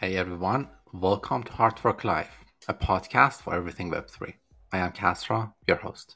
Hey 0.00 0.14
everyone, 0.14 0.68
welcome 0.92 1.42
to 1.42 1.50
HardFork 1.50 2.04
Live, 2.04 2.30
a 2.68 2.72
podcast 2.72 3.42
for 3.42 3.52
everything 3.52 3.90
Web3. 3.90 4.32
I 4.72 4.78
am 4.78 4.92
Kasra, 4.92 5.52
your 5.66 5.78
host. 5.78 6.14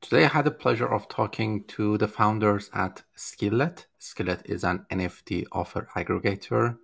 Today 0.00 0.26
I 0.26 0.28
had 0.28 0.44
the 0.44 0.52
pleasure 0.52 0.86
of 0.86 1.08
talking 1.08 1.64
to 1.64 1.98
the 1.98 2.06
founders 2.06 2.70
at 2.72 3.02
Skillet. 3.16 3.88
Skillet 3.98 4.42
is 4.44 4.62
an 4.62 4.86
NFT 4.92 5.46
offer 5.50 5.88
aggregator. 5.96 6.78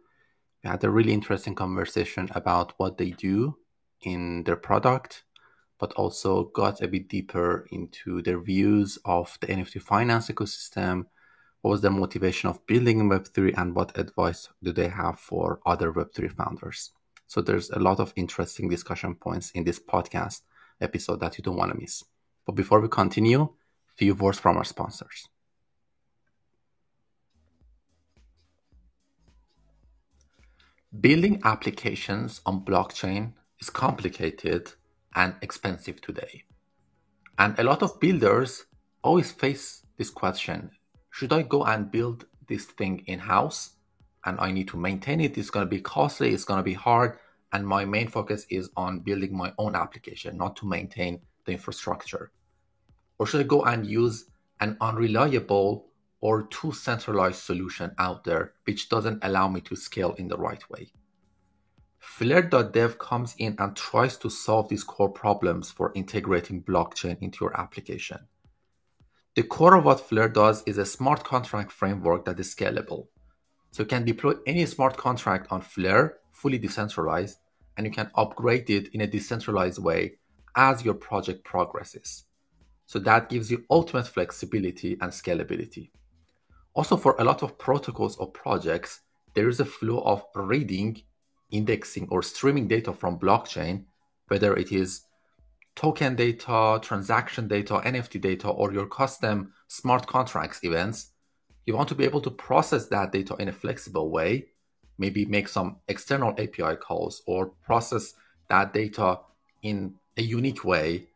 We 0.64 0.70
had 0.70 0.82
a 0.82 0.90
really 0.90 1.12
interesting 1.12 1.54
conversation 1.54 2.28
about 2.34 2.72
what 2.76 2.98
they 2.98 3.10
do 3.10 3.56
in 4.02 4.42
their 4.42 4.56
product, 4.56 5.22
but 5.78 5.92
also 5.92 6.46
got 6.56 6.82
a 6.82 6.88
bit 6.88 7.08
deeper 7.08 7.68
into 7.70 8.20
their 8.22 8.40
views 8.40 8.98
of 9.04 9.38
the 9.40 9.46
NFT 9.46 9.80
finance 9.80 10.26
ecosystem 10.26 11.04
what 11.62 11.72
was 11.72 11.80
their 11.80 11.90
motivation 11.90 12.48
of 12.48 12.64
building 12.66 13.08
Web3 13.08 13.54
and 13.56 13.74
what 13.74 13.98
advice 13.98 14.48
do 14.62 14.72
they 14.72 14.88
have 14.88 15.18
for 15.18 15.60
other 15.66 15.92
Web3 15.92 16.30
founders? 16.32 16.92
So 17.26 17.42
there's 17.42 17.70
a 17.70 17.78
lot 17.78 18.00
of 18.00 18.12
interesting 18.16 18.68
discussion 18.68 19.14
points 19.14 19.50
in 19.50 19.64
this 19.64 19.80
podcast 19.80 20.42
episode 20.80 21.20
that 21.20 21.36
you 21.36 21.42
don't 21.42 21.56
want 21.56 21.72
to 21.72 21.78
miss. 21.78 22.04
But 22.46 22.52
before 22.54 22.80
we 22.80 22.88
continue, 22.88 23.48
few 23.96 24.14
words 24.14 24.38
from 24.38 24.56
our 24.56 24.64
sponsors. 24.64 25.28
Building 31.00 31.42
applications 31.44 32.40
on 32.46 32.64
blockchain 32.64 33.32
is 33.60 33.68
complicated 33.68 34.72
and 35.14 35.34
expensive 35.42 36.00
today. 36.00 36.44
And 37.38 37.58
a 37.58 37.64
lot 37.64 37.82
of 37.82 38.00
builders 38.00 38.64
always 39.02 39.32
face 39.32 39.82
this 39.96 40.08
question 40.08 40.70
should 41.18 41.32
I 41.32 41.42
go 41.42 41.64
and 41.64 41.90
build 41.90 42.26
this 42.46 42.64
thing 42.64 43.02
in 43.06 43.18
house 43.18 43.70
and 44.24 44.38
I 44.38 44.52
need 44.52 44.68
to 44.68 44.76
maintain 44.76 45.20
it? 45.20 45.36
It's 45.36 45.50
going 45.50 45.66
to 45.66 45.68
be 45.68 45.80
costly, 45.80 46.32
it's 46.32 46.44
going 46.44 46.58
to 46.58 46.70
be 46.72 46.74
hard. 46.74 47.18
And 47.52 47.66
my 47.66 47.84
main 47.84 48.06
focus 48.06 48.46
is 48.50 48.70
on 48.76 49.00
building 49.00 49.36
my 49.36 49.52
own 49.58 49.74
application, 49.74 50.36
not 50.36 50.54
to 50.58 50.68
maintain 50.68 51.20
the 51.44 51.50
infrastructure. 51.50 52.30
Or 53.18 53.26
should 53.26 53.40
I 53.40 53.48
go 53.48 53.62
and 53.64 53.84
use 53.84 54.26
an 54.60 54.76
unreliable 54.80 55.88
or 56.20 56.44
too 56.44 56.70
centralized 56.70 57.42
solution 57.42 57.90
out 57.98 58.22
there, 58.22 58.52
which 58.62 58.88
doesn't 58.88 59.24
allow 59.24 59.48
me 59.48 59.60
to 59.62 59.74
scale 59.74 60.12
in 60.18 60.28
the 60.28 60.38
right 60.38 60.62
way? 60.70 60.92
Flair.dev 61.98 62.96
comes 63.00 63.34
in 63.38 63.56
and 63.58 63.74
tries 63.74 64.16
to 64.18 64.30
solve 64.30 64.68
these 64.68 64.84
core 64.84 65.10
problems 65.10 65.68
for 65.68 65.90
integrating 65.96 66.62
blockchain 66.62 67.18
into 67.20 67.44
your 67.44 67.60
application. 67.60 68.20
The 69.38 69.44
core 69.44 69.76
of 69.76 69.84
what 69.84 70.00
Flair 70.00 70.28
does 70.28 70.64
is 70.66 70.78
a 70.78 70.84
smart 70.84 71.22
contract 71.22 71.70
framework 71.70 72.24
that 72.24 72.40
is 72.40 72.52
scalable. 72.52 73.06
So 73.70 73.84
you 73.84 73.86
can 73.86 74.04
deploy 74.04 74.32
any 74.48 74.66
smart 74.66 74.96
contract 74.96 75.52
on 75.52 75.60
Flair, 75.60 76.16
fully 76.32 76.58
decentralized, 76.58 77.38
and 77.76 77.86
you 77.86 77.92
can 77.92 78.10
upgrade 78.16 78.68
it 78.68 78.92
in 78.94 79.02
a 79.02 79.06
decentralized 79.06 79.80
way 79.80 80.18
as 80.56 80.84
your 80.84 80.94
project 80.94 81.44
progresses. 81.44 82.24
So 82.86 82.98
that 82.98 83.28
gives 83.28 83.48
you 83.48 83.64
ultimate 83.70 84.08
flexibility 84.08 84.98
and 85.00 85.12
scalability. 85.12 85.92
Also, 86.74 86.96
for 86.96 87.14
a 87.20 87.24
lot 87.24 87.44
of 87.44 87.58
protocols 87.58 88.16
or 88.16 88.32
projects, 88.32 89.02
there 89.34 89.48
is 89.48 89.60
a 89.60 89.64
flow 89.64 90.00
of 90.00 90.24
reading, 90.34 91.00
indexing, 91.52 92.08
or 92.10 92.24
streaming 92.24 92.66
data 92.66 92.92
from 92.92 93.20
blockchain, 93.20 93.84
whether 94.26 94.56
it 94.56 94.72
is 94.72 95.02
token 95.78 96.16
data, 96.16 96.80
transaction 96.82 97.46
data, 97.46 97.74
NFT 97.74 98.20
data, 98.20 98.48
or 98.48 98.72
your 98.72 98.86
custom 98.86 99.52
smart 99.68 100.08
contracts 100.08 100.64
events, 100.64 101.12
you 101.66 101.76
want 101.76 101.88
to 101.88 101.94
be 101.94 102.02
able 102.02 102.20
to 102.22 102.32
process 102.32 102.86
that 102.86 103.12
data 103.12 103.36
in 103.38 103.48
a 103.48 103.52
flexible 103.52 104.10
way, 104.10 104.46
maybe 104.98 105.24
make 105.24 105.46
some 105.46 105.76
external 105.86 106.30
API 106.30 106.74
calls 106.74 107.22
or 107.26 107.52
process 107.64 108.14
that 108.48 108.72
data 108.74 109.20
in 109.62 109.94
a 110.16 110.22
unique 110.22 110.64
way 110.64 111.06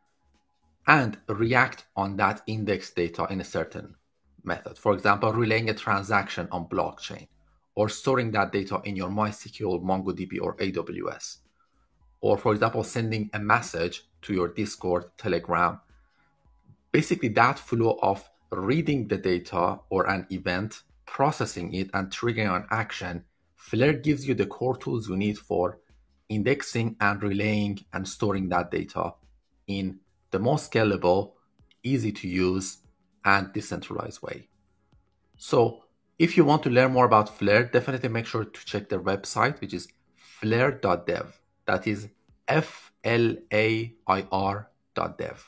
and 0.87 1.19
react 1.27 1.87
on 1.97 2.17
that 2.19 2.41
index 2.47 2.91
data 2.91 3.27
in 3.31 3.41
a 3.41 3.45
certain 3.45 3.97
method. 4.45 4.79
For 4.79 4.93
example, 4.95 5.33
relaying 5.33 5.71
a 5.71 5.75
transaction 5.75 6.47
on 6.53 6.67
blockchain 6.69 7.27
or 7.75 7.89
storing 7.89 8.31
that 8.31 8.53
data 8.53 8.81
in 8.85 8.95
your 8.95 9.09
MySQL, 9.09 9.83
MongoDB, 9.83 10.41
or 10.41 10.55
AWS. 10.59 11.39
Or, 12.21 12.39
for 12.39 12.53
example, 12.53 12.85
sending 12.85 13.29
a 13.33 13.41
message 13.41 14.05
to 14.23 14.33
your 14.33 14.49
Discord, 14.49 15.05
Telegram. 15.19 15.81
Basically, 16.91 17.29
that 17.31 17.59
flow 17.59 17.99
of 18.03 18.29
reading 18.51 19.09
the 19.09 19.17
data 19.17 19.81
or 19.89 20.09
an 20.09 20.27
event, 20.31 20.83
processing 21.07 21.73
it, 21.75 21.91
and 21.95 22.11
triggering 22.11 22.55
an 22.55 22.67
action, 22.71 23.25
Flair 23.57 23.93
gives 23.93 24.27
you 24.27 24.35
the 24.35 24.47
core 24.47 24.77
tools 24.77 25.09
you 25.09 25.17
need 25.17 25.39
for 25.39 25.79
indexing 26.29 26.97
and 27.01 27.23
relaying 27.23 27.85
and 27.93 28.09
storing 28.09 28.49
that 28.49 28.71
data 28.71 29.15
in 29.67 29.99
the 30.31 30.39
most 30.39 30.73
scalable, 30.73 31.33
easy 31.83 32.11
to 32.13 32.29
use, 32.29 32.79
and 33.25 33.53
decentralized 33.53 34.23
way. 34.23 34.49
So, 35.37 35.85
if 36.19 36.37
you 36.37 36.45
want 36.45 36.63
to 36.65 36.71
learn 36.71 36.93
more 36.93 37.05
about 37.05 37.37
Flair, 37.37 37.65
definitely 37.65 38.09
make 38.09 38.27
sure 38.27 38.45
to 38.45 38.65
check 38.65 38.89
their 38.89 39.01
website, 39.01 39.61
which 39.61 39.75
is 39.75 39.89
flair.dev. 40.17 41.41
That 41.67 41.87
is 41.87 42.09
F 42.53 42.93
L 43.03 43.35
A 43.51 43.95
I 44.07 44.27
R 44.31 44.69
dot 44.95 45.17
dev. 45.17 45.43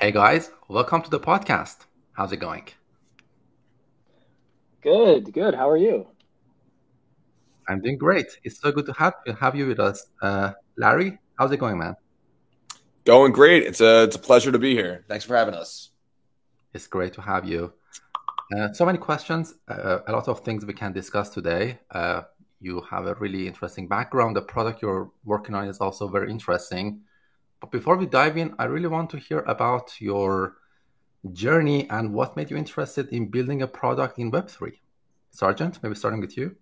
Hey 0.00 0.12
guys, 0.12 0.50
welcome 0.66 1.02
to 1.02 1.10
the 1.10 1.20
podcast. 1.20 1.84
How's 2.14 2.32
it 2.32 2.38
going? 2.38 2.68
Good, 4.80 5.30
good. 5.34 5.54
How 5.54 5.68
are 5.68 5.76
you? 5.76 6.06
I'm 7.68 7.82
doing 7.82 7.98
great. 7.98 8.28
It's 8.44 8.58
so 8.58 8.72
good 8.72 8.86
to 8.86 8.94
have 8.94 9.12
have 9.38 9.54
you 9.54 9.66
with 9.66 9.78
us, 9.78 10.06
uh, 10.22 10.52
Larry. 10.78 11.18
How's 11.38 11.52
it 11.52 11.58
going, 11.58 11.76
man? 11.76 11.96
Going 13.04 13.32
great. 13.32 13.62
It's 13.64 13.82
a 13.82 14.04
it's 14.04 14.16
a 14.16 14.24
pleasure 14.30 14.52
to 14.52 14.58
be 14.58 14.72
here. 14.72 15.04
Thanks 15.06 15.26
for 15.26 15.36
having 15.36 15.52
us. 15.52 15.90
It's 16.72 16.86
great 16.86 17.12
to 17.12 17.20
have 17.20 17.44
you. 17.44 17.74
Uh, 18.56 18.72
so 18.72 18.86
many 18.86 18.96
questions, 18.96 19.54
uh, 19.68 19.98
a 20.06 20.12
lot 20.12 20.28
of 20.28 20.40
things 20.40 20.64
we 20.64 20.72
can 20.72 20.94
discuss 20.94 21.28
today. 21.28 21.78
Uh, 21.90 22.22
you 22.60 22.82
have 22.90 23.06
a 23.06 23.14
really 23.14 23.46
interesting 23.46 23.88
background. 23.88 24.36
The 24.36 24.42
product 24.42 24.82
you're 24.82 25.10
working 25.24 25.54
on 25.54 25.68
is 25.68 25.78
also 25.78 26.08
very 26.08 26.30
interesting. 26.30 27.00
But 27.60 27.70
before 27.70 27.96
we 27.96 28.06
dive 28.06 28.36
in, 28.36 28.54
I 28.58 28.64
really 28.64 28.88
want 28.88 29.10
to 29.10 29.18
hear 29.18 29.40
about 29.40 30.00
your 30.00 30.56
journey 31.32 31.88
and 31.90 32.12
what 32.12 32.36
made 32.36 32.50
you 32.50 32.56
interested 32.56 33.08
in 33.08 33.28
building 33.28 33.62
a 33.62 33.66
product 33.66 34.18
in 34.18 34.30
Web3. 34.30 34.72
Sergeant, 35.30 35.82
maybe 35.82 35.94
starting 35.94 36.20
with 36.20 36.36
you. 36.36 36.56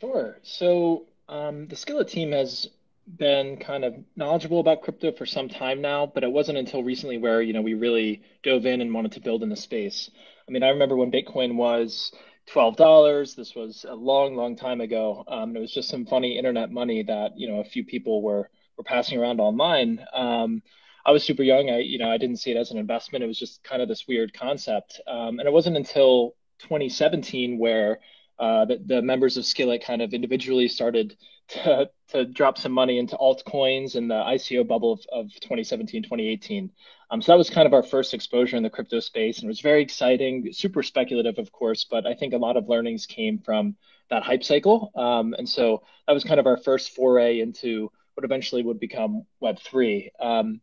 Sure. 0.00 0.38
So 0.42 1.06
um, 1.28 1.66
the 1.68 1.76
Skillet 1.76 2.08
team 2.08 2.32
has 2.32 2.68
been 3.16 3.56
kind 3.56 3.84
of 3.84 3.94
knowledgeable 4.16 4.60
about 4.60 4.82
crypto 4.82 5.12
for 5.12 5.26
some 5.26 5.48
time 5.48 5.80
now, 5.80 6.06
but 6.06 6.24
it 6.24 6.30
wasn't 6.30 6.58
until 6.58 6.82
recently 6.82 7.18
where 7.18 7.40
you 7.40 7.52
know 7.52 7.62
we 7.62 7.74
really 7.74 8.22
dove 8.42 8.66
in 8.66 8.80
and 8.80 8.92
wanted 8.92 9.12
to 9.12 9.20
build 9.20 9.42
in 9.42 9.48
the 9.48 9.56
space. 9.56 10.10
I 10.46 10.50
mean, 10.50 10.62
I 10.62 10.68
remember 10.68 10.96
when 10.96 11.10
Bitcoin 11.10 11.56
was 11.56 12.12
twelve 12.52 12.76
dollars. 12.76 13.34
This 13.34 13.54
was 13.54 13.84
a 13.88 13.94
long, 13.94 14.34
long 14.34 14.56
time 14.56 14.80
ago. 14.80 15.24
Um, 15.28 15.56
it 15.56 15.60
was 15.60 15.72
just 15.72 15.88
some 15.88 16.06
funny 16.06 16.36
internet 16.38 16.70
money 16.70 17.02
that 17.02 17.38
you 17.38 17.48
know 17.48 17.60
a 17.60 17.64
few 17.64 17.84
people 17.84 18.22
were 18.22 18.50
were 18.76 18.84
passing 18.84 19.18
around 19.18 19.40
online. 19.40 20.04
Um, 20.12 20.62
I 21.06 21.12
was 21.12 21.24
super 21.24 21.42
young. 21.42 21.70
I 21.70 21.78
you 21.78 21.98
know 21.98 22.10
I 22.10 22.18
didn't 22.18 22.38
see 22.38 22.50
it 22.50 22.56
as 22.56 22.70
an 22.70 22.78
investment. 22.78 23.24
It 23.24 23.28
was 23.28 23.38
just 23.38 23.62
kind 23.62 23.82
of 23.82 23.88
this 23.88 24.06
weird 24.08 24.32
concept. 24.32 25.00
Um, 25.06 25.38
and 25.38 25.46
it 25.46 25.52
wasn't 25.52 25.76
until 25.76 26.34
2017 26.60 27.58
where 27.58 28.00
uh, 28.38 28.64
the, 28.64 28.80
the 28.84 29.02
members 29.02 29.36
of 29.36 29.44
Skillet 29.44 29.82
kind 29.84 30.00
of 30.00 30.14
individually 30.14 30.68
started 30.68 31.16
to, 31.48 31.90
to 32.08 32.24
drop 32.24 32.58
some 32.58 32.72
money 32.72 32.98
into 32.98 33.16
altcoins 33.16 33.96
and 33.96 34.10
the 34.10 34.14
ICO 34.14 34.66
bubble 34.66 34.92
of, 34.92 35.00
of 35.12 35.26
2017, 35.40 36.02
2018. 36.04 36.70
Um, 37.10 37.22
so 37.22 37.32
that 37.32 37.38
was 37.38 37.48
kind 37.48 37.66
of 37.66 37.72
our 37.72 37.82
first 37.82 38.12
exposure 38.12 38.56
in 38.56 38.62
the 38.62 38.70
crypto 38.70 39.00
space, 39.00 39.38
and 39.38 39.44
it 39.44 39.48
was 39.48 39.60
very 39.60 39.82
exciting, 39.82 40.52
super 40.52 40.82
speculative, 40.82 41.38
of 41.38 41.50
course, 41.52 41.86
but 41.90 42.06
I 42.06 42.14
think 42.14 42.34
a 42.34 42.38
lot 42.38 42.56
of 42.56 42.68
learnings 42.68 43.06
came 43.06 43.38
from 43.38 43.76
that 44.10 44.22
hype 44.22 44.44
cycle. 44.44 44.90
Um, 44.94 45.34
and 45.36 45.48
so 45.48 45.82
that 46.06 46.12
was 46.12 46.24
kind 46.24 46.40
of 46.40 46.46
our 46.46 46.56
first 46.58 46.94
foray 46.94 47.40
into 47.40 47.90
what 48.14 48.24
eventually 48.24 48.62
would 48.62 48.80
become 48.80 49.24
Web3. 49.42 50.08
Um, 50.20 50.60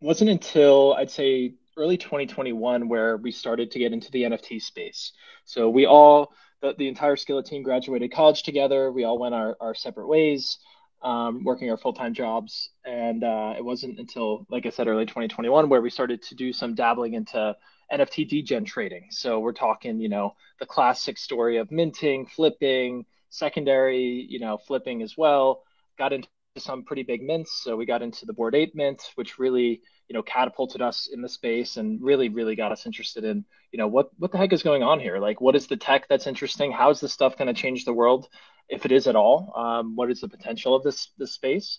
wasn't 0.00 0.30
until 0.30 0.94
I'd 0.94 1.10
say 1.10 1.54
early 1.76 1.96
2021 1.96 2.88
where 2.88 3.16
we 3.16 3.30
started 3.30 3.70
to 3.72 3.78
get 3.78 3.92
into 3.92 4.10
the 4.10 4.22
NFT 4.24 4.60
space. 4.62 5.12
So 5.44 5.68
we 5.68 5.86
all 5.86 6.32
the, 6.62 6.74
the 6.76 6.88
entire 6.88 7.16
Skillet 7.16 7.46
team 7.46 7.62
graduated 7.62 8.12
college 8.12 8.42
together. 8.42 8.92
We 8.92 9.04
all 9.04 9.18
went 9.18 9.34
our, 9.34 9.56
our 9.60 9.74
separate 9.74 10.08
ways, 10.08 10.58
um, 11.02 11.44
working 11.44 11.70
our 11.70 11.76
full 11.76 11.92
time 11.92 12.14
jobs. 12.14 12.70
And 12.84 13.24
uh, 13.24 13.54
it 13.56 13.64
wasn't 13.64 13.98
until, 13.98 14.46
like 14.50 14.66
I 14.66 14.70
said, 14.70 14.88
early 14.88 15.06
2021 15.06 15.68
where 15.68 15.80
we 15.80 15.90
started 15.90 16.22
to 16.22 16.34
do 16.34 16.52
some 16.52 16.74
dabbling 16.74 17.14
into 17.14 17.56
NFT 17.92 18.28
degen 18.28 18.64
trading. 18.64 19.06
So 19.10 19.40
we're 19.40 19.52
talking, 19.52 20.00
you 20.00 20.08
know, 20.08 20.34
the 20.58 20.66
classic 20.66 21.18
story 21.18 21.56
of 21.56 21.70
minting, 21.70 22.26
flipping, 22.26 23.04
secondary, 23.30 24.26
you 24.28 24.40
know, 24.40 24.58
flipping 24.58 25.02
as 25.02 25.16
well. 25.16 25.62
Got 25.98 26.12
into 26.12 26.28
some 26.58 26.84
pretty 26.84 27.02
big 27.02 27.22
mints. 27.22 27.62
So 27.62 27.76
we 27.76 27.86
got 27.86 28.02
into 28.02 28.26
the 28.26 28.32
Bored 28.32 28.54
Ape 28.54 28.74
mint, 28.74 29.02
which 29.14 29.38
really, 29.38 29.82
you 30.10 30.14
know, 30.14 30.22
catapulted 30.24 30.82
us 30.82 31.08
in 31.12 31.22
the 31.22 31.28
space 31.28 31.76
and 31.76 32.02
really, 32.02 32.28
really 32.28 32.56
got 32.56 32.72
us 32.72 32.84
interested 32.84 33.22
in, 33.22 33.44
you 33.70 33.78
know, 33.78 33.86
what 33.86 34.10
what 34.18 34.32
the 34.32 34.38
heck 34.38 34.52
is 34.52 34.64
going 34.64 34.82
on 34.82 34.98
here? 34.98 35.20
Like, 35.20 35.40
what 35.40 35.54
is 35.54 35.68
the 35.68 35.76
tech 35.76 36.08
that's 36.08 36.26
interesting? 36.26 36.72
How 36.72 36.90
is 36.90 36.98
this 36.98 37.12
stuff 37.12 37.38
going 37.38 37.46
to 37.46 37.54
change 37.54 37.84
the 37.84 37.92
world, 37.92 38.26
if 38.68 38.84
it 38.84 38.90
is 38.90 39.06
at 39.06 39.14
all? 39.14 39.52
Um, 39.54 39.94
what 39.94 40.10
is 40.10 40.20
the 40.20 40.28
potential 40.28 40.74
of 40.74 40.82
this 40.82 41.10
this 41.16 41.32
space? 41.32 41.78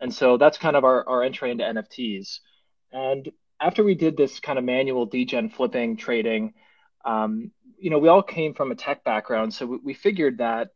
And 0.00 0.12
so 0.12 0.36
that's 0.36 0.58
kind 0.58 0.74
of 0.74 0.82
our, 0.82 1.08
our 1.08 1.22
entry 1.22 1.52
into 1.52 1.62
NFTs. 1.62 2.40
And 2.90 3.30
after 3.60 3.84
we 3.84 3.94
did 3.94 4.16
this 4.16 4.40
kind 4.40 4.58
of 4.58 4.64
manual 4.64 5.06
degen 5.06 5.48
flipping 5.48 5.96
trading, 5.96 6.54
um, 7.04 7.52
you 7.78 7.90
know, 7.90 8.00
we 8.00 8.08
all 8.08 8.24
came 8.24 8.54
from 8.54 8.72
a 8.72 8.74
tech 8.74 9.04
background, 9.04 9.54
so 9.54 9.66
we, 9.66 9.78
we 9.84 9.94
figured 9.94 10.38
that 10.38 10.70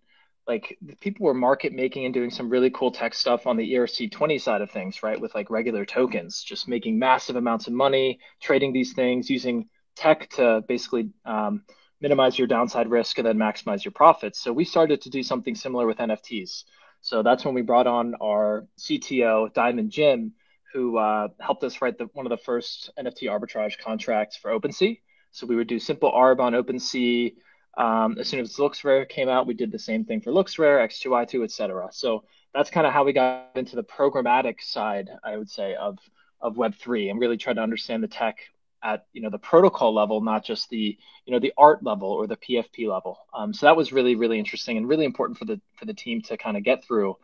like 0.47 0.77
people 1.01 1.27
were 1.27 1.35
market 1.35 1.73
making 1.73 2.05
and 2.05 2.13
doing 2.13 2.31
some 2.31 2.49
really 2.49 2.71
cool 2.71 2.91
tech 2.91 3.15
stuff 3.15 3.47
on 3.47 3.57
the 3.57 3.73
ERC20 3.75 4.41
side 4.41 4.61
of 4.61 4.71
things, 4.71 5.03
right? 5.03 5.21
With 5.21 5.35
like 5.35 5.51
regular 5.51 5.85
tokens, 5.85 6.43
just 6.43 6.69
making 6.69 6.99
massive 6.99 7.37
amounts 7.37 7.69
of 7.69 7.73
money, 7.73 8.19
trading 8.41 8.73
these 8.73 8.93
things, 8.93 9.31
using 9.31 9.69
tech 9.95 10.29
to 10.31 10.65
basically 10.67 11.11
um, 11.25 11.63
minimize 12.01 12.37
your 12.39 12.49
downside 12.49 12.91
risk 12.91 13.19
and 13.19 13.27
then 13.27 13.37
maximize 13.37 13.85
your 13.85 13.93
profits. 13.93 14.41
So 14.41 14.53
we 14.53 14.65
started 14.65 15.01
to 15.03 15.11
do 15.11 15.23
something 15.23 15.55
similar 15.55 15.87
with 15.87 15.99
NFTs. 15.99 16.65
So 17.01 17.23
that's 17.23 17.45
when 17.45 17.55
we 17.55 17.63
brought 17.63 17.87
on 17.87 18.15
our 18.21 18.67
CTO, 18.79 19.53
Diamond 19.55 19.91
Jim, 19.91 20.33
who 20.73 20.99
uh, 20.99 21.29
helped 21.41 21.63
us 21.65 21.81
write 21.81 21.99
the, 21.99 22.09
one 22.13 22.27
of 22.27 22.31
the 22.31 22.45
first 22.45 22.91
NFT 22.99 23.25
arbitrage 23.25 23.79
contracts 23.79 24.37
for 24.37 24.51
OpenSea. 24.51 25.01
So 25.31 25.47
we 25.47 25.57
would 25.57 25.69
do 25.69 25.79
simple 25.79 26.11
ARB 26.13 26.41
on 26.41 26.53
OpenSea. 26.53 27.35
Um, 27.77 28.17
as 28.19 28.29
soon 28.29 28.41
as 28.41 28.57
LooksRare 28.57 29.09
came 29.09 29.29
out, 29.29 29.47
we 29.47 29.55
did 29.55 29.73
the 29.73 29.79
same 29.79 30.05
thing 30.05 30.21
for 30.21 30.31
LooksRare, 30.31 30.85
X2Y2, 30.87 31.45
etc. 31.45 31.89
So 31.93 32.25
that's 32.55 32.71
kind 32.71 32.87
of 32.87 32.93
how 32.93 33.05
we 33.05 33.13
got 33.13 33.51
into 33.55 33.77
the 33.77 33.85
programmatic 33.85 34.61
side, 34.61 35.11
I 35.25 35.37
would 35.37 35.51
say, 35.51 35.75
of 35.75 35.99
of 36.41 36.57
Web3 36.57 37.11
and 37.11 37.21
really 37.21 37.37
tried 37.37 37.55
to 37.55 37.63
understand 37.63 38.03
the 38.03 38.09
tech 38.09 38.39
at 38.83 39.07
you 39.13 39.23
know 39.23 39.31
the 39.31 39.39
protocol 39.39 39.95
level, 39.95 40.21
not 40.21 40.45
just 40.45 40.69
the 40.69 40.99
you 41.25 41.33
know 41.33 41.39
the 41.39 41.53
art 41.57 41.83
level 41.83 42.11
or 42.11 42.27
the 42.27 42.37
PFP 42.37 42.89
level. 42.89 43.19
Um, 43.33 43.55
so 43.55 43.67
that 43.67 43.77
was 43.77 43.93
really 43.93 44.17
really 44.17 44.39
interesting 44.39 44.77
and 44.77 44.89
really 44.89 45.05
important 45.05 45.39
for 45.39 45.45
the 45.45 45.61
for 45.77 45.85
the 45.87 45.95
team 45.95 46.21
to 46.23 46.37
kind 46.37 46.57
of 46.57 46.65
get 46.65 46.85
through 46.85 47.17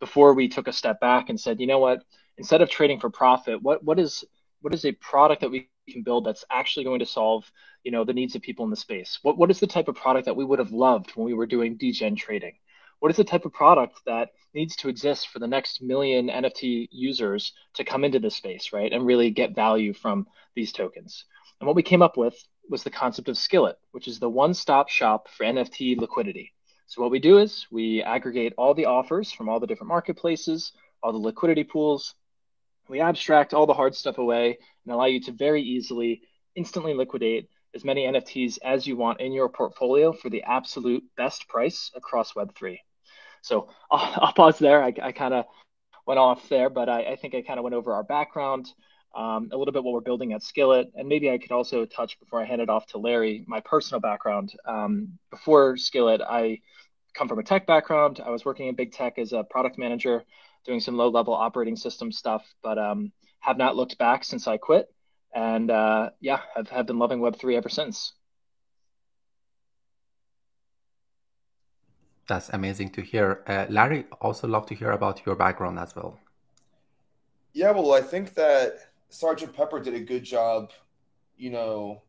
before 0.00 0.34
we 0.34 0.48
took 0.48 0.68
a 0.68 0.72
step 0.72 1.00
back 1.00 1.30
and 1.30 1.40
said, 1.40 1.60
you 1.60 1.66
know 1.66 1.78
what, 1.78 2.02
instead 2.36 2.62
of 2.62 2.68
trading 2.68 3.00
for 3.00 3.10
profit, 3.10 3.62
what 3.62 3.82
what 3.84 3.98
is 3.98 4.24
what 4.60 4.74
is 4.74 4.84
a 4.84 4.92
product 4.92 5.42
that 5.42 5.50
we 5.50 5.68
can 5.88 6.02
build 6.02 6.24
that's 6.24 6.44
actually 6.50 6.84
going 6.84 7.00
to 7.00 7.06
solve 7.06 7.50
you 7.82 7.92
know 7.92 8.04
the 8.04 8.12
needs 8.12 8.34
of 8.34 8.42
people 8.42 8.64
in 8.64 8.70
the 8.70 8.76
space? 8.76 9.18
What 9.22 9.38
what 9.38 9.50
is 9.50 9.60
the 9.60 9.66
type 9.66 9.88
of 9.88 9.96
product 9.96 10.26
that 10.26 10.36
we 10.36 10.44
would 10.44 10.58
have 10.58 10.72
loved 10.72 11.10
when 11.14 11.26
we 11.26 11.34
were 11.34 11.46
doing 11.46 11.76
degen 11.76 12.16
trading? 12.16 12.54
What 13.00 13.10
is 13.10 13.16
the 13.16 13.24
type 13.24 13.44
of 13.44 13.52
product 13.52 14.00
that 14.06 14.30
needs 14.54 14.76
to 14.76 14.88
exist 14.88 15.28
for 15.28 15.38
the 15.38 15.46
next 15.46 15.82
million 15.82 16.28
NFT 16.28 16.88
users 16.90 17.52
to 17.74 17.84
come 17.84 18.04
into 18.04 18.18
this 18.18 18.36
space, 18.36 18.72
right, 18.72 18.92
and 18.92 19.04
really 19.04 19.30
get 19.30 19.54
value 19.54 19.92
from 19.92 20.26
these 20.54 20.72
tokens? 20.72 21.24
And 21.60 21.66
what 21.66 21.76
we 21.76 21.82
came 21.82 22.02
up 22.02 22.16
with 22.16 22.34
was 22.68 22.82
the 22.82 22.90
concept 22.90 23.28
of 23.28 23.36
Skillet, 23.36 23.78
which 23.92 24.08
is 24.08 24.18
the 24.18 24.28
one-stop 24.30 24.88
shop 24.88 25.28
for 25.28 25.44
NFT 25.44 25.98
liquidity. 25.98 26.54
So 26.86 27.02
what 27.02 27.10
we 27.10 27.18
do 27.18 27.38
is 27.38 27.66
we 27.70 28.02
aggregate 28.02 28.54
all 28.56 28.74
the 28.74 28.86
offers 28.86 29.32
from 29.32 29.48
all 29.48 29.60
the 29.60 29.66
different 29.66 29.88
marketplaces, 29.88 30.72
all 31.02 31.12
the 31.12 31.18
liquidity 31.18 31.64
pools. 31.64 32.14
We 32.88 33.00
abstract 33.00 33.54
all 33.54 33.66
the 33.66 33.74
hard 33.74 33.94
stuff 33.94 34.18
away 34.18 34.58
and 34.84 34.94
allow 34.94 35.06
you 35.06 35.20
to 35.20 35.32
very 35.32 35.62
easily 35.62 36.22
instantly 36.54 36.94
liquidate 36.94 37.48
as 37.74 37.84
many 37.84 38.06
NFTs 38.06 38.58
as 38.62 38.86
you 38.86 38.96
want 38.96 39.20
in 39.20 39.32
your 39.32 39.48
portfolio 39.48 40.12
for 40.12 40.30
the 40.30 40.42
absolute 40.44 41.02
best 41.16 41.48
price 41.48 41.90
across 41.94 42.34
Web3. 42.34 42.78
So 43.42 43.68
I'll, 43.90 44.26
I'll 44.26 44.32
pause 44.32 44.58
there. 44.58 44.82
I, 44.82 44.92
I 45.02 45.12
kind 45.12 45.34
of 45.34 45.46
went 46.06 46.18
off 46.18 46.48
there, 46.48 46.70
but 46.70 46.88
I, 46.88 47.12
I 47.12 47.16
think 47.16 47.34
I 47.34 47.42
kind 47.42 47.58
of 47.58 47.64
went 47.64 47.74
over 47.74 47.92
our 47.92 48.04
background, 48.04 48.72
um, 49.16 49.48
a 49.52 49.56
little 49.56 49.72
bit 49.72 49.82
what 49.82 49.94
we're 49.94 50.00
building 50.00 50.32
at 50.32 50.42
Skillet, 50.42 50.92
and 50.94 51.08
maybe 51.08 51.30
I 51.30 51.38
could 51.38 51.52
also 51.52 51.84
touch 51.86 52.18
before 52.20 52.40
I 52.40 52.44
hand 52.44 52.60
it 52.60 52.68
off 52.68 52.86
to 52.88 52.98
Larry 52.98 53.44
my 53.46 53.60
personal 53.60 54.00
background. 54.00 54.52
Um, 54.66 55.18
before 55.30 55.76
Skillet, 55.76 56.20
I 56.20 56.60
come 57.14 57.28
from 57.28 57.38
a 57.38 57.44
tech 57.44 57.66
background. 57.66 58.20
I 58.24 58.30
was 58.30 58.44
working 58.44 58.66
in 58.66 58.74
big 58.74 58.92
tech 58.92 59.18
as 59.18 59.32
a 59.32 59.44
product 59.44 59.78
manager, 59.78 60.24
doing 60.64 60.80
some 60.80 60.96
low 60.96 61.08
level 61.08 61.32
operating 61.32 61.76
system 61.76 62.10
stuff, 62.12 62.44
but 62.62 62.78
um, 62.78 63.12
have 63.44 63.58
not 63.58 63.76
looked 63.76 63.98
back 63.98 64.24
since 64.24 64.48
I 64.48 64.56
quit. 64.56 64.86
And 65.34 65.70
uh, 65.70 66.10
yeah, 66.20 66.40
I've, 66.56 66.68
have 66.70 66.86
been 66.86 66.98
loving 66.98 67.20
Web3 67.20 67.56
ever 67.56 67.68
since. 67.68 68.14
That's 72.26 72.48
amazing 72.48 72.90
to 72.92 73.02
hear. 73.02 73.42
Uh, 73.46 73.66
Larry, 73.68 74.06
also 74.20 74.48
love 74.48 74.64
to 74.66 74.74
hear 74.74 74.92
about 74.92 75.26
your 75.26 75.36
background 75.36 75.78
as 75.78 75.94
well. 75.94 76.18
Yeah, 77.52 77.72
well, 77.72 77.92
I 77.92 78.00
think 78.00 78.34
that 78.34 78.78
Sergeant 79.10 79.52
Pepper 79.54 79.78
did 79.78 79.94
a 79.94 80.00
good 80.00 80.24
job, 80.24 80.70
you 81.36 81.50
know, 81.50 82.02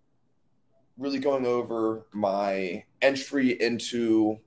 really 0.97 1.19
going 1.19 1.45
over 1.45 2.07
my 2.13 2.85
entry 3.01 3.61
into 3.61 4.39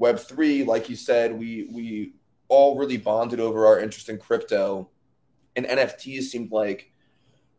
Web3. 0.00 0.66
Like 0.66 0.90
you 0.90 0.96
said, 0.96 1.38
we 1.38 1.68
we 1.72 2.14
all 2.48 2.76
really 2.76 2.96
bonded 2.96 3.38
over 3.38 3.66
our 3.66 3.78
interest 3.78 4.08
in 4.08 4.18
crypto, 4.18 4.90
and 5.58 5.66
NFTs 5.66 6.24
seemed 6.24 6.52
like 6.52 6.92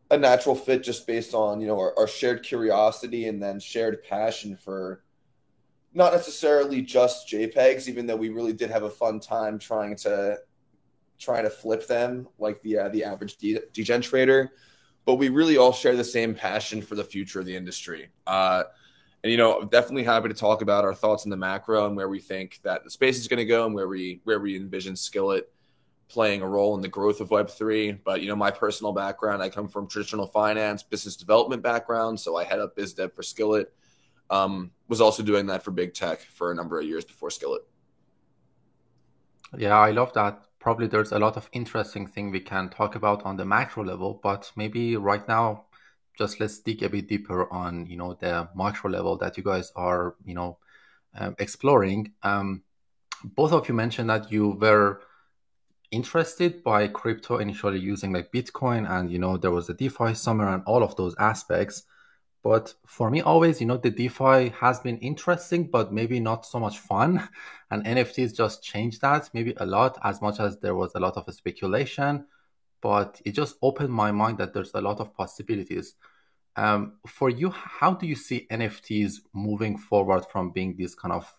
a 0.10 0.18
natural 0.18 0.56
fit 0.56 0.84
just 0.84 1.06
based 1.06 1.34
on 1.34 1.60
you 1.62 1.68
know 1.68 1.78
our, 1.78 1.98
our 2.00 2.08
shared 2.08 2.44
curiosity 2.44 3.28
and 3.28 3.44
then 3.44 3.60
shared 3.60 4.04
passion 4.04 4.56
for 4.56 5.04
not 5.94 6.14
necessarily 6.14 6.82
just 6.82 7.28
JPEGs, 7.28 7.88
even 7.88 8.06
though 8.06 8.16
we 8.16 8.30
really 8.30 8.54
did 8.54 8.70
have 8.70 8.84
a 8.84 8.90
fun 8.90 9.20
time 9.20 9.60
trying 9.60 9.96
to 9.98 10.38
trying 11.18 11.44
to 11.44 11.50
flip 11.50 11.88
them 11.88 12.28
like 12.38 12.62
the 12.62 12.78
uh, 12.78 12.90
the 12.90 13.04
average 13.04 13.38
degen 13.38 14.02
trader. 14.02 14.52
But 15.06 15.16
we 15.16 15.30
really 15.30 15.58
all 15.58 15.74
share 15.74 15.96
the 15.96 16.04
same 16.04 16.34
passion 16.34 16.82
for 16.82 16.96
the 16.96 17.04
future 17.04 17.40
of 17.40 17.46
the 17.46 17.56
industry. 17.56 18.10
Uh, 18.28 18.64
and 19.24 19.32
you 19.32 19.38
know, 19.38 19.64
definitely 19.64 20.04
happy 20.04 20.30
to 20.30 20.34
talk 20.34 20.62
about 20.62 20.86
our 20.86 20.94
thoughts 20.94 21.26
in 21.26 21.32
the 21.32 21.38
macro 21.38 21.88
and 21.88 21.96
where 21.96 22.08
we 22.08 22.20
think 22.20 22.60
that 22.64 22.86
the 22.86 22.90
space 22.90 23.18
is 23.18 23.28
going 23.28 23.40
to 23.40 23.46
go 23.46 23.66
and 23.66 23.76
where 23.76 23.88
we 23.88 24.22
where 24.24 24.40
we 24.40 24.56
envision 24.56 24.96
Skillet 24.96 25.52
playing 26.10 26.42
a 26.42 26.48
role 26.48 26.76
in 26.76 26.82
the 26.82 26.88
growth 26.88 27.22
of 27.22 27.32
Web 27.32 27.50
three. 27.50 27.92
But 27.92 28.22
you 28.22 28.28
know, 28.28 28.36
my 28.36 28.52
personal 28.52 28.92
background, 28.92 29.42
I 29.42 29.50
come 29.50 29.68
from 29.68 29.88
traditional 29.88 30.28
finance, 30.28 30.84
business 30.84 31.16
development 31.16 31.64
background, 31.64 32.20
so 32.20 32.36
I 32.36 32.44
head 32.44 32.60
up 32.60 32.76
biz 32.76 32.94
dev 32.94 33.14
for 33.14 33.24
Skillet 33.24 33.74
um, 34.30 34.72
was 34.88 35.02
also 35.02 35.24
doing 35.24 35.48
that 35.48 35.64
for 35.64 35.72
big 35.72 35.94
tech 35.94 36.20
for 36.22 36.52
a 36.52 36.56
number 36.56 36.80
of 36.80 36.86
years 36.86 37.06
before 37.06 37.30
Skillet. 37.30 37.62
Yeah, 39.58 39.78
I 39.78 39.92
love 39.92 40.14
that. 40.14 40.42
Probably 40.60 40.88
there's 40.88 41.12
a 41.12 41.20
lot 41.20 41.38
of 41.38 41.50
interesting 41.54 42.06
thing 42.06 42.32
we 42.32 42.42
can 42.42 42.70
talk 42.70 42.96
about 42.96 43.24
on 43.24 43.38
the 43.38 43.46
macro 43.46 43.84
level, 43.84 44.20
but 44.22 44.52
maybe 44.56 44.98
right 44.98 45.26
now, 45.28 45.66
just 46.18 46.40
let's 46.40 46.60
dig 46.60 46.84
a 46.84 46.90
bit 46.90 47.08
deeper 47.08 47.52
on 47.52 47.86
you 47.86 47.96
know 47.96 48.14
the 48.14 48.50
macro 48.56 48.90
level 48.90 49.18
that 49.18 49.38
you 49.38 49.44
guys 49.44 49.72
are 49.76 50.16
you 50.26 50.34
know 50.34 50.58
um, 51.16 51.36
exploring. 51.40 52.12
Um, 52.24 52.64
both 53.24 53.54
of 53.54 53.68
you 53.68 53.74
mentioned 53.74 54.10
that 54.10 54.32
you 54.32 54.50
were 54.50 55.02
interested 55.92 56.64
by 56.64 56.88
crypto 56.88 57.38
initially 57.38 57.80
using 57.80 58.14
like 58.14 58.32
Bitcoin, 58.32 58.90
and 58.90 59.12
you 59.12 59.20
know 59.20 59.38
there 59.38 59.52
was 59.52 59.70
a 59.70 59.74
DeFi 59.74 60.14
summer 60.14 60.48
and 60.48 60.64
all 60.66 60.84
of 60.84 60.96
those 60.96 61.16
aspects. 61.18 61.84
But 62.42 62.74
for 62.86 63.10
me, 63.10 63.22
always, 63.22 63.60
you 63.60 63.68
know, 63.68 63.76
the 63.78 63.90
DeFi 63.90 64.50
has 64.50 64.80
been 64.80 64.98
interesting, 65.00 65.68
but 65.68 65.92
maybe 65.92 66.20
not 66.20 66.46
so 66.46 66.60
much 66.60 66.80
fun. 66.80 67.28
And 67.72 67.86
NFTs 67.86 68.36
just 68.36 68.64
changed 68.64 69.02
that 69.02 69.30
maybe 69.32 69.54
a 69.58 69.66
lot, 69.66 70.00
as 70.04 70.24
much 70.24 70.40
as 70.40 70.58
there 70.58 70.74
was 70.74 70.96
a 70.96 71.00
lot 71.00 71.18
of 71.18 71.32
speculation. 71.32 72.26
But 72.82 73.22
it 73.26 73.34
just 73.34 73.58
opened 73.62 73.92
my 73.92 74.12
mind 74.12 74.40
that 74.40 74.54
there's 74.54 74.74
a 74.74 74.82
lot 74.82 75.00
of 75.00 75.14
possibilities. 75.14 75.96
Um, 76.56 76.94
for 77.06 77.30
you, 77.30 77.52
how 77.52 77.94
do 77.94 78.08
you 78.08 78.16
see 78.16 78.48
NFTs 78.50 79.20
moving 79.34 79.78
forward 79.78 80.26
from 80.32 80.52
being 80.52 80.76
this 80.78 80.96
kind 80.96 81.14
of 81.14 81.32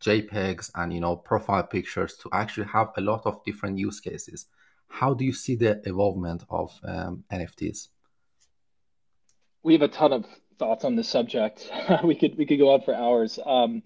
JPEGs 0.00 0.70
and 0.74 0.92
you 0.92 1.00
know 1.00 1.16
profile 1.16 1.62
pictures 1.62 2.16
to 2.18 2.28
actually 2.32 2.66
have 2.66 2.92
a 2.96 3.00
lot 3.00 3.22
of 3.26 3.44
different 3.44 3.78
use 3.78 4.00
cases? 4.00 4.46
How 4.88 5.14
do 5.14 5.24
you 5.24 5.32
see 5.32 5.56
the 5.56 5.80
evolvement 5.84 6.44
of 6.50 6.72
um, 6.84 7.24
NFTs? 7.32 7.88
We 9.62 9.72
have 9.72 9.82
a 9.82 9.88
ton 9.88 10.12
of 10.12 10.26
thoughts 10.58 10.84
on 10.84 10.96
this 10.96 11.08
subject. 11.08 11.70
we 12.04 12.14
could 12.14 12.36
we 12.36 12.46
could 12.46 12.58
go 12.58 12.74
on 12.74 12.82
for 12.82 12.94
hours. 12.94 13.38
Um, 13.44 13.82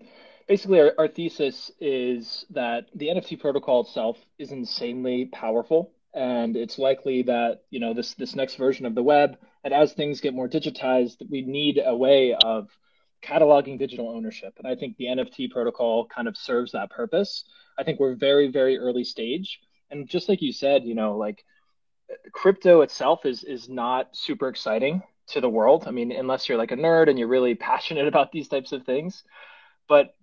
basically, 0.47 0.81
our, 0.81 0.93
our 0.99 1.09
thesis 1.09 1.71
is 1.81 2.45
that 2.51 2.87
the 2.95 3.09
NFT 3.09 3.41
protocol 3.41 3.83
itself 3.83 4.19
is 4.39 4.53
insanely 4.53 5.27
powerful, 5.27 5.93
and 6.15 6.57
it's 6.57 6.79
likely 6.79 7.23
that 7.23 7.63
you 7.71 7.81
know 7.81 7.95
this 7.95 8.15
this 8.15 8.35
next 8.35 8.57
version 8.57 8.87
of 8.87 8.95
the 8.95 9.03
web, 9.03 9.39
and 9.65 9.73
as 9.73 9.93
things 9.93 10.21
get 10.21 10.35
more 10.35 10.49
digitized, 10.49 11.23
we 11.31 11.43
need 11.43 11.81
a 11.85 11.97
way 11.97 12.35
of 12.35 12.69
cataloging 13.23 13.79
digital 13.79 14.09
ownership. 14.09 14.55
And 14.59 14.67
I 14.67 14.75
think 14.75 14.97
the 14.97 15.07
NFT 15.07 15.51
protocol 15.51 16.07
kind 16.07 16.29
of 16.29 16.37
serves 16.37 16.73
that 16.73 16.91
purpose. 16.91 17.45
I 17.79 17.85
think 17.85 18.01
we're 18.01 18.15
very 18.15 18.49
very 18.49 18.79
early 18.79 19.05
stage, 19.05 19.61
and 19.91 20.09
just 20.09 20.29
like 20.29 20.43
you 20.43 20.53
said, 20.53 20.85
you 20.85 20.95
know, 20.95 21.17
like 21.17 21.45
crypto 22.33 22.83
itself 22.83 23.27
is 23.27 23.45
is 23.45 23.69
not 23.69 24.17
super 24.17 24.49
exciting 24.49 25.03
to 25.29 25.41
the 25.41 25.49
world. 25.49 25.85
I 25.87 25.91
mean, 25.91 26.13
unless 26.13 26.49
you're 26.49 26.59
like 26.59 26.73
a 26.73 26.77
nerd 26.77 27.09
and 27.09 27.19
you're 27.19 27.29
really 27.29 27.55
passionate 27.55 28.09
about 28.13 28.33
these 28.33 28.49
types 28.49 28.73
of 28.73 28.85
things. 28.85 29.23
But 29.89 30.15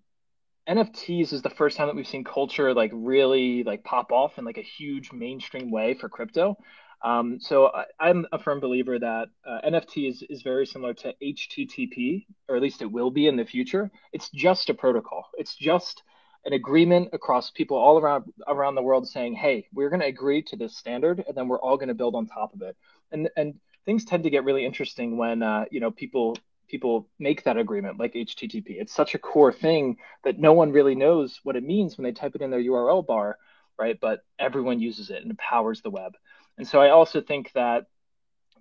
NFTs 0.68 1.32
is 1.32 1.42
the 1.42 1.50
first 1.50 1.78
time 1.78 1.88
that 1.88 1.96
we've 1.96 2.08
seen 2.08 2.24
culture 2.24 2.74
like 2.74 2.92
really 2.94 3.64
like 3.64 3.84
pop 3.84 4.12
off 4.12 4.38
in 4.38 4.46
like 4.46 4.58
a 4.58 4.64
huge 4.64 5.12
mainstream 5.12 5.72
way 5.72 5.94
for 5.94 6.10
crypto. 6.10 6.58
Um, 7.04 7.40
so 7.40 7.72
I, 8.00 8.10
am 8.10 8.26
a 8.32 8.40
firm 8.40 8.60
believer 8.60 8.98
that 8.98 9.28
uh, 9.46 9.60
NFT 9.66 10.10
is, 10.10 10.24
is 10.30 10.42
very 10.42 10.66
similar 10.66 10.94
to 10.96 11.14
HTTP, 11.22 12.26
or 12.48 12.56
at 12.56 12.62
least 12.62 12.82
it 12.82 12.92
will 12.92 13.12
be 13.12 13.28
in 13.28 13.36
the 13.36 13.46
future. 13.46 13.92
It's 14.12 14.30
just 14.30 14.70
a 14.70 14.74
protocol. 14.74 15.30
It's 15.38 15.56
just 15.56 16.04
an 16.46 16.54
agreement 16.54 17.10
across 17.14 17.52
people 17.52 17.78
all 17.78 17.98
around 18.00 18.26
around 18.48 18.76
the 18.76 18.82
world 18.82 19.08
saying, 19.08 19.34
"Hey, 19.34 19.68
we're 19.74 19.90
going 19.90 20.02
to 20.02 20.08
agree 20.08 20.42
to 20.44 20.56
this 20.56 20.78
standard, 20.78 21.24
and 21.28 21.36
then 21.36 21.48
we're 21.48 21.60
all 21.60 21.78
going 21.78 21.90
to 21.90 21.96
build 21.96 22.16
on 22.16 22.28
top 22.28 22.54
of 22.54 22.62
it." 22.62 22.76
And 23.12 23.30
and 23.36 23.56
things 23.86 24.06
tend 24.06 24.24
to 24.24 24.30
get 24.30 24.44
really 24.44 24.66
interesting 24.66 25.18
when 25.18 25.44
uh, 25.44 25.66
you 25.72 25.80
know 25.80 25.92
people 25.92 26.38
people 26.68 27.08
make 27.20 27.44
that 27.44 27.58
agreement, 27.58 28.00
like 28.00 28.14
HTTP. 28.14 28.82
It's 28.82 28.94
such 28.94 29.16
a 29.16 29.20
core 29.20 29.54
thing 29.54 29.98
that 30.24 30.40
no 30.40 30.54
one 30.54 30.72
really 30.72 30.96
knows 30.96 31.40
what 31.44 31.56
it 31.56 31.64
means 31.64 31.98
when 31.98 32.04
they 32.04 32.12
type 32.12 32.36
it 32.36 32.42
in 32.42 32.50
their 32.50 32.62
URL 32.62 33.06
bar, 33.06 33.38
right? 33.78 33.98
But 34.00 34.22
everyone 34.40 34.80
uses 34.80 35.10
it 35.10 35.22
and 35.22 35.32
it 35.32 35.38
powers 35.38 35.82
the 35.82 35.90
web. 35.90 36.16
And 36.58 36.68
so 36.68 36.80
I 36.80 36.90
also 36.90 37.22
think 37.22 37.52
that 37.54 37.86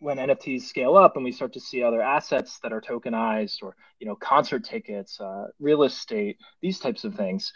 when 0.00 0.18
NFTs 0.18 0.62
scale 0.62 0.96
up 0.96 1.16
and 1.16 1.24
we 1.24 1.32
start 1.32 1.52
to 1.54 1.60
see 1.60 1.82
other 1.82 2.02
assets 2.02 2.58
that 2.62 2.72
are 2.72 2.80
tokenized 2.80 3.62
or 3.62 3.76
you 3.98 4.06
know 4.06 4.16
concert 4.16 4.64
tickets, 4.64 5.20
uh, 5.20 5.46
real 5.58 5.82
estate, 5.84 6.38
these 6.60 6.78
types 6.78 7.04
of 7.04 7.14
things, 7.14 7.52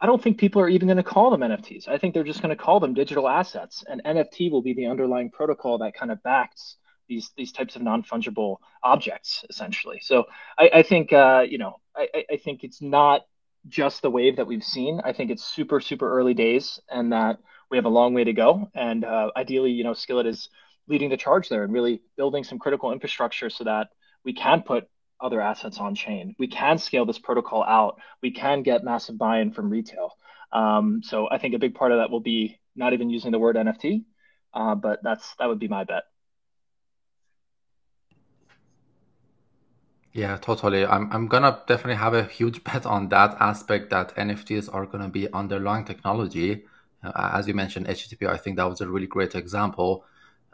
I 0.00 0.06
don't 0.06 0.22
think 0.22 0.38
people 0.38 0.60
are 0.60 0.68
even 0.68 0.88
going 0.88 0.96
to 0.96 1.02
call 1.02 1.30
them 1.30 1.40
NFTs. 1.40 1.88
I 1.88 1.98
think 1.98 2.14
they're 2.14 2.24
just 2.24 2.42
going 2.42 2.56
to 2.56 2.62
call 2.62 2.80
them 2.80 2.94
digital 2.94 3.28
assets, 3.28 3.84
and 3.88 4.02
NFT 4.04 4.50
will 4.50 4.62
be 4.62 4.74
the 4.74 4.86
underlying 4.86 5.30
protocol 5.30 5.78
that 5.78 5.94
kind 5.94 6.12
of 6.12 6.22
backs 6.22 6.76
these 7.08 7.30
these 7.36 7.52
types 7.52 7.76
of 7.76 7.82
non 7.82 8.02
fungible 8.02 8.56
objects, 8.82 9.44
essentially. 9.48 10.00
So 10.02 10.24
I, 10.58 10.70
I 10.74 10.82
think 10.82 11.12
uh, 11.12 11.44
you 11.48 11.58
know 11.58 11.80
I, 11.96 12.24
I 12.32 12.36
think 12.36 12.64
it's 12.64 12.82
not 12.82 13.22
just 13.68 14.02
the 14.02 14.10
wave 14.10 14.36
that 14.36 14.46
we've 14.46 14.64
seen. 14.64 15.00
I 15.04 15.12
think 15.12 15.30
it's 15.30 15.44
super 15.44 15.80
super 15.80 16.10
early 16.10 16.34
days, 16.34 16.80
and 16.88 17.12
that 17.12 17.38
we 17.72 17.78
have 17.78 17.86
a 17.86 17.88
long 17.88 18.12
way 18.12 18.22
to 18.22 18.34
go. 18.34 18.70
And 18.74 19.02
uh, 19.02 19.30
ideally, 19.34 19.70
you 19.70 19.82
know, 19.82 19.94
Skillet 19.94 20.26
is 20.26 20.50
leading 20.88 21.08
the 21.08 21.16
charge 21.16 21.48
there 21.48 21.64
and 21.64 21.72
really 21.72 22.02
building 22.18 22.44
some 22.44 22.58
critical 22.58 22.92
infrastructure 22.92 23.48
so 23.48 23.64
that 23.64 23.88
we 24.24 24.34
can 24.34 24.60
put 24.60 24.88
other 25.18 25.40
assets 25.40 25.78
on 25.78 25.94
chain. 25.94 26.36
We 26.38 26.48
can 26.48 26.76
scale 26.76 27.06
this 27.06 27.18
protocol 27.18 27.64
out. 27.64 27.98
We 28.22 28.30
can 28.30 28.62
get 28.62 28.84
massive 28.84 29.16
buy-in 29.16 29.52
from 29.52 29.70
retail. 29.70 30.10
Um, 30.52 31.00
so 31.02 31.30
I 31.30 31.38
think 31.38 31.54
a 31.54 31.58
big 31.58 31.74
part 31.74 31.92
of 31.92 31.98
that 31.98 32.10
will 32.10 32.20
be 32.20 32.60
not 32.76 32.92
even 32.92 33.08
using 33.08 33.32
the 33.32 33.38
word 33.38 33.56
NFT, 33.56 34.04
uh, 34.52 34.74
but 34.74 35.02
that's 35.02 35.34
that 35.38 35.48
would 35.48 35.58
be 35.58 35.68
my 35.68 35.84
bet. 35.84 36.02
Yeah, 40.12 40.36
totally. 40.36 40.84
I'm 40.84 41.10
I'm 41.10 41.26
gonna 41.26 41.62
definitely 41.66 41.96
have 41.96 42.12
a 42.12 42.24
huge 42.24 42.62
bet 42.68 42.84
on 42.84 43.08
that 43.08 43.34
aspect 43.40 43.88
that 43.90 44.14
NFTs 44.14 44.68
are 44.74 44.84
gonna 44.84 45.08
be 45.08 45.32
underlying 45.32 45.86
technology. 45.86 46.66
Uh, 47.02 47.30
as 47.34 47.48
you 47.48 47.54
mentioned, 47.54 47.86
HTTP, 47.86 48.28
I 48.28 48.36
think 48.36 48.56
that 48.56 48.68
was 48.68 48.80
a 48.80 48.88
really 48.88 49.06
great 49.06 49.34
example 49.34 50.04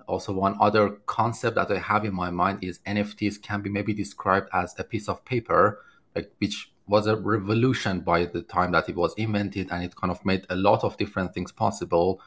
also 0.09 0.33
one 0.33 0.57
other 0.59 0.91
concept 1.07 1.55
that 1.57 1.71
I 1.71 1.79
have 1.79 2.05
in 2.05 2.15
my 2.15 2.31
mind 2.31 2.65
is 2.65 2.81
NFTs 2.87 3.41
can 3.41 3.61
be 3.61 3.71
maybe 3.71 3.93
described 3.93 4.49
as 4.53 4.75
a 4.79 4.85
piece 4.85 5.09
of 5.09 5.25
paper, 5.25 5.85
like 6.17 6.33
which 6.39 6.73
was 6.87 7.07
a 7.07 7.15
revolution 7.15 8.01
by 8.01 8.25
the 8.25 8.41
time 8.43 8.73
that 8.73 8.89
it 8.89 8.97
was 8.97 9.15
invented, 9.15 9.71
and 9.71 9.85
it 9.85 9.95
kind 9.95 10.11
of 10.11 10.25
made 10.25 10.47
a 10.49 10.57
lot 10.57 10.83
of 10.83 10.97
different 10.97 11.35
things 11.35 11.53
possible, 11.53 12.21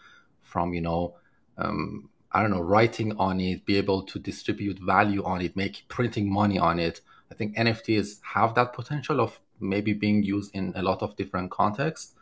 from 0.44 0.74
you 0.74 0.82
know, 0.82 1.16
um, 1.58 2.10
I 2.32 2.42
don't 2.42 2.52
know, 2.52 2.62
writing 2.62 3.18
on 3.18 3.40
it, 3.42 3.66
be 3.66 3.78
able 3.78 4.04
to 4.04 4.20
distribute 4.20 4.78
value 4.80 5.24
on 5.24 5.42
it, 5.42 5.56
make 5.56 5.86
printing 5.88 6.32
money 6.32 6.60
on 6.60 6.78
it. 6.78 7.02
I 7.32 7.34
think 7.34 7.56
NFTs 7.58 8.20
have 8.36 8.54
that 8.56 8.74
potential 8.74 9.20
of 9.20 9.40
maybe 9.60 9.94
being 9.94 10.22
used 10.22 10.54
in 10.54 10.74
a 10.76 10.84
lot 10.84 11.02
of 11.02 11.16
different 11.16 11.50
contexts. 11.50 12.14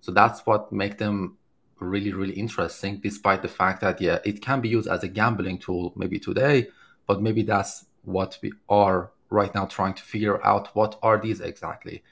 So 0.00 0.10
that's 0.10 0.40
what 0.40 0.72
make 0.72 0.98
them 0.98 1.38
really, 1.84 2.12
really 2.12 2.34
interesting, 2.34 2.98
despite 2.98 3.42
the 3.42 3.48
fact 3.48 3.80
that, 3.80 4.00
yeah, 4.00 4.18
it 4.24 4.42
can 4.42 4.60
be 4.60 4.68
used 4.68 4.88
as 4.88 5.02
a 5.02 5.08
gambling 5.08 5.58
tool 5.58 5.92
maybe 5.96 6.18
today, 6.18 6.68
but 7.06 7.22
maybe 7.22 7.42
that's 7.42 7.86
what 8.02 8.38
we 8.42 8.52
are 8.68 9.10
right 9.30 9.54
now 9.54 9.66
trying 9.66 9.94
to 9.94 10.02
figure 10.02 10.44
out 10.44 10.74
what 10.74 10.98
are 11.02 11.18
these 11.18 11.40
exactly. 11.40 12.02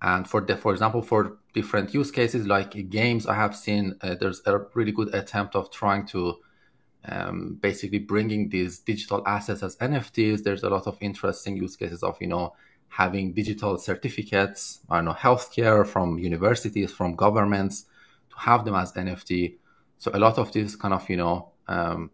And 0.00 0.28
for 0.28 0.40
the, 0.40 0.56
for 0.56 0.72
example, 0.72 1.02
for 1.02 1.38
different 1.54 1.94
use 1.94 2.10
cases 2.10 2.46
like 2.46 2.90
games, 2.90 3.26
I 3.26 3.34
have 3.34 3.54
seen 3.54 3.96
uh, 4.00 4.16
there's 4.18 4.42
a 4.46 4.58
really 4.74 4.92
good 4.92 5.14
attempt 5.14 5.54
of 5.54 5.70
trying 5.70 6.06
to 6.06 6.38
um, 7.04 7.58
basically 7.60 7.98
bringing 7.98 8.48
these 8.48 8.80
digital 8.80 9.22
assets 9.26 9.62
as 9.62 9.76
NFTs. 9.76 10.42
There's 10.42 10.64
a 10.64 10.70
lot 10.70 10.86
of 10.86 10.96
interesting 11.00 11.56
use 11.56 11.76
cases 11.76 12.02
of, 12.02 12.16
you 12.20 12.26
know, 12.26 12.54
having 12.88 13.32
digital 13.32 13.78
certificates, 13.78 14.80
I 14.90 14.96
don't 14.96 15.06
know, 15.06 15.14
healthcare 15.14 15.86
from 15.86 16.18
universities, 16.18 16.92
from 16.92 17.14
governments, 17.14 17.86
to 18.32 18.38
have 18.38 18.64
them 18.64 18.74
as 18.74 18.92
NFT. 18.92 19.56
So 19.98 20.10
a 20.14 20.18
lot 20.18 20.38
of 20.38 20.52
this 20.52 20.76
kind 20.76 20.94
of 20.94 21.08
you 21.08 21.16
know 21.16 21.52
um, 21.68 22.10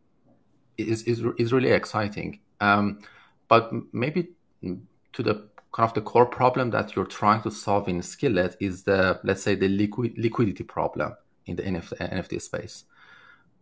is 0.76 1.02
is 1.04 1.22
is 1.38 1.52
really 1.52 1.70
exciting. 1.70 2.40
Um, 2.60 3.00
but 3.48 3.72
maybe 3.92 4.28
to 4.62 5.22
the 5.22 5.48
kind 5.72 5.88
of 5.88 5.94
the 5.94 6.00
core 6.00 6.26
problem 6.26 6.70
that 6.70 6.94
you're 6.96 7.06
trying 7.06 7.42
to 7.42 7.50
solve 7.50 7.88
in 7.88 8.02
Skillet 8.02 8.56
is 8.60 8.84
the 8.84 9.20
let's 9.24 9.42
say 9.42 9.54
the 9.54 9.68
liquid 9.68 10.14
liquidity 10.16 10.64
problem 10.64 11.14
in 11.46 11.56
the 11.56 11.62
NFT, 11.62 11.96
NFT 12.12 12.42
space. 12.42 12.84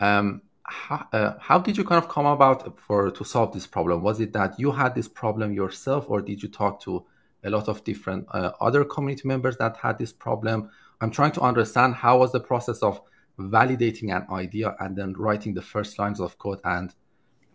Um, 0.00 0.42
how, 0.64 1.06
uh, 1.12 1.34
how 1.38 1.58
did 1.58 1.76
you 1.76 1.84
kind 1.84 2.02
of 2.02 2.10
come 2.10 2.26
about 2.26 2.78
for 2.80 3.10
to 3.10 3.25
solve 3.25 3.52
this 3.52 3.66
problem? 3.66 4.02
Was 4.02 4.20
it 4.20 4.32
that 4.32 4.58
you 4.58 4.72
had 4.72 4.94
this 4.94 5.08
problem 5.08 5.52
yourself, 5.52 6.06
or 6.08 6.20
did 6.20 6.42
you 6.42 6.48
talk 6.48 6.80
to 6.82 7.04
a 7.44 7.50
lot 7.50 7.68
of 7.68 7.84
different 7.84 8.26
uh, 8.32 8.50
other 8.60 8.84
community 8.84 9.28
members 9.28 9.56
that 9.58 9.76
had 9.76 9.98
this 9.98 10.12
problem? 10.12 10.70
I'm 11.00 11.10
trying 11.10 11.32
to 11.32 11.40
understand 11.42 11.94
how 11.94 12.18
was 12.18 12.32
the 12.32 12.40
process 12.40 12.82
of 12.82 13.00
validating 13.38 14.14
an 14.16 14.26
idea 14.30 14.74
and 14.80 14.96
then 14.96 15.12
writing 15.12 15.54
the 15.54 15.62
first 15.62 15.98
lines 15.98 16.20
of 16.20 16.38
code 16.38 16.60
and 16.64 16.94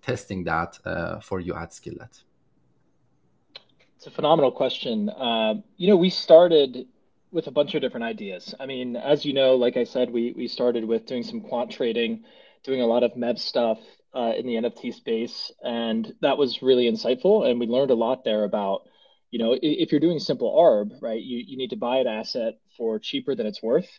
testing 0.02 0.44
that 0.44 0.78
uh, 0.86 1.20
for 1.20 1.40
you 1.40 1.56
at 1.56 1.74
Skillet? 1.74 2.24
It's 3.96 4.08
a 4.08 4.12
phenomenal 4.12 4.52
question. 4.52 5.10
Uh, 5.10 5.56
you 5.78 5.88
know, 5.88 5.98
we 5.98 6.10
started 6.10 6.88
with 7.32 7.48
a 7.48 7.52
bunch 7.52 7.76
of 7.76 7.82
different 7.82 8.04
ideas. 8.04 8.54
I 8.60 8.66
mean, 8.66 8.96
as 8.96 9.26
you 9.26 9.34
know, 9.34 9.56
like 9.56 9.78
I 9.78 9.84
said, 9.84 10.10
we 10.12 10.34
we 10.36 10.48
started 10.48 10.86
with 10.86 11.06
doing 11.06 11.24
some 11.24 11.42
quant 11.42 11.72
trading, 11.72 12.24
doing 12.64 12.82
a 12.82 12.86
lot 12.86 13.04
of 13.04 13.14
MEV 13.14 13.40
stuff 13.40 13.80
uh, 14.14 14.34
in 14.38 14.46
the 14.46 14.56
NFT 14.56 14.94
space, 14.94 15.52
and 15.64 16.14
that 16.22 16.38
was 16.38 16.62
really 16.62 16.92
insightful. 16.92 17.50
And 17.50 17.60
we 17.60 17.68
learned 17.68 17.92
a 17.92 17.96
lot 17.96 18.24
there 18.24 18.44
about 18.44 18.88
you 19.32 19.40
know, 19.40 19.58
if 19.62 19.92
you're 19.92 20.02
doing 20.02 20.20
simple 20.20 20.54
ARB, 20.54 21.02
right, 21.02 21.22
you, 21.22 21.42
you 21.48 21.58
need 21.58 21.70
to 21.70 21.78
buy 21.78 21.98
an 21.98 22.08
asset 22.08 22.60
for 22.78 23.00
cheaper 23.00 23.36
than 23.36 23.48
it's 23.48 23.62
worth. 23.62 23.90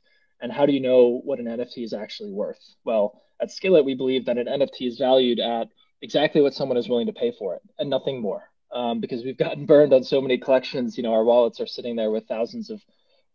And 0.41 0.50
how 0.50 0.67
do 0.67 0.73
you 0.73 0.81
know 0.81 1.21
what 1.25 1.38
an 1.38 1.47
NFT 1.47 1.85
is 1.85 1.93
actually 1.93 2.33
worth? 2.33 2.61
Well, 2.85 3.23
at 3.41 3.50
Skillet, 3.50 3.85
we 3.85 3.95
believe 3.95 4.26
that 4.26 4.38
an 4.38 4.47
NFT 4.47 4.88
is 4.88 4.99
valued 4.99 5.38
at 5.38 5.69
exactly 6.00 6.43
what 6.43 6.55
someone 6.55 6.76
is 6.76 6.88
willing 6.88 7.07
to 7.07 7.12
pay 7.12 7.33
for 7.38 7.55
it 7.55 7.62
and 7.79 7.88
nothing 7.88 8.21
more. 8.21 8.50
Um, 8.73 9.00
because 9.00 9.25
we've 9.25 9.38
gotten 9.38 9.67
burned 9.73 9.93
on 9.93 10.02
so 10.02 10.21
many 10.21 10.38
collections. 10.38 10.97
You 10.97 11.05
know, 11.05 11.12
our 11.12 11.25
wallets 11.25 11.61
are 11.61 11.67
sitting 11.67 11.97
there 11.97 12.11
with 12.11 12.26
thousands 12.26 12.71
of 12.71 12.81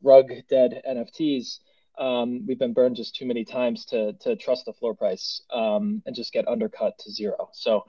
rug 0.03 0.31
dead 0.49 0.81
NFTs. 0.87 1.59
Um, 1.97 2.45
we've 2.45 2.59
been 2.59 2.73
burned 2.73 2.95
just 2.95 3.15
too 3.15 3.25
many 3.25 3.43
times 3.43 3.85
to 3.85 4.13
to 4.21 4.35
trust 4.35 4.65
the 4.65 4.73
floor 4.73 4.93
price 4.93 5.41
um, 5.51 6.03
and 6.05 6.15
just 6.15 6.33
get 6.33 6.47
undercut 6.47 6.97
to 6.99 7.11
zero. 7.11 7.49
So 7.53 7.85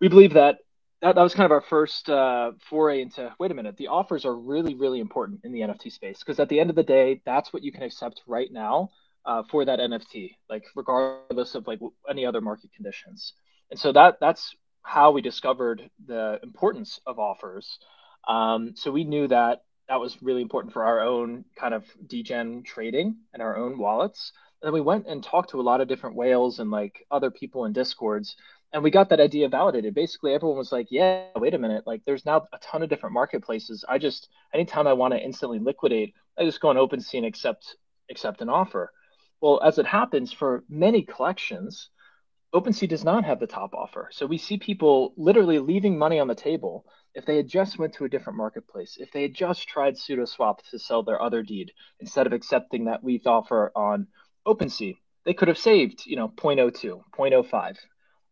we 0.00 0.08
believe 0.08 0.34
that 0.34 0.58
that, 1.02 1.14
that 1.14 1.22
was 1.22 1.34
kind 1.34 1.44
of 1.44 1.52
our 1.52 1.60
first 1.60 2.08
uh, 2.10 2.52
foray 2.68 3.02
into 3.02 3.32
wait 3.38 3.50
a 3.50 3.54
minute 3.54 3.76
the 3.76 3.88
offers 3.88 4.24
are 4.24 4.34
really 4.36 4.74
really 4.74 5.00
important 5.00 5.40
in 5.44 5.52
the 5.52 5.60
nft 5.60 5.92
space 5.92 6.18
because 6.18 6.40
at 6.40 6.48
the 6.48 6.60
end 6.60 6.70
of 6.70 6.76
the 6.76 6.82
day 6.82 7.22
that's 7.24 7.52
what 7.52 7.62
you 7.62 7.72
can 7.72 7.82
accept 7.82 8.22
right 8.26 8.52
now 8.52 8.90
uh, 9.24 9.42
for 9.50 9.64
that 9.64 9.78
nft 9.78 10.30
like 10.48 10.64
regardless 10.74 11.54
of 11.54 11.66
like 11.66 11.80
any 12.08 12.24
other 12.24 12.40
market 12.40 12.72
conditions. 12.74 13.34
And 13.70 13.78
so 13.78 13.92
that 13.92 14.16
that's 14.20 14.54
how 14.82 15.10
we 15.10 15.20
discovered 15.20 15.90
the 16.06 16.40
importance 16.42 16.98
of 17.06 17.18
offers. 17.18 17.78
Um, 18.26 18.72
so 18.74 18.90
we 18.90 19.04
knew 19.04 19.28
that 19.28 19.62
that 19.88 20.00
was 20.00 20.16
really 20.22 20.42
important 20.42 20.72
for 20.72 20.84
our 20.84 21.00
own 21.00 21.44
kind 21.56 21.74
of 21.74 21.84
degen 22.06 22.62
trading 22.62 23.16
and 23.32 23.42
our 23.42 23.56
own 23.56 23.78
wallets. 23.78 24.32
And 24.60 24.68
then 24.68 24.74
we 24.74 24.80
went 24.80 25.06
and 25.06 25.22
talked 25.22 25.50
to 25.50 25.60
a 25.60 25.62
lot 25.62 25.80
of 25.80 25.88
different 25.88 26.16
whales 26.16 26.58
and 26.58 26.70
like 26.70 27.06
other 27.10 27.30
people 27.30 27.64
in 27.66 27.72
discords 27.72 28.36
and 28.72 28.82
we 28.82 28.90
got 28.90 29.08
that 29.08 29.20
idea 29.20 29.48
validated. 29.48 29.94
Basically, 29.94 30.34
everyone 30.34 30.58
was 30.58 30.72
like, 30.72 30.88
"Yeah, 30.90 31.26
wait 31.36 31.54
a 31.54 31.58
minute! 31.58 31.86
Like, 31.86 32.02
there's 32.04 32.26
now 32.26 32.46
a 32.52 32.58
ton 32.58 32.82
of 32.82 32.88
different 32.88 33.14
marketplaces. 33.14 33.84
I 33.88 33.98
just 33.98 34.28
anytime 34.52 34.86
I 34.86 34.92
want 34.92 35.14
to 35.14 35.22
instantly 35.22 35.58
liquidate, 35.58 36.14
I 36.36 36.44
just 36.44 36.60
go 36.60 36.68
on 36.68 36.76
OpenSea 36.76 37.18
and 37.18 37.26
accept 37.26 37.76
accept 38.10 38.42
an 38.42 38.48
offer." 38.48 38.92
Well, 39.40 39.60
as 39.62 39.78
it 39.78 39.86
happens 39.86 40.32
for 40.32 40.64
many 40.68 41.02
collections, 41.02 41.90
OpenSea 42.52 42.88
does 42.88 43.04
not 43.04 43.24
have 43.24 43.40
the 43.40 43.46
top 43.46 43.74
offer. 43.74 44.08
So 44.12 44.26
we 44.26 44.38
see 44.38 44.58
people 44.58 45.14
literally 45.16 45.58
leaving 45.58 45.96
money 45.98 46.18
on 46.18 46.28
the 46.28 46.34
table 46.34 46.84
if 47.14 47.24
they 47.24 47.36
had 47.36 47.48
just 47.48 47.78
went 47.78 47.94
to 47.94 48.04
a 48.04 48.08
different 48.08 48.36
marketplace, 48.36 48.96
if 48.98 49.10
they 49.12 49.22
had 49.22 49.34
just 49.34 49.68
tried 49.68 49.94
SudoSwap 49.94 50.58
to 50.70 50.78
sell 50.78 51.02
their 51.02 51.20
Otherdeed 51.20 51.70
instead 52.00 52.26
of 52.26 52.32
accepting 52.32 52.84
that 52.86 53.02
WETH 53.02 53.26
offer 53.26 53.72
on 53.74 54.08
OpenSea, 54.46 54.96
they 55.24 55.34
could 55.34 55.48
have 55.48 55.58
saved, 55.58 56.04
you 56.06 56.16
know, 56.16 56.28
0.02, 56.28 57.02
0.05 57.12 57.76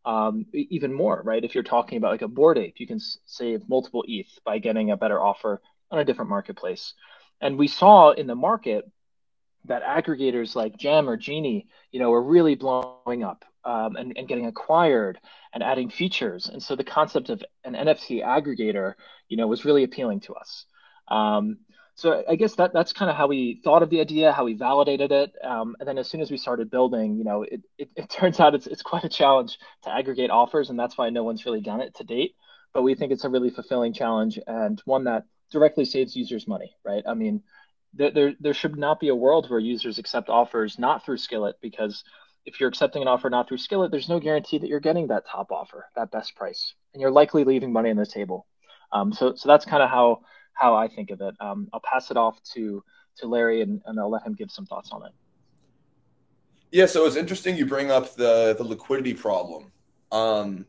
um, 0.07 0.47
even 0.53 0.93
more, 0.93 1.21
right? 1.25 1.45
If 1.45 1.55
you're 1.55 1.65
talking 1.65 1.99
about 1.99 2.13
like 2.13 2.23
a 2.23 2.29
Bored 2.29 2.59
Ape, 2.59 2.79
you 2.79 2.87
can 2.87 3.01
save 3.27 3.69
multiple 3.69 4.05
ETH 4.07 4.39
by 4.45 4.59
getting 4.59 4.93
a 4.93 4.97
better 4.97 5.21
offer 5.21 5.61
on 5.91 5.99
a 5.99 6.05
different 6.05 6.31
marketplace. 6.31 6.95
And 7.41 7.59
we 7.59 7.67
saw 7.67 8.13
in 8.13 8.29
the 8.29 8.37
market 8.37 8.91
that 9.65 9.83
aggregators 9.83 10.55
like 10.55 10.77
Gem 10.77 11.09
or 11.09 11.17
Genie, 11.17 11.67
you 11.91 11.99
know, 11.99 12.11
were 12.11 12.23
really 12.23 12.55
blowing 12.55 13.25
up 13.25 13.45
um, 13.65 13.97
and, 13.97 14.17
and 14.17 14.29
getting 14.29 14.47
acquired 14.47 15.19
and 15.53 15.63
adding 15.63 15.91
features. 15.91 16.49
And 16.49 16.63
so 16.63 16.77
the 16.77 16.85
concept 16.85 17.29
of 17.29 17.43
an 17.65 17.75
NFT 17.75 18.25
aggregator, 18.25 18.95
you 19.29 19.37
know, 19.37 19.49
was 19.49 19.65
really 19.65 19.83
appealing 19.83 20.21
to 20.21 20.35
us. 20.35 20.67
Um, 21.09 21.59
so 21.97 22.23
I 22.29 22.37
guess 22.37 22.55
that 22.57 22.75
that's 22.75 22.93
kind 22.93 23.11
of 23.11 23.17
how 23.17 23.27
we 23.27 23.61
thought 23.65 23.83
of 23.83 23.89
the 23.89 24.01
idea, 24.01 24.31
how 24.31 24.45
we 24.45 24.53
validated 24.53 25.13
it, 25.13 25.33
um, 25.43 25.77
and 25.81 25.89
then 25.89 25.97
as 25.97 26.09
soon 26.09 26.21
as 26.21 26.31
we 26.31 26.37
started 26.37 26.71
building, 26.71 27.17
you 27.17 27.25
know, 27.25 27.43
it, 27.43 27.63
it, 27.79 27.89
it 27.97 28.11
turns 28.11 28.39
out 28.39 28.55
it's 28.55 28.67
it's 28.67 28.83
quite 28.83 29.05
a 29.05 29.09
challenge 29.09 29.59
to 29.83 29.91
aggregate 29.91 30.31
offers, 30.31 30.69
and 30.71 30.79
that's 30.79 30.99
why 30.99 31.09
no 31.11 31.25
one's 31.25 31.47
really 31.47 31.63
done 31.63 31.81
it 31.81 31.95
to 31.97 32.05
date. 32.05 32.37
But 32.75 32.83
we 32.83 32.95
think 32.95 33.13
it's 33.13 33.25
a 33.25 33.31
really 33.31 33.49
fulfilling 33.49 33.95
challenge 33.95 34.39
and 34.47 34.81
one 34.85 35.05
that 35.05 35.25
directly 35.51 35.87
saves 35.87 36.15
users 36.15 36.47
money, 36.47 36.77
right? 36.85 37.03
I 37.09 37.15
mean, 37.15 37.43
there, 37.95 38.11
there, 38.11 38.33
there 38.41 38.55
should 38.55 38.77
not 38.77 39.01
be 39.01 39.09
a 39.09 39.15
world 39.15 39.49
where 39.49 39.59
users 39.59 39.97
accept 39.97 40.29
offers 40.29 40.79
not 40.79 41.03
through 41.03 41.17
Skillet 41.17 41.57
because 41.63 42.05
if 42.45 42.61
you're 42.61 42.69
accepting 42.69 43.01
an 43.01 43.09
offer 43.09 43.31
not 43.31 43.49
through 43.49 43.59
Skillet, 43.59 43.91
there's 43.91 44.11
no 44.11 44.21
guarantee 44.21 44.59
that 44.59 44.69
you're 44.69 44.81
getting 44.81 45.07
that 45.07 45.27
top 45.27 45.51
offer, 45.51 45.87
that 45.97 46.11
best 46.11 46.37
price, 46.37 46.75
and 46.93 47.01
you're 47.01 47.11
likely 47.11 47.45
leaving 47.45 47.73
money 47.73 47.89
on 47.89 47.97
the 47.97 48.05
table. 48.05 48.47
Um, 48.93 49.13
so, 49.13 49.35
so 49.35 49.49
that's 49.49 49.65
kind 49.65 49.83
of 49.83 49.89
how 49.89 50.21
how 50.57 50.75
I 50.75 50.89
think 50.89 51.11
of 51.11 51.21
it. 51.21 51.35
Um, 51.41 51.69
I'll 51.73 51.81
pass 51.81 52.11
it 52.11 52.17
off 52.17 52.43
to 52.55 52.83
to 53.19 53.27
Larry, 53.27 53.63
and, 53.63 53.81
and 53.87 53.99
I'll 53.99 54.11
let 54.11 54.27
him 54.27 54.35
give 54.35 54.51
some 54.51 54.67
thoughts 54.67 54.91
on 54.93 55.05
it. 55.07 55.13
Yeah, 56.71 56.87
so 56.87 57.07
it's 57.07 57.17
interesting 57.17 57.57
you 57.57 57.67
bring 57.67 57.91
up 57.91 58.15
the 58.15 58.55
the 58.59 58.65
liquidity 58.65 59.15
problem. 59.15 59.73
Um, 60.13 60.67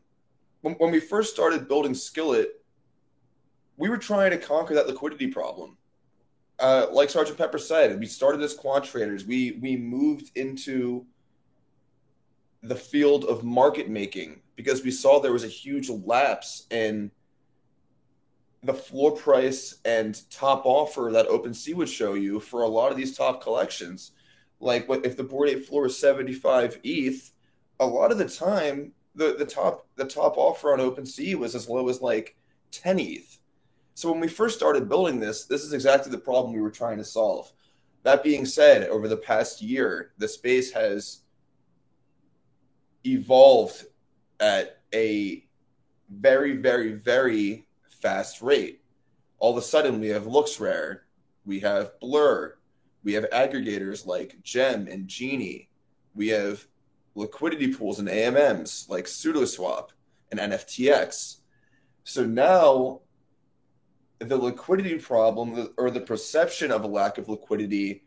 when, 0.62 0.74
when 0.74 0.90
we 0.90 1.00
first 1.00 1.32
started 1.32 1.68
building 1.68 1.94
Skillet, 1.94 2.62
we 3.76 3.88
were 3.88 3.98
trying 3.98 4.30
to 4.30 4.38
conquer 4.38 4.74
that 4.74 4.86
liquidity 4.86 5.28
problem 5.28 5.78
uh, 6.58 6.86
like 6.92 7.10
Sergeant 7.10 7.38
Pepper 7.38 7.58
said, 7.58 7.98
we 7.98 8.06
started 8.06 8.42
as 8.42 8.54
quant 8.54 8.84
traders. 8.84 9.24
We 9.24 9.58
we 9.60 9.76
moved 9.76 10.30
into 10.36 11.06
the 12.62 12.74
field 12.74 13.24
of 13.24 13.44
market 13.44 13.88
making 13.88 14.40
because 14.56 14.82
we 14.82 14.90
saw 14.90 15.20
there 15.20 15.32
was 15.32 15.44
a 15.44 15.48
huge 15.48 15.88
lapse 15.88 16.66
in 16.70 17.12
the 18.62 18.74
floor 18.74 19.12
price 19.12 19.78
and 19.84 20.20
top 20.30 20.62
offer 20.64 21.10
that 21.12 21.28
OpenSea 21.28 21.74
would 21.74 21.88
show 21.88 22.14
you 22.14 22.40
for 22.40 22.62
a 22.62 22.68
lot 22.68 22.90
of 22.90 22.96
these 22.96 23.16
top 23.16 23.42
collections. 23.42 24.12
Like 24.60 24.88
what 24.88 25.06
if 25.06 25.16
the 25.16 25.22
Bored 25.22 25.48
Ape 25.48 25.66
floor 25.66 25.86
is 25.86 25.98
75 25.98 26.80
ETH, 26.82 27.32
a 27.78 27.86
lot 27.86 28.10
of 28.10 28.18
the 28.18 28.28
time 28.28 28.92
the, 29.14 29.36
the 29.38 29.46
top 29.46 29.86
the 29.96 30.04
top 30.04 30.36
offer 30.36 30.72
on 30.72 30.80
OpenSea 30.80 31.36
was 31.36 31.54
as 31.54 31.68
low 31.68 31.88
as 31.88 32.00
like 32.00 32.36
10 32.72 32.98
ETH. 32.98 33.38
So 33.94 34.10
when 34.10 34.20
we 34.20 34.28
first 34.28 34.56
started 34.56 34.88
building 34.88 35.18
this, 35.18 35.44
this 35.44 35.62
is 35.62 35.72
exactly 35.72 36.10
the 36.10 36.18
problem 36.18 36.54
we 36.54 36.60
were 36.60 36.70
trying 36.70 36.98
to 36.98 37.04
solve. 37.04 37.52
That 38.04 38.22
being 38.22 38.46
said, 38.46 38.88
over 38.88 39.08
the 39.08 39.16
past 39.16 39.60
year, 39.60 40.12
the 40.18 40.28
space 40.28 40.72
has 40.72 41.22
evolved 43.04 43.86
at 44.38 44.80
a 44.94 45.44
very, 46.08 46.56
very, 46.56 46.92
very 46.92 47.66
fast 48.00 48.42
rate. 48.42 48.82
All 49.38 49.52
of 49.52 49.58
a 49.58 49.62
sudden, 49.62 50.00
we 50.00 50.08
have 50.08 50.24
LooksRare, 50.24 51.00
we 51.44 51.60
have 51.60 51.98
Blur, 52.00 52.56
we 53.04 53.14
have 53.14 53.30
aggregators 53.30 54.06
like 54.06 54.42
Gem 54.42 54.88
and 54.88 55.06
Genie, 55.06 55.68
we 56.14 56.28
have 56.28 56.66
liquidity 57.14 57.72
pools 57.72 57.98
and 57.98 58.08
AMMs 58.08 58.88
like 58.88 59.04
SudoSwap 59.04 59.88
and 60.30 60.40
NFTX. 60.40 61.36
So 62.04 62.24
now 62.24 63.00
the 64.18 64.36
liquidity 64.36 64.98
problem 64.98 65.70
or 65.76 65.90
the 65.90 66.00
perception 66.00 66.70
of 66.72 66.84
a 66.84 66.88
lack 66.88 67.18
of 67.18 67.28
liquidity 67.28 68.04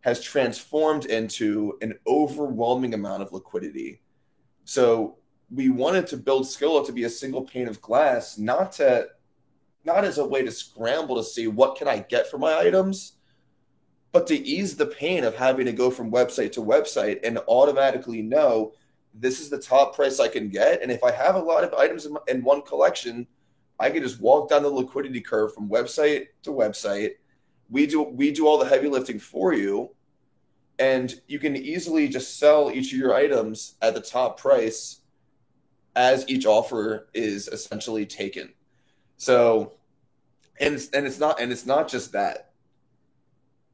has 0.00 0.22
transformed 0.22 1.06
into 1.06 1.78
an 1.80 1.94
overwhelming 2.06 2.94
amount 2.94 3.22
of 3.22 3.32
liquidity. 3.32 4.02
So 4.64 5.18
we 5.50 5.68
wanted 5.68 6.06
to 6.08 6.16
build 6.16 6.48
Skillet 6.48 6.86
to 6.86 6.92
be 6.92 7.04
a 7.04 7.10
single 7.10 7.42
pane 7.42 7.68
of 7.68 7.80
glass, 7.80 8.38
not 8.38 8.72
to 8.72 9.08
not 9.84 10.04
as 10.04 10.18
a 10.18 10.26
way 10.26 10.42
to 10.42 10.50
scramble 10.50 11.16
to 11.16 11.22
see 11.22 11.46
what 11.46 11.76
can 11.76 11.86
I 11.86 11.98
get 11.98 12.30
for 12.30 12.38
my 12.38 12.54
items, 12.54 13.12
but 14.12 14.26
to 14.28 14.34
ease 14.34 14.76
the 14.76 14.86
pain 14.86 15.24
of 15.24 15.36
having 15.36 15.66
to 15.66 15.72
go 15.72 15.90
from 15.90 16.10
website 16.10 16.52
to 16.52 16.60
website 16.62 17.20
and 17.22 17.38
automatically 17.48 18.22
know 18.22 18.72
this 19.12 19.40
is 19.40 19.50
the 19.50 19.58
top 19.58 19.94
price 19.94 20.18
I 20.18 20.28
can 20.28 20.48
get. 20.48 20.82
And 20.82 20.90
if 20.90 21.04
I 21.04 21.10
have 21.12 21.34
a 21.34 21.40
lot 21.40 21.64
of 21.64 21.74
items 21.74 22.06
in, 22.06 22.16
in 22.28 22.42
one 22.42 22.62
collection, 22.62 23.26
I 23.78 23.90
can 23.90 24.02
just 24.02 24.20
walk 24.20 24.48
down 24.48 24.62
the 24.62 24.70
liquidity 24.70 25.20
curve 25.20 25.54
from 25.54 25.68
website 25.68 26.28
to 26.42 26.50
website. 26.50 27.12
We 27.68 27.86
do 27.86 28.02
we 28.02 28.30
do 28.30 28.46
all 28.46 28.58
the 28.58 28.68
heavy 28.68 28.88
lifting 28.88 29.18
for 29.18 29.52
you, 29.52 29.90
and 30.78 31.20
you 31.26 31.38
can 31.38 31.56
easily 31.56 32.08
just 32.08 32.38
sell 32.38 32.70
each 32.70 32.92
of 32.92 32.98
your 32.98 33.14
items 33.14 33.74
at 33.82 33.94
the 33.94 34.00
top 34.00 34.38
price 34.38 35.00
as 35.96 36.28
each 36.28 36.46
offer 36.46 37.08
is 37.14 37.48
essentially 37.48 38.06
taken. 38.06 38.52
So, 39.16 39.74
and 40.60 40.74
and 40.92 41.06
it's 41.06 41.18
not 41.18 41.40
and 41.40 41.52
it's 41.52 41.66
not 41.66 41.88
just 41.88 42.12
that. 42.12 42.50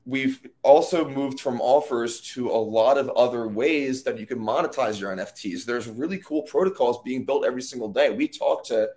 We've 0.07 0.41
also 0.63 1.09
moved 1.09 1.41
from 1.41 1.61
offers 1.61 2.21
to 2.33 2.51
a 2.51 2.57
lot 2.57 2.99
of 2.99 3.11
other 3.11 3.47
ways 3.47 4.03
that 4.05 4.19
you 4.19 4.27
can 4.27 4.39
monetize 4.39 4.99
your 4.99 5.15
NFTs. 5.15 5.65
There's 5.65 5.89
really 5.89 6.19
cool 6.19 6.43
protocols 6.43 7.03
being 7.05 7.25
built 7.25 7.45
every 7.45 7.63
single 7.63 7.93
day. 7.93 8.11
We 8.11 8.27
talk 8.27 8.65
to 8.67 8.89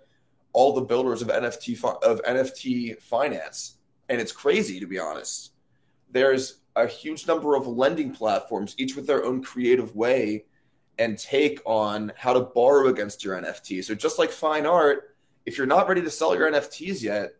all 0.52 0.72
the 0.72 0.80
builders 0.80 1.20
of 1.20 1.28
NFT 1.28 1.82
of 2.02 2.22
NFT 2.22 3.00
finance, 3.00 3.78
and 4.08 4.20
it's 4.20 4.32
crazy 4.32 4.80
to 4.80 4.86
be 4.86 4.98
honest. 4.98 5.52
There's 6.10 6.60
a 6.76 6.86
huge 6.86 7.26
number 7.26 7.54
of 7.54 7.66
lending 7.66 8.12
platforms, 8.12 8.74
each 8.78 8.96
with 8.96 9.06
their 9.06 9.24
own 9.24 9.42
creative 9.42 9.94
way 9.94 10.44
and 10.98 11.18
take 11.18 11.60
on 11.64 12.12
how 12.16 12.32
to 12.32 12.40
borrow 12.40 12.88
against 12.88 13.24
your 13.24 13.40
NFT. 13.40 13.84
So 13.84 13.94
just 13.94 14.18
like 14.18 14.30
fine 14.30 14.66
art, 14.66 15.16
if 15.46 15.58
you're 15.58 15.66
not 15.66 15.88
ready 15.88 16.02
to 16.02 16.10
sell 16.10 16.36
your 16.36 16.50
NFTs 16.50 17.02
yet, 17.02 17.32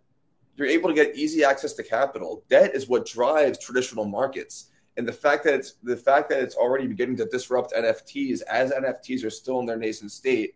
you're 0.57 0.69
able 0.69 0.89
to 0.89 0.95
get 0.95 1.17
easy 1.17 1.45
access 1.45 1.73
to 1.75 1.83
capital. 1.83 2.45
Debt 2.49 2.75
is 2.75 2.89
what 2.89 3.07
drives 3.07 3.59
traditional 3.59 4.05
markets. 4.05 4.71
And 4.97 5.07
the 5.09 5.13
fact 5.13 5.45
that 5.45 5.55
it's 5.55 5.75
the 5.83 5.97
fact 5.97 6.29
that 6.29 6.41
it's 6.41 6.55
already 6.55 6.87
beginning 6.87 7.17
to 7.17 7.27
disrupt 7.27 7.73
NFTs 7.73 8.43
as 8.43 8.71
NFTs 8.71 9.25
are 9.25 9.31
still 9.31 9.59
in 9.61 9.67
their 9.67 9.77
nascent 9.77 10.13
state 10.13 10.55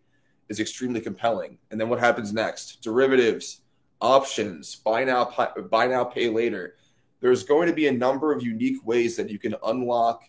is 0.49 0.61
extremely 0.61 1.01
compelling. 1.01 1.59
And 1.71 1.81
then 1.81 1.89
what 1.89 1.99
happens 1.99 2.33
next? 2.33 2.81
Derivatives, 2.83 3.63
options, 4.01 4.77
buy 4.77 5.05
now, 5.05 5.33
buy 5.71 5.89
now, 5.89 6.05
pay 6.05 6.29
later. 6.29 6.77
There's 7.21 7.43
going 7.43 7.67
to 7.67 7.75
be 7.75 7.89
a 7.89 7.93
number 7.93 8.33
of 8.33 8.43
unique 8.43 8.87
ways 8.87 9.17
that 9.17 9.29
you 9.29 9.41
can 9.41 9.57
unlock 9.67 10.23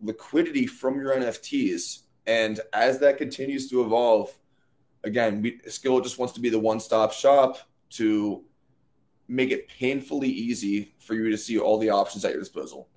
liquidity 0.00 0.66
from 0.66 1.00
your 1.00 1.14
NFTs. 1.14 2.02
And 2.26 2.60
as 2.72 2.98
that 3.00 3.18
continues 3.18 3.70
to 3.70 3.82
evolve, 3.82 4.36
again, 5.04 5.42
we, 5.42 5.60
Skill 5.66 6.00
just 6.00 6.18
wants 6.18 6.34
to 6.34 6.40
be 6.40 6.50
the 6.50 6.58
one-stop 6.58 7.12
shop 7.12 7.58
to 7.90 8.44
make 9.28 9.50
it 9.50 9.68
painfully 9.68 10.28
easy 10.28 10.94
for 10.98 11.14
you 11.14 11.30
to 11.30 11.38
see 11.38 11.58
all 11.58 11.78
the 11.78 11.90
options 11.90 12.24
at 12.24 12.32
your 12.32 12.40
disposal. 12.40 12.88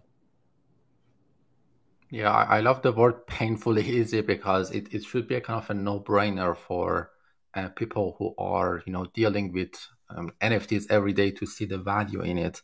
Yeah, 2.09 2.31
I 2.31 2.59
love 2.59 2.81
the 2.81 2.91
word 2.91 3.25
painfully 3.25 3.83
easy 3.99 4.21
because 4.21 4.71
it, 4.71 4.93
it 4.93 5.03
should 5.03 5.27
be 5.27 5.35
a 5.35 5.41
kind 5.41 5.63
of 5.63 5.69
a 5.69 5.73
no-brainer 5.73 6.55
for 6.55 7.11
uh, 7.53 7.69
people 7.69 8.15
who 8.17 8.33
are, 8.37 8.83
you 8.85 8.93
know, 8.93 9.05
dealing 9.13 9.53
with 9.53 9.71
um, 10.09 10.31
NFTs 10.41 10.89
every 10.89 11.13
day 11.13 11.31
to 11.31 11.45
see 11.45 11.65
the 11.65 11.77
value 11.77 12.21
in 12.21 12.37
it. 12.37 12.61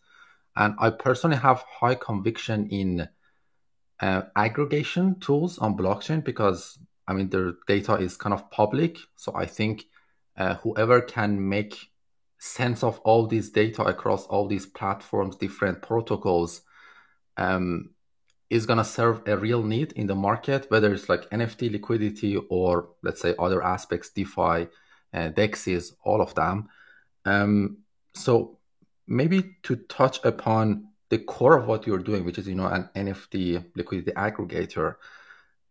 And 0.56 0.76
I 0.80 0.90
personally 0.90 1.38
have 1.38 1.64
high 1.80 1.96
conviction 1.96 2.68
in 2.68 3.08
uh, 4.00 4.24
aggregation 4.36 5.20
tools 5.20 5.58
on 5.58 5.78
blockchain 5.78 6.24
because, 6.24 6.78
I 7.08 7.14
mean, 7.14 7.30
their 7.30 7.54
data 7.68 7.96
is 7.96 8.18
kind 8.18 8.34
of 8.34 8.50
public. 8.52 8.98
So 9.16 9.34
I 9.36 9.46
think 9.46 9.86
uh, 10.38 10.56
whoever 10.56 11.02
can 11.02 11.50
make 11.50 11.90
sense 12.38 12.84
of 12.84 13.00
all 13.00 13.26
these 13.26 13.50
data 13.50 13.84
across 13.84 14.28
all 14.28 14.48
these 14.48 14.66
platforms, 14.66 15.36
different 15.36 15.82
protocols, 15.82 16.62
um, 17.38 17.90
is 18.50 18.66
to 18.66 18.84
serve 18.84 19.22
a 19.28 19.38
real 19.38 19.64
need 19.64 19.92
in 19.94 20.08
the 20.08 20.16
market, 20.16 20.68
whether 20.70 20.94
it's 20.94 21.10
like 21.10 21.30
NFT 21.32 21.72
liquidity 21.72 22.38
or 22.50 22.90
let's 23.04 23.22
say 23.22 23.36
other 23.38 23.62
aspects, 23.64 24.10
DeFi, 24.12 24.68
uh, 25.14 25.30
DEXs, 25.30 25.94
all 26.04 26.22
of 26.22 26.34
them. 26.36 26.70
Um, 27.26 27.80
so 28.14 28.58
maybe 29.06 29.58
to 29.64 29.76
touch 29.76 30.24
upon 30.24 30.90
the 31.10 31.20
core 31.20 31.58
of 31.58 31.68
what 31.68 31.88
you're 31.88 32.00
doing, 32.00 32.26
which 32.26 32.38
is 32.38 32.48
you 32.48 32.56
know 32.56 32.68
an 32.68 32.90
NFT 32.96 33.66
liquidity 33.76 34.12
aggregator. 34.12 34.96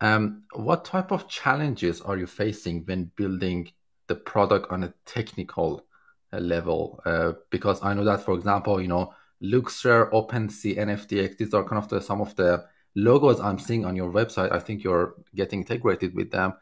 Um, 0.01 0.42
what 0.53 0.85
type 0.85 1.11
of 1.11 1.29
challenges 1.29 2.01
are 2.01 2.16
you 2.16 2.27
facing 2.27 2.85
when 2.85 3.11
building 3.16 3.70
the 4.09 4.14
product 4.14 4.70
on 4.70 4.85
a 4.85 4.94
technical 5.05 5.87
uh, 6.33 6.38
level? 6.38 7.01
Uh, 7.05 7.33
because 7.51 7.83
I 7.83 7.94
know 7.94 8.05
that, 8.05 8.22
for 8.22 8.35
example, 8.35 8.81
you 8.81 8.88
know 8.88 9.14
LooksRare, 9.42 10.11
OpenSea, 10.12 10.79
NFTX. 10.79 11.38
These 11.38 11.55
are 11.55 11.64
kind 11.64 11.83
of 11.83 11.88
the, 11.88 12.01
some 12.01 12.20
of 12.20 12.35
the 12.37 12.64
logos 12.94 13.40
I'm 13.40 13.59
seeing 13.59 13.85
on 13.85 13.96
your 13.96 14.11
website. 14.11 14.53
I 14.53 14.59
think 14.59 14.83
you're 14.83 15.14
getting 15.35 15.61
integrated 15.61 16.14
with 16.14 16.31
them. 16.31 16.55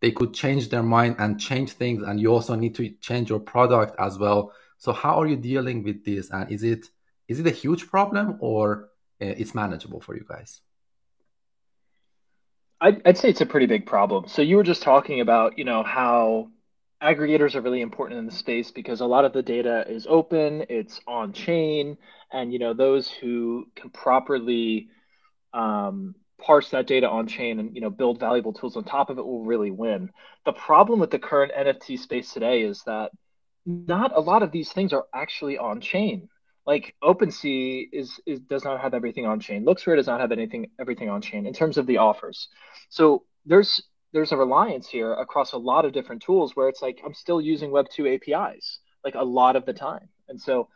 They 0.00 0.10
could 0.10 0.34
change 0.34 0.68
their 0.68 0.82
mind 0.82 1.16
and 1.18 1.40
change 1.40 1.72
things, 1.72 2.02
and 2.02 2.20
you 2.20 2.32
also 2.32 2.54
need 2.54 2.74
to 2.76 2.90
change 3.00 3.30
your 3.30 3.40
product 3.40 3.96
as 3.98 4.18
well. 4.18 4.52
So, 4.78 4.92
how 4.92 5.20
are 5.22 5.26
you 5.26 5.36
dealing 5.36 5.82
with 5.82 6.04
this? 6.04 6.30
And 6.30 6.50
is 6.50 6.62
it 6.62 6.86
is 7.28 7.40
it 7.40 7.46
a 7.46 7.50
huge 7.50 7.88
problem 7.88 8.38
or 8.40 8.88
uh, 9.20 9.26
it's 9.26 9.54
manageable 9.54 10.00
for 10.00 10.14
you 10.14 10.24
guys? 10.28 10.60
I'd, 12.80 13.02
I'd 13.06 13.18
say 13.18 13.30
it's 13.30 13.40
a 13.40 13.46
pretty 13.46 13.66
big 13.66 13.86
problem. 13.86 14.28
So 14.28 14.42
you 14.42 14.56
were 14.56 14.62
just 14.62 14.82
talking 14.82 15.20
about, 15.20 15.58
you 15.58 15.64
know, 15.64 15.82
how 15.82 16.48
aggregators 17.02 17.54
are 17.54 17.60
really 17.60 17.80
important 17.80 18.18
in 18.18 18.26
the 18.26 18.32
space 18.32 18.70
because 18.70 19.00
a 19.00 19.06
lot 19.06 19.24
of 19.24 19.32
the 19.32 19.42
data 19.42 19.84
is 19.88 20.06
open, 20.08 20.64
it's 20.68 21.00
on 21.06 21.32
chain, 21.32 21.96
and 22.32 22.52
you 22.52 22.58
know 22.58 22.74
those 22.74 23.08
who 23.10 23.66
can 23.76 23.90
properly 23.90 24.88
um, 25.52 26.14
parse 26.40 26.70
that 26.70 26.86
data 26.86 27.08
on 27.08 27.26
chain 27.26 27.58
and 27.58 27.74
you 27.74 27.80
know 27.80 27.90
build 27.90 28.18
valuable 28.18 28.52
tools 28.52 28.76
on 28.76 28.84
top 28.84 29.10
of 29.10 29.18
it 29.18 29.24
will 29.24 29.44
really 29.44 29.70
win. 29.70 30.10
The 30.44 30.52
problem 30.52 31.00
with 31.00 31.10
the 31.10 31.18
current 31.18 31.52
NFT 31.56 31.98
space 31.98 32.32
today 32.32 32.62
is 32.62 32.82
that 32.86 33.10
not 33.64 34.12
a 34.14 34.20
lot 34.20 34.42
of 34.42 34.52
these 34.52 34.72
things 34.72 34.92
are 34.92 35.06
actually 35.14 35.58
on 35.58 35.80
chain. 35.80 36.28
Like 36.66 36.94
OpenSea 37.02 37.88
is, 37.92 38.20
is 38.26 38.40
does 38.40 38.64
not 38.64 38.80
have 38.80 38.92
everything 38.92 39.24
on 39.24 39.38
chain. 39.38 39.64
LooksRare 39.64 39.96
does 39.96 40.08
not 40.08 40.20
have 40.20 40.32
anything 40.32 40.70
everything 40.80 41.08
on 41.08 41.22
chain 41.22 41.46
in 41.46 41.52
terms 41.52 41.78
of 41.78 41.86
the 41.86 41.98
offers. 41.98 42.48
So 42.88 43.24
there's 43.44 43.82
there's 44.12 44.32
a 44.32 44.36
reliance 44.36 44.88
here 44.88 45.12
across 45.12 45.52
a 45.52 45.58
lot 45.58 45.84
of 45.84 45.92
different 45.92 46.22
tools 46.22 46.56
where 46.56 46.68
it's 46.68 46.82
like 46.82 47.00
I'm 47.04 47.14
still 47.14 47.40
using 47.40 47.70
Web 47.70 47.86
two 47.88 48.08
APIs 48.08 48.80
like 49.04 49.14
a 49.14 49.22
lot 49.22 49.54
of 49.54 49.64
the 49.64 49.72
time, 49.72 50.08
and 50.28 50.40
so 50.40 50.68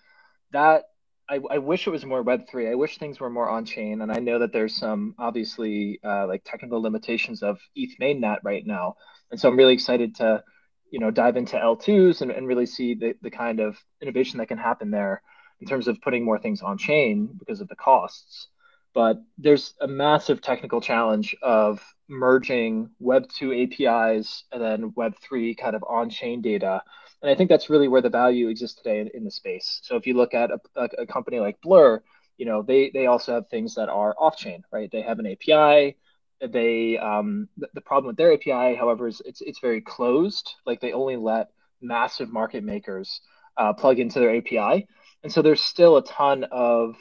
that 0.52 0.84
I, 1.30 1.38
I, 1.48 1.58
wish 1.58 1.86
it 1.86 1.90
was 1.90 2.04
more 2.04 2.24
Web3. 2.24 2.72
I 2.72 2.74
wish 2.74 2.98
things 2.98 3.20
were 3.20 3.30
more 3.30 3.48
on 3.48 3.64
chain. 3.64 4.02
And 4.02 4.10
I 4.10 4.18
know 4.18 4.40
that 4.40 4.52
there's 4.52 4.74
some 4.74 5.14
obviously 5.16 6.00
uh, 6.04 6.26
like 6.26 6.42
technical 6.44 6.82
limitations 6.82 7.44
of 7.44 7.60
ETH 7.76 7.96
mainnet 8.00 8.38
right 8.42 8.66
now. 8.66 8.96
And 9.30 9.38
so 9.38 9.48
I'm 9.48 9.56
really 9.56 9.74
excited 9.74 10.16
to, 10.16 10.42
you 10.90 10.98
know, 10.98 11.12
dive 11.12 11.36
into 11.36 11.56
L2s 11.56 12.22
and, 12.22 12.32
and 12.32 12.48
really 12.48 12.66
see 12.66 12.94
the, 12.94 13.14
the 13.22 13.30
kind 13.30 13.60
of 13.60 13.76
innovation 14.02 14.38
that 14.38 14.48
can 14.48 14.58
happen 14.58 14.90
there 14.90 15.22
in 15.60 15.66
terms 15.66 15.88
of 15.88 16.00
putting 16.00 16.24
more 16.24 16.38
things 16.38 16.62
on 16.62 16.78
chain 16.78 17.28
because 17.38 17.60
of 17.60 17.68
the 17.68 17.76
costs. 17.76 18.48
But 18.92 19.22
there's 19.38 19.74
a 19.80 19.86
massive 19.86 20.40
technical 20.40 20.80
challenge 20.80 21.36
of 21.42 21.80
merging 22.08 22.90
Web2 23.00 23.80
APIs 23.80 24.44
and 24.50 24.60
then 24.60 24.90
Web3 24.92 25.56
kind 25.56 25.76
of 25.76 25.84
on 25.88 26.10
chain 26.10 26.42
data 26.42 26.82
and 27.22 27.30
I 27.30 27.34
think 27.34 27.50
that's 27.50 27.68
really 27.68 27.88
where 27.88 28.00
the 28.00 28.08
value 28.08 28.48
exists 28.48 28.76
today 28.76 29.00
in, 29.00 29.08
in 29.08 29.24
the 29.24 29.30
space. 29.30 29.80
So 29.82 29.96
if 29.96 30.06
you 30.06 30.14
look 30.14 30.34
at 30.34 30.50
a, 30.50 30.58
a, 30.76 30.88
a, 31.02 31.06
company 31.06 31.38
like 31.38 31.60
Blur, 31.60 32.02
you 32.38 32.46
know, 32.46 32.62
they, 32.62 32.90
they 32.90 33.06
also 33.06 33.34
have 33.34 33.48
things 33.48 33.74
that 33.74 33.88
are 33.88 34.14
off 34.18 34.36
chain, 34.36 34.64
right? 34.72 34.90
They 34.90 35.02
have 35.02 35.18
an 35.18 35.26
API. 35.26 35.96
They, 36.40 36.96
um, 36.96 37.48
the, 37.58 37.68
the 37.74 37.82
problem 37.82 38.06
with 38.06 38.16
their 38.16 38.32
API, 38.32 38.74
however, 38.74 39.06
is 39.06 39.20
it's, 39.26 39.42
it's 39.42 39.58
very 39.58 39.82
closed. 39.82 40.54
Like 40.64 40.80
they 40.80 40.92
only 40.92 41.16
let 41.16 41.50
massive 41.82 42.32
market 42.32 42.64
makers 42.64 43.20
uh, 43.58 43.74
plug 43.74 43.98
into 43.98 44.20
their 44.20 44.36
API. 44.36 44.88
And 45.22 45.32
so 45.32 45.42
there's 45.42 45.60
still 45.60 45.96
a 45.96 46.04
ton 46.04 46.44
of, 46.50 46.96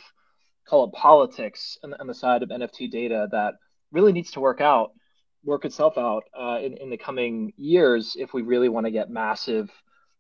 call 0.68 0.86
it 0.86 0.94
politics 0.94 1.78
on, 1.84 1.94
on 1.94 2.08
the 2.08 2.14
side 2.14 2.44
of 2.44 2.50
NFT 2.50 2.92
data 2.92 3.28
that 3.32 3.56
really 3.92 4.12
needs 4.12 4.32
to 4.32 4.40
work 4.40 4.62
out, 4.62 4.92
work 5.44 5.66
itself 5.66 5.98
out 5.98 6.24
uh, 6.38 6.60
in, 6.62 6.78
in 6.78 6.90
the 6.90 6.98
coming 6.98 7.54
years 7.56 8.16
if 8.20 8.34
we 8.34 8.42
really 8.42 8.70
want 8.70 8.86
to 8.86 8.92
get 8.92 9.10
massive 9.10 9.72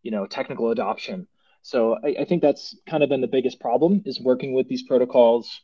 you 0.04 0.12
know 0.12 0.26
technical 0.26 0.72
adoption. 0.72 1.28
So 1.62 1.98
I, 2.04 2.22
I, 2.22 2.26
think 2.26 2.42
that's 2.42 2.76
kind 2.88 3.04
of 3.04 3.10
been 3.10 3.22
the 3.22 3.28
biggest 3.28 3.60
problem 3.60 4.02
is 4.06 4.20
working 4.20 4.54
with 4.54 4.68
these 4.68 4.84
protocols 4.84 5.62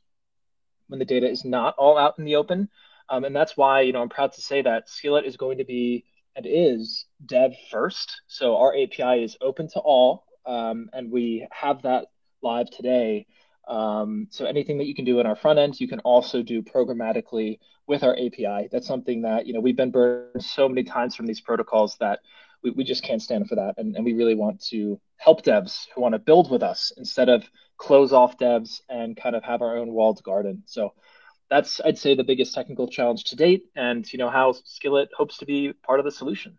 when 0.87 0.99
the 0.99 1.05
data 1.05 1.29
is 1.29 1.45
not 1.45 1.75
all 1.77 1.97
out 1.97 2.19
in 2.19 2.25
the 2.25 2.35
open. 2.35 2.69
Um, 3.09 3.23
and 3.23 3.35
that's 3.35 3.55
why 3.55 3.81
you 3.81 3.93
know 3.93 4.01
i'm 4.01 4.09
proud 4.09 4.33
to 4.33 4.41
say 4.41 4.61
that 4.61 4.89
skillet 4.89 5.25
is 5.25 5.37
going 5.37 5.59
to 5.59 5.65
be 5.65 6.05
and 6.35 6.45
is 6.47 7.05
dev 7.25 7.51
first. 7.71 8.21
So 8.27 8.57
our 8.57 8.73
api 8.73 9.23
is 9.23 9.37
open 9.41 9.69
to 9.69 9.79
all 9.79 10.25
um, 10.45 10.89
and 10.93 11.11
we 11.11 11.47
have 11.51 11.83
that 11.83 12.07
live 12.45 12.69
today 12.69 13.25
um, 13.67 14.27
so 14.29 14.45
anything 14.45 14.77
that 14.77 14.85
you 14.85 14.95
can 14.95 15.05
do 15.05 15.19
in 15.19 15.25
our 15.25 15.35
front 15.35 15.59
end 15.59 15.79
you 15.79 15.87
can 15.87 15.99
also 15.99 16.41
do 16.41 16.61
programmatically 16.61 17.59
with 17.87 18.03
our 18.03 18.13
api 18.13 18.69
that's 18.71 18.87
something 18.87 19.23
that 19.23 19.45
you 19.45 19.53
know 19.53 19.59
we've 19.59 19.75
been 19.75 19.91
burned 19.91 20.43
so 20.43 20.69
many 20.69 20.83
times 20.83 21.15
from 21.15 21.25
these 21.25 21.41
protocols 21.41 21.97
that 21.99 22.19
we, 22.65 22.71
we 22.71 22.83
just 22.83 23.03
can't 23.03 23.21
stand 23.21 23.47
for 23.47 23.55
that. 23.55 23.75
And, 23.77 23.95
and 23.95 24.03
we 24.03 24.13
really 24.13 24.35
want 24.35 24.59
to 24.65 24.99
help 25.17 25.43
devs 25.43 25.85
who 25.93 26.01
want 26.01 26.13
to 26.13 26.19
build 26.19 26.51
with 26.51 26.63
us 26.63 26.91
instead 26.97 27.29
of 27.29 27.45
close 27.77 28.11
off 28.11 28.37
devs 28.37 28.81
and 28.89 29.15
kind 29.15 29.35
of 29.35 29.43
have 29.43 29.61
our 29.61 29.77
own 29.77 29.93
walled 29.93 30.21
garden. 30.23 30.63
So 30.65 30.93
that's, 31.49 31.79
I'd 31.85 31.99
say, 31.99 32.15
the 32.15 32.23
biggest 32.23 32.53
technical 32.53 32.87
challenge 32.87 33.25
to 33.25 33.35
date, 33.35 33.65
and 33.75 34.11
you 34.11 34.17
know 34.17 34.31
how 34.31 34.53
Skillet 34.65 35.09
hopes 35.15 35.37
to 35.37 35.45
be 35.45 35.73
part 35.73 35.99
of 35.99 36.05
the 36.05 36.11
solution. 36.11 36.57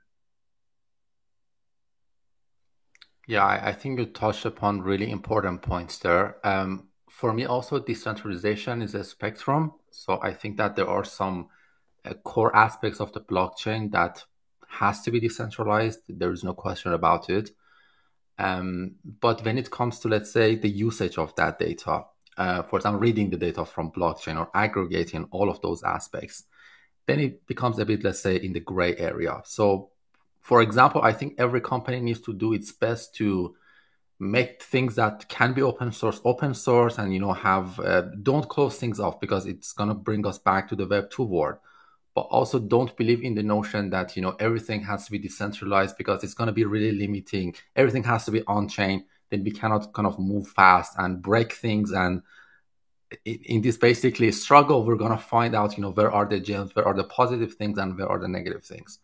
Yeah, 3.26 3.44
I, 3.44 3.72
think 3.72 3.98
you 3.98 4.06
touched 4.06 4.44
upon 4.44 4.82
really 4.82 5.10
important 5.10 5.60
points 5.60 5.98
there. 5.98 6.36
Um, 6.46 6.88
for 7.10 7.32
me, 7.32 7.44
also, 7.44 7.80
decentralization 7.80 8.82
is 8.82 8.94
a 8.94 9.02
spectrum. 9.02 9.72
So 9.90 10.20
I 10.22 10.32
think 10.32 10.58
that 10.58 10.76
there 10.76 10.88
are 10.88 11.04
some 11.04 11.48
uh, 12.04 12.14
core 12.14 12.54
aspects 12.54 13.00
of 13.00 13.12
the 13.12 13.20
blockchain 13.20 13.90
that 13.92 14.22
has 14.68 15.02
to 15.02 15.10
be 15.10 15.18
decentralized. 15.18 16.00
There 16.08 16.30
is 16.30 16.44
no 16.44 16.54
question 16.54 16.92
about 16.92 17.28
it. 17.28 17.50
Um, 18.38 18.96
but 19.20 19.44
when 19.44 19.58
it 19.58 19.72
comes 19.72 19.98
to, 20.00 20.08
let's 20.08 20.30
say, 20.30 20.54
the 20.54 20.68
usage 20.68 21.18
of 21.18 21.34
that 21.34 21.58
data, 21.58 22.04
uh, 22.36 22.62
for 22.62 22.76
example, 22.76 23.00
reading 23.00 23.30
the 23.30 23.38
data 23.38 23.64
from 23.64 23.90
blockchain 23.90 24.38
or 24.38 24.50
aggregating 24.54 25.26
all 25.32 25.50
of 25.50 25.60
those 25.62 25.82
aspects, 25.82 26.44
then 27.06 27.18
it 27.18 27.46
becomes 27.46 27.78
a 27.78 27.86
bit, 27.86 28.04
let's 28.04 28.20
say, 28.20 28.36
in 28.36 28.52
the 28.52 28.60
gray 28.60 28.96
area. 28.96 29.40
So, 29.44 29.90
for 30.46 30.62
example, 30.62 31.00
I 31.02 31.12
think 31.12 31.35
every 31.38 31.61
company 31.61 31.98
needs 31.98 32.20
to 32.20 32.32
do 32.32 32.52
its 32.52 32.70
best 32.70 33.16
to 33.16 33.56
make 34.20 34.62
things 34.62 34.94
that 34.94 35.28
can 35.28 35.52
be 35.52 35.61
open 35.61 35.90
source 35.90 36.20
open 36.24 36.54
source 36.54 36.98
and 36.98 37.12
you 37.12 37.18
know 37.20 37.32
have 37.32 37.78
uh, 37.80 38.02
don't 38.22 38.48
close 38.48 38.78
things 38.78 39.00
off 39.00 39.18
because 39.20 39.44
it's 39.44 39.72
going 39.72 39.88
to 39.88 39.94
bring 39.94 40.24
us 40.24 40.38
back 40.38 40.68
to 40.68 40.76
the 40.76 40.87
web 40.87 41.11
2 41.11 41.24
world. 41.24 41.56
But 42.14 42.28
also 42.37 42.61
don't 42.61 42.96
believe 42.96 43.24
in 43.24 43.35
the 43.35 43.42
notion 43.42 43.90
that 43.90 44.14
you 44.14 44.22
know 44.22 44.37
everything 44.38 44.82
has 44.85 45.04
to 45.06 45.11
be 45.11 45.18
decentralized 45.18 45.96
because 45.98 46.22
it's 46.22 46.35
going 46.35 46.46
to 46.46 46.52
be 46.61 46.64
really 46.64 46.92
limiting. 46.92 47.56
Everything 47.74 48.04
has 48.04 48.24
to 48.26 48.30
be 48.30 48.44
on 48.46 48.68
chain 48.68 49.04
then 49.30 49.42
we 49.42 49.50
cannot 49.50 49.92
kind 49.92 50.06
of 50.06 50.16
move 50.20 50.46
fast 50.46 50.92
and 50.96 51.20
break 51.20 51.52
things. 51.52 51.90
And 51.90 52.22
in 53.24 53.62
this 53.62 53.78
basically 53.78 54.30
struggle 54.30 54.85
we're 54.85 54.94
going 54.94 55.11
to 55.11 55.24
find 55.35 55.56
out 55.56 55.76
you 55.76 55.82
know 55.82 55.90
where 55.90 56.12
are 56.12 56.26
the 56.26 56.38
gems 56.38 56.74
where 56.76 56.87
are 56.87 56.94
the 56.94 57.04
positive 57.04 57.54
things 57.54 57.78
and 57.78 57.98
where 57.98 58.09
are 58.09 58.20
the 58.20 58.28
negative 58.28 58.64
things 58.64 59.00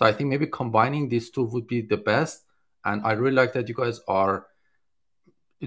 so 0.00 0.06
i 0.06 0.12
think 0.12 0.30
maybe 0.30 0.46
combining 0.46 1.08
these 1.08 1.30
two 1.30 1.44
would 1.44 1.66
be 1.66 1.82
the 1.82 1.98
best. 1.98 2.44
And 2.84 3.02
i 3.04 3.12
really 3.12 3.36
like 3.36 3.52
that 3.52 3.68
you 3.68 3.74
guys 3.74 4.00
are 4.08 4.46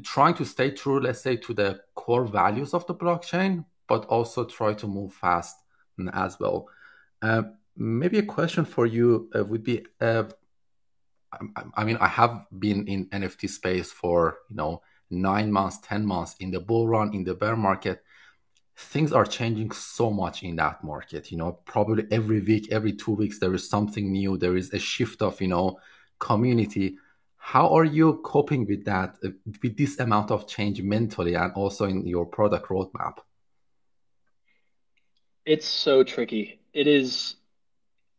trying 0.01 0.33
to 0.35 0.45
stay 0.45 0.71
true 0.71 0.99
let's 0.99 1.21
say 1.21 1.35
to 1.35 1.53
the 1.53 1.79
core 1.93 2.25
values 2.25 2.73
of 2.73 2.87
the 2.87 2.95
blockchain 2.95 3.65
but 3.87 4.05
also 4.05 4.45
try 4.45 4.73
to 4.73 4.87
move 4.87 5.13
fast 5.13 5.55
as 6.13 6.39
well. 6.39 6.67
Uh, 7.21 7.43
maybe 7.77 8.17
a 8.17 8.23
question 8.23 8.65
for 8.65 8.87
you 8.87 9.29
uh, 9.35 9.43
would 9.43 9.63
be 9.63 9.85
uh, 10.01 10.23
I, 11.31 11.63
I, 11.75 11.83
mean 11.83 11.97
i 11.97 12.07
have 12.07 12.45
been 12.59 12.87
in 12.87 13.05
nft 13.07 13.49
space 13.49 13.91
for 13.91 14.37
you 14.49 14.55
know 14.55 14.81
nine 15.09 15.51
months 15.51 15.79
ten 15.83 16.05
months 16.05 16.35
in 16.39 16.51
the 16.51 16.59
bull 16.59 16.87
run 16.87 17.13
in 17.13 17.23
the 17.23 17.35
bear 17.35 17.55
market 17.55 18.03
things 18.75 19.13
are 19.13 19.25
changing 19.25 19.71
so 19.71 20.09
much 20.09 20.43
in 20.43 20.55
that 20.55 20.83
market 20.83 21.31
you 21.31 21.38
know. 21.38 21.53
Probably 21.65 22.05
every 22.12 22.41
week 22.41 22.71
every 22.71 22.93
two 22.93 23.12
weeks 23.12 23.39
there 23.39 23.53
is 23.53 23.69
something 23.69 24.12
new. 24.12 24.38
There 24.38 24.57
is 24.57 24.73
a 24.73 24.79
shift 24.79 25.21
of 25.21 25.39
you 25.41 25.47
know 25.47 25.79
community. 26.19 26.97
How 27.38 27.75
are 27.75 27.83
you 27.83 28.21
coping 28.23 28.65
with 28.65 28.86
that 28.86 29.17
uh, 29.23 29.29
with 29.62 29.77
this 29.77 29.99
amount 29.99 30.31
of 30.31 30.47
change 30.47 30.81
mentally 30.81 31.36
and 31.36 31.51
also 31.53 31.86
in 31.86 32.05
your 32.07 32.25
product 32.25 32.67
roadmap? 32.69 33.17
It's 35.45 35.67
so 35.67 36.03
tricky. 36.03 36.59
It 36.73 36.88
is 36.88 37.36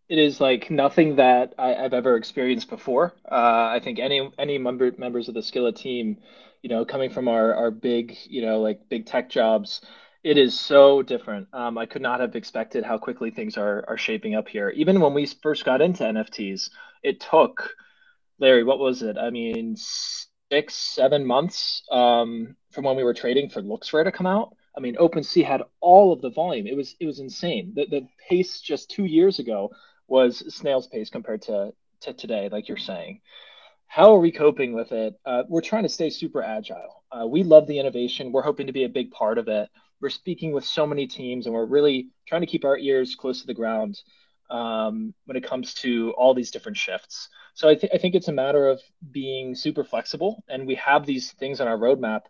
it 0.09 0.19
is 0.19 0.41
like 0.41 0.71
nothing 0.71 1.17
that 1.17 1.55
I, 1.59 1.69
have 1.69 1.95
ever 1.95 2.17
experienced 2.17 2.69
before. 2.69 3.15
Uh, 3.25 3.69
I 3.73 3.81
think 3.83 3.99
any 3.99 4.31
any 4.39 4.59
member 4.59 4.93
members 4.99 5.29
of 5.29 5.35
the 5.35 5.43
Skillet 5.43 5.77
team, 5.77 6.19
you 6.63 6.69
know, 6.69 6.85
coming 6.85 7.11
from 7.11 7.29
our 7.29 7.55
our 7.55 7.71
big, 7.71 8.17
you 8.27 8.43
know, 8.43 8.61
like 8.61 8.89
big 8.89 9.07
tech 9.07 9.31
jobs, 9.31 9.81
it 10.25 10.39
is 10.39 10.59
so 10.59 11.03
different. 11.03 11.49
Um, 11.53 11.77
I 11.77 11.87
could 11.87 12.03
not 12.03 12.21
have 12.21 12.35
expected 12.35 12.83
how 12.83 12.99
quickly 12.99 13.31
things 13.31 13.59
are 13.59 13.85
are 13.87 13.99
shaping 13.99 14.35
up 14.35 14.49
here. 14.49 14.71
Even 14.71 15.01
when 15.01 15.15
we 15.15 15.27
first 15.27 15.65
got 15.65 15.83
into 15.83 16.03
NFTs, 16.03 16.71
it 17.03 17.21
took 17.21 17.71
Larry, 18.39 18.65
what 18.65 18.79
was 18.79 19.03
it? 19.03 19.17
I 19.19 19.31
mean, 19.31 19.77
six, 19.77 20.75
seven 20.75 21.25
months 21.25 21.83
um, 21.91 22.57
from 22.73 22.85
when 22.85 22.97
we 22.97 23.05
were 23.05 23.15
trading 23.15 23.51
for 23.51 23.63
LooksRare 23.63 24.05
to 24.05 24.13
come 24.13 24.27
out. 24.27 24.57
I 24.77 24.81
mean, 24.81 24.97
OpenSea 24.97 25.45
had 25.45 25.63
all 25.81 26.13
of 26.13 26.21
the 26.21 26.31
volume. 26.31 26.67
It 26.67 26.77
was 26.77 26.97
it 26.99 27.07
was 27.07 27.21
insane. 27.21 27.73
The 27.77 27.87
the 27.87 28.09
pace 28.29 28.61
just 28.61 28.91
two 28.91 29.05
years 29.05 29.39
ago 29.39 29.71
was 30.09 30.43
snail's 30.55 30.87
pace 30.87 31.11
compared 31.11 31.43
to 31.43 31.73
to 32.01 32.15
today, 32.15 32.49
like 32.51 32.69
you're 32.69 32.79
saying. 32.79 33.21
How 33.87 34.15
are 34.15 34.21
we 34.21 34.33
coping 34.33 34.73
with 34.73 34.91
it? 34.91 35.15
Uh, 35.25 35.45
we're 35.49 35.61
trying 35.61 35.85
to 35.85 35.89
stay 35.89 36.11
super 36.11 36.43
agile. 36.43 37.05
Uh, 37.13 37.27
we 37.27 37.45
love 37.45 37.67
the 37.67 37.79
innovation. 37.79 38.33
We're 38.33 38.43
hoping 38.43 38.67
to 38.67 38.73
be 38.73 38.85
a 38.85 38.89
big 38.89 39.13
part 39.13 39.39
of 39.39 39.47
it. 39.47 39.69
We're 40.05 40.11
speaking 40.11 40.53
with 40.53 40.67
so 40.67 40.87
many 40.87 41.09
teams, 41.09 41.47
and 41.47 41.57
we're 41.57 41.67
really 41.67 42.11
trying 42.29 42.43
to 42.43 42.49
keep 42.49 42.67
our 42.67 42.79
ears 42.79 43.17
close 43.17 43.43
to 43.43 43.49
the 43.49 43.55
ground 43.55 44.01
um, 44.51 45.15
when 45.27 45.37
it 45.39 45.45
comes 45.45 45.75
to 45.77 46.13
all 46.19 46.35
these 46.35 46.53
different 46.53 46.79
shifts. 46.79 47.31
So 47.55 47.71
I, 47.71 47.77
th- 47.77 47.93
I 47.95 47.99
think 47.99 48.17
it's 48.17 48.29
a 48.29 48.33
matter 48.33 48.69
of 48.69 48.83
being 49.13 49.57
super 49.57 49.85
flexible, 49.85 50.45
and 50.49 50.67
we 50.67 50.77
have 50.77 51.07
these 51.07 51.33
things 51.33 51.61
on 51.63 51.69
our 51.69 51.79
roadmap 51.79 52.23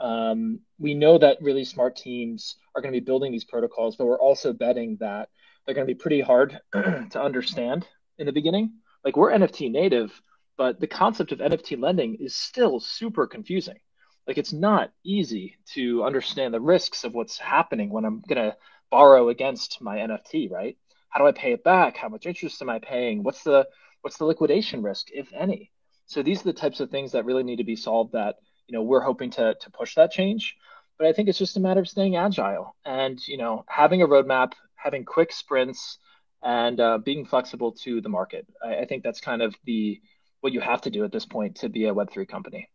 Um, 0.00 0.60
we 0.78 0.94
know 0.94 1.18
that 1.18 1.42
really 1.42 1.64
smart 1.64 1.96
teams 1.96 2.56
are 2.74 2.82
going 2.82 2.94
to 2.94 3.00
be 3.00 3.04
building 3.04 3.32
these 3.32 3.44
protocols, 3.44 3.96
but 3.96 4.06
we're 4.06 4.20
also 4.20 4.52
betting 4.52 4.98
that 5.00 5.30
they're 5.66 5.74
going 5.74 5.86
to 5.88 5.94
be 5.94 5.98
pretty 5.98 6.20
hard 6.22 6.60
to 6.72 7.22
understand 7.22 7.86
in 8.18 8.26
the 8.26 8.32
beginning. 8.32 8.74
Like 9.04 9.16
we're 9.16 9.32
NFT 9.32 9.70
native, 9.72 10.20
but 10.58 10.80
the 10.80 10.86
concept 10.88 11.32
of 11.32 11.40
NFT 11.40 11.80
lending 11.80 12.16
is 12.16 12.36
still 12.36 12.80
super 12.80 13.26
confusing. 13.26 13.78
Like 14.26 14.38
it's 14.38 14.52
not 14.52 14.92
easy 15.04 15.56
to 15.74 16.04
understand 16.04 16.52
the 16.52 16.60
risks 16.60 17.04
of 17.04 17.14
what's 17.14 17.38
happening 17.38 17.90
when 17.90 18.04
I'm 18.04 18.22
going 18.28 18.50
to 18.50 18.56
borrow 18.90 19.28
against 19.28 19.80
my 19.80 19.98
NFT, 19.98 20.50
right? 20.50 20.76
How 21.08 21.20
do 21.20 21.26
I 21.26 21.32
pay 21.32 21.52
it 21.52 21.64
back? 21.64 21.96
How 21.96 22.08
much 22.08 22.26
interest 22.26 22.60
am 22.60 22.70
I 22.70 22.78
paying? 22.78 23.22
What's 23.22 23.42
the 23.42 23.66
what's 24.02 24.18
the 24.18 24.24
liquidation 24.24 24.82
risk, 24.82 25.08
if 25.12 25.32
any? 25.32 25.70
So 26.06 26.22
these 26.22 26.40
are 26.40 26.44
the 26.44 26.52
types 26.52 26.80
of 26.80 26.90
things 26.90 27.12
that 27.12 27.24
really 27.24 27.42
need 27.42 27.56
to 27.56 27.64
be 27.64 27.76
solved 27.76 28.12
that, 28.12 28.36
you 28.68 28.76
know, 28.76 28.82
we're 28.82 29.00
hoping 29.00 29.30
to 29.32 29.54
to 29.60 29.70
push 29.70 29.94
that 29.94 30.12
change. 30.12 30.56
But 30.98 31.06
I 31.06 31.12
think 31.12 31.28
it's 31.28 31.38
just 31.38 31.56
a 31.56 31.60
matter 31.60 31.80
of 31.80 31.88
staying 31.88 32.16
agile 32.16 32.74
and, 32.84 33.18
you 33.28 33.36
know, 33.36 33.64
having 33.68 34.02
a 34.02 34.08
roadmap, 34.08 34.52
having 34.76 35.04
quick 35.04 35.32
sprints 35.32 35.98
and 36.42 36.80
uh, 36.80 36.98
being 36.98 37.26
flexible 37.26 37.72
to 37.72 38.00
the 38.00 38.08
market. 38.08 38.46
I, 38.64 38.78
I 38.78 38.84
think 38.86 39.02
that's 39.02 39.20
kind 39.20 39.42
of 39.42 39.54
the 39.64 40.00
what 40.40 40.52
you 40.52 40.60
have 40.60 40.82
to 40.82 40.90
do 40.90 41.04
at 41.04 41.12
this 41.12 41.26
point 41.26 41.56
to 41.56 41.68
be 41.68 41.86
a 41.86 41.94
Web3 41.94 42.28
company. 42.28 42.68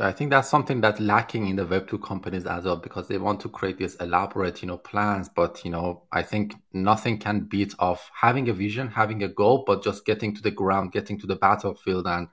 I 0.00 0.12
think 0.12 0.30
that's 0.30 0.48
something 0.48 0.80
that's 0.80 0.98
lacking 0.98 1.48
in 1.48 1.56
the 1.56 1.66
Web2 1.66 2.02
companies 2.02 2.46
as 2.46 2.64
well 2.64 2.76
because 2.76 3.08
they 3.08 3.18
want 3.18 3.40
to 3.40 3.48
create 3.48 3.76
these 3.76 3.96
elaborate, 3.96 4.62
you 4.62 4.68
know, 4.68 4.78
plans. 4.78 5.28
But, 5.28 5.62
you 5.64 5.70
know, 5.70 6.04
I 6.10 6.22
think 6.22 6.54
nothing 6.72 7.18
can 7.18 7.40
beat 7.40 7.74
of 7.78 8.00
having 8.18 8.48
a 8.48 8.52
vision, 8.54 8.88
having 8.88 9.22
a 9.22 9.28
goal, 9.28 9.64
but 9.66 9.84
just 9.84 10.06
getting 10.06 10.34
to 10.36 10.42
the 10.42 10.50
ground, 10.50 10.92
getting 10.92 11.18
to 11.20 11.26
the 11.26 11.36
battlefield 11.36 12.06
and, 12.06 12.28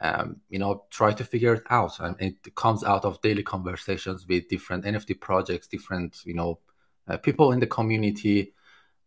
um, 0.00 0.36
you 0.48 0.58
know, 0.58 0.84
try 0.90 1.12
to 1.12 1.24
figure 1.24 1.54
it 1.54 1.64
out. 1.70 1.98
And 1.98 2.16
it 2.20 2.54
comes 2.54 2.84
out 2.84 3.04
of 3.04 3.20
daily 3.20 3.42
conversations 3.42 4.26
with 4.28 4.48
different 4.48 4.84
NFT 4.84 5.18
projects, 5.18 5.66
different, 5.66 6.18
you 6.24 6.34
know, 6.34 6.60
uh, 7.08 7.16
people 7.16 7.50
in 7.50 7.58
the 7.58 7.66
community. 7.66 8.54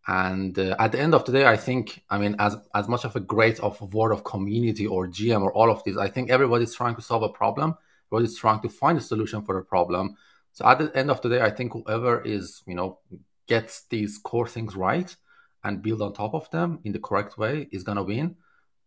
And 0.08 0.58
uh, 0.60 0.76
at 0.80 0.92
the 0.92 1.00
end 1.00 1.16
of 1.16 1.24
the 1.26 1.32
day, 1.32 1.46
I 1.46 1.56
think, 1.56 2.04
I 2.10 2.18
mean, 2.18 2.36
as 2.40 2.58
as 2.76 2.88
much 2.88 3.06
of 3.06 3.16
a 3.16 3.20
great 3.20 3.60
of 3.62 3.82
word 3.94 4.12
of 4.12 4.24
community 4.24 4.86
or 4.86 5.08
GM 5.08 5.42
or 5.42 5.54
all 5.54 5.72
of 5.72 5.84
this, 5.84 5.98
I 5.98 6.10
think 6.10 6.30
everybody's 6.30 6.76
trying 6.76 6.96
to 6.96 7.02
solve 7.02 7.24
a 7.24 7.30
problem 7.30 7.78
is 8.14 8.38
trying 8.38 8.62
to 8.62 8.70
find 8.70 8.98
a 8.98 9.02
solution 9.02 9.42
for 9.42 9.58
a 9.58 9.64
problem. 9.64 10.16
So 10.54 10.66
at 10.66 10.80
the 10.80 10.96
end 10.98 11.12
of 11.12 11.22
the 11.22 11.30
day, 11.30 11.42
I 11.42 11.50
think 11.50 11.74
whoever 11.74 12.22
is, 12.22 12.62
you 12.66 12.76
know, 12.76 13.00
gets 13.48 13.86
these 13.90 14.18
core 14.18 14.48
things 14.48 14.76
right 14.76 15.16
and 15.64 15.82
build 15.82 16.02
on 16.02 16.14
top 16.14 16.34
of 16.34 16.50
them 16.52 16.80
in 16.84 16.94
the 16.94 17.00
correct 17.00 17.38
way 17.38 17.68
is 17.72 17.84
gonna 17.84 18.04
win. 18.04 18.36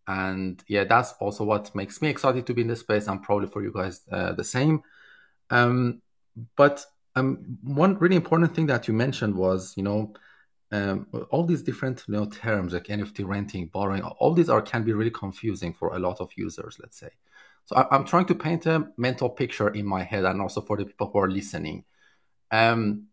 And 0.07 0.63
yeah, 0.69 0.85
that's 0.85 1.13
also 1.21 1.45
what 1.45 1.75
makes 1.75 2.01
me 2.01 2.09
excited 2.09 2.47
to 2.47 2.55
be 2.55 2.63
in 2.63 2.69
this 2.69 2.81
space. 2.81 3.09
and 3.09 3.23
probably 3.23 3.49
for 3.49 3.63
you 3.63 3.73
guys 3.73 4.01
uh, 4.11 4.33
the 4.33 4.45
same. 4.45 4.83
Um, 5.51 6.01
but 6.57 6.85
um, 7.17 7.59
one 7.63 7.99
really 7.99 8.17
important 8.17 8.55
thing 8.55 8.67
that 8.67 8.89
you 8.89 8.95
mentioned 8.95 9.35
was, 9.35 9.77
you 9.77 9.83
know, 9.83 10.15
um, 10.71 11.07
all 11.31 11.45
these 11.45 11.63
different 11.63 12.05
you 12.07 12.15
know 12.15 12.27
terms 12.27 12.73
like 12.75 12.85
NFT 12.85 13.27
renting, 13.27 13.67
borrowing, 13.67 14.03
all 14.03 14.35
these 14.35 14.51
are 14.51 14.61
can 14.61 14.85
be 14.85 14.93
really 14.93 15.11
confusing 15.11 15.73
for 15.73 15.95
a 15.95 15.99
lot 15.99 16.21
of 16.21 16.31
users. 16.37 16.79
Let's 16.81 16.99
say, 16.99 17.11
so 17.69 17.77
I, 17.77 17.95
am 17.95 18.05
trying 18.05 18.25
to 18.27 18.35
paint 18.35 18.65
a 18.65 18.89
mental 18.97 19.29
picture 19.29 19.69
in 19.69 19.85
my 19.85 20.03
head, 20.03 20.25
and 20.25 20.41
also 20.41 20.63
for 20.63 20.79
the 20.79 20.87
people 20.87 21.11
who 21.13 21.19
are 21.19 21.31
listening. 21.31 21.85
Um, 22.51 23.09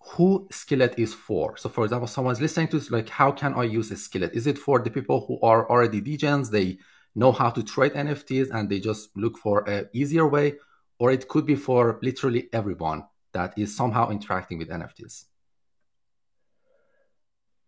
who 0.00 0.48
Skillet 0.50 0.98
is 0.98 1.14
for. 1.14 1.56
So, 1.58 1.68
for 1.68 1.84
example, 1.84 2.08
someone's 2.08 2.40
listening 2.40 2.66
to 2.68 2.78
this, 2.78 2.90
like, 2.90 3.08
how 3.08 3.30
can 3.30 3.54
I 3.54 3.64
use 3.64 3.92
a 3.92 3.96
Skillet? 3.96 4.32
Is 4.32 4.48
it 4.48 4.58
for 4.58 4.80
the 4.80 4.90
people 4.90 5.24
who 5.26 5.38
are 5.46 5.70
already 5.70 6.00
degens? 6.00 6.50
They 6.50 6.78
know 7.14 7.30
how 7.30 7.50
to 7.50 7.62
trade 7.62 7.92
NFTs 7.92 8.48
and 8.50 8.68
they 8.68 8.80
just 8.80 9.16
look 9.16 9.38
for 9.38 9.68
an 9.68 9.88
easier 9.92 10.26
way, 10.26 10.54
or 10.98 11.12
it 11.12 11.28
could 11.28 11.46
be 11.46 11.54
for 11.54 12.00
literally 12.02 12.48
everyone 12.52 13.04
that 13.32 13.56
is 13.56 13.76
somehow 13.76 14.10
interacting 14.10 14.58
with 14.58 14.70
NFTs 14.70 15.26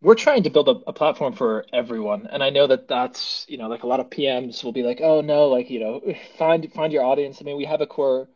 we're 0.02 0.14
trying 0.14 0.42
to 0.44 0.50
build 0.50 0.68
a, 0.68 0.80
a, 0.86 0.92
platform 0.92 1.34
for 1.34 1.66
everyone 1.72 2.26
and 2.32 2.42
i 2.42 2.50
know 2.50 2.66
that 2.66 2.88
that's 2.88 3.44
you 3.48 3.58
know 3.58 3.68
like 3.68 3.82
a 3.82 3.86
lot 3.86 4.00
of 4.00 4.08
pms 4.10 4.64
will 4.64 4.72
be 4.72 4.82
like 4.82 5.00
oh 5.02 5.20
no 5.20 5.48
like 5.48 5.70
you 5.70 5.80
know 5.80 6.00
find 6.38 6.72
find 6.72 6.92
your 6.92 7.04
audience. 7.04 7.38
I 7.40 7.44
mean 7.44 7.56
we 7.56 7.64
have 7.64 7.80
a 7.80 7.86
core 7.86 8.28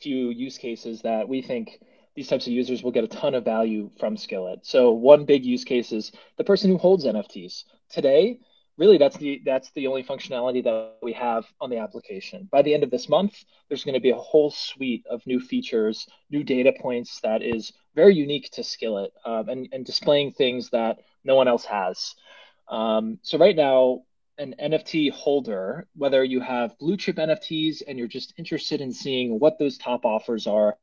few 0.00 0.30
use 0.30 0.58
cases 0.58 1.02
that 1.02 1.28
we 1.28 1.42
think 1.42 1.80
these 2.14 2.28
types 2.28 2.46
of 2.46 2.52
users 2.52 2.82
will 2.82 2.92
get 2.92 3.04
a 3.04 3.08
ton 3.08 3.34
of 3.34 3.44
value 3.44 3.90
from 3.98 4.16
skillet. 4.16 4.60
So 4.64 4.92
one 4.92 5.24
big 5.24 5.44
use 5.44 5.64
case 5.64 5.92
is 5.92 6.12
the 6.36 6.44
person 6.44 6.70
who 6.70 6.78
holds 6.78 7.04
nfts 7.04 7.64
today 7.90 8.40
really 8.78 8.96
that's 8.96 9.16
the 9.16 9.42
that's 9.44 9.70
the 9.72 9.86
only 9.86 10.02
functionality 10.02 10.62
that 10.64 10.94
we 11.02 11.12
have 11.12 11.44
on 11.60 11.68
the 11.68 11.78
application. 11.78 12.48
By 12.50 12.62
the 12.62 12.72
end 12.72 12.84
of 12.84 12.90
this 12.90 13.08
month, 13.08 13.44
there's 13.68 13.84
going 13.84 13.94
to 13.94 14.00
be 14.00 14.10
a 14.10 14.16
whole 14.16 14.50
suite 14.50 15.04
of 15.10 15.26
new 15.26 15.40
features, 15.40 16.06
new 16.30 16.44
data 16.44 16.72
points 16.80 17.20
that 17.20 17.42
is 17.42 17.72
very 17.94 18.14
unique 18.14 18.50
to 18.52 18.62
Skillet, 18.62 19.12
um, 19.26 19.48
and 19.48 19.68
and 19.72 19.84
displaying 19.84 20.32
things 20.32 20.70
that 20.70 20.98
no 21.24 21.34
one 21.34 21.48
else 21.48 21.64
has. 21.64 22.14
Um, 22.68 23.18
so 23.22 23.36
right 23.36 23.56
now, 23.56 24.02
an 24.38 24.54
NFT 24.62 25.10
holder, 25.10 25.88
whether 25.96 26.22
you 26.22 26.40
have 26.40 26.78
blue 26.78 26.96
chip 26.96 27.16
NFTs 27.16 27.82
and 27.86 27.98
you're 27.98 28.06
just 28.06 28.34
interested 28.38 28.80
in 28.80 28.92
seeing 28.92 29.40
what 29.40 29.58
those 29.58 29.78
top 29.78 30.04
offers 30.04 30.46
are 30.46 30.76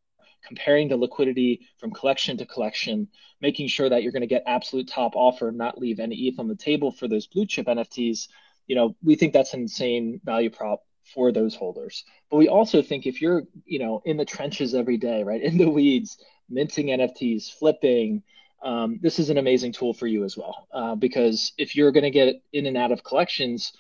comparing 0.46 0.88
the 0.88 0.98
liquidity 0.98 1.68
from 1.78 1.92
collection 1.92 2.38
to 2.38 2.46
collection, 2.46 3.08
making 3.42 3.68
sure 3.68 3.90
that 3.90 4.04
you're 4.04 4.12
going 4.12 4.22
to 4.22 4.28
get 4.28 4.44
absolute 4.46 4.88
top 4.88 5.16
offer, 5.16 5.52
not 5.52 5.78
leave 5.78 6.00
any 6.00 6.16
ETH 6.16 6.40
on 6.40 6.48
the 6.48 6.56
table 6.56 6.92
for 6.92 7.08
those 7.08 7.28
blue 7.28 7.46
chip 7.46 7.68
NFTs. 7.68 8.28
You 8.68 8.76
know, 8.76 8.96
we 9.04 9.16
think 9.16 9.34
that's 9.34 9.54
an 9.54 9.62
insane 9.62 10.22
value 10.24 10.50
prop 10.50 10.82
for 11.14 11.32
those 11.32 11.56
holders. 11.56 12.04
But 12.32 12.38
we 12.38 12.48
also 12.48 12.82
think 12.82 13.06
if 13.06 13.22
you're, 13.22 13.44
you 13.66 13.80
know, 13.80 14.02
in 14.06 14.18
the 14.18 14.26
trenches 14.26 14.74
every 14.74 14.98
day, 14.98 15.24
right, 15.24 15.42
in 15.42 15.58
the 15.58 15.70
weeds, 15.70 16.18
minting 16.50 16.88
NFTs, 16.88 17.52
flipping, 17.52 18.24
um, 18.64 19.00
this 19.02 19.20
is 19.20 19.30
an 19.30 19.38
amazing 19.38 19.72
tool 19.72 19.94
for 19.94 20.08
you 20.08 20.24
as 20.24 20.36
well. 20.38 20.68
Uh, 20.74 20.96
because 20.96 21.54
if 21.58 21.76
you're 21.76 21.92
going 21.92 22.04
to 22.04 22.10
get 22.10 22.42
in 22.54 22.66
and 22.66 22.78
out 22.78 22.92
of 22.92 23.04
collections, 23.04 23.74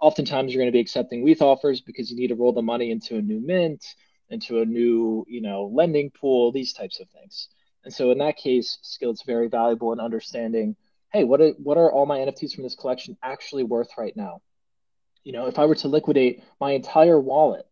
oftentimes 0.00 0.52
you're 0.52 0.60
going 0.60 0.72
to 0.72 0.76
be 0.76 0.80
accepting 0.80 1.22
WETH 1.22 1.42
offers 1.42 1.80
because 1.80 2.10
you 2.10 2.16
need 2.16 2.28
to 2.28 2.34
roll 2.34 2.52
the 2.52 2.62
money 2.62 2.90
into 2.90 3.16
a 3.16 3.22
new 3.22 3.40
mint 3.40 3.84
into 4.30 4.60
a 4.60 4.64
new, 4.64 5.24
you 5.28 5.40
know, 5.40 5.70
lending 5.72 6.10
pool, 6.10 6.52
these 6.52 6.72
types 6.72 7.00
of 7.00 7.08
things. 7.10 7.48
And 7.84 7.92
so 7.92 8.10
in 8.10 8.18
that 8.18 8.36
case, 8.36 8.78
Skillet's 8.82 9.22
very 9.24 9.48
valuable 9.48 9.92
in 9.92 10.00
understanding, 10.00 10.76
hey, 11.12 11.24
what 11.24 11.40
are, 11.40 11.50
what 11.58 11.78
are 11.78 11.90
all 11.90 12.06
my 12.06 12.18
NFTs 12.18 12.54
from 12.54 12.64
this 12.64 12.76
collection 12.76 13.16
actually 13.22 13.64
worth 13.64 13.90
right 13.98 14.16
now? 14.16 14.42
You 15.24 15.32
know, 15.32 15.46
if 15.46 15.58
I 15.58 15.66
were 15.66 15.74
to 15.76 15.88
liquidate 15.88 16.42
my 16.60 16.72
entire 16.72 17.18
wallet 17.18 17.66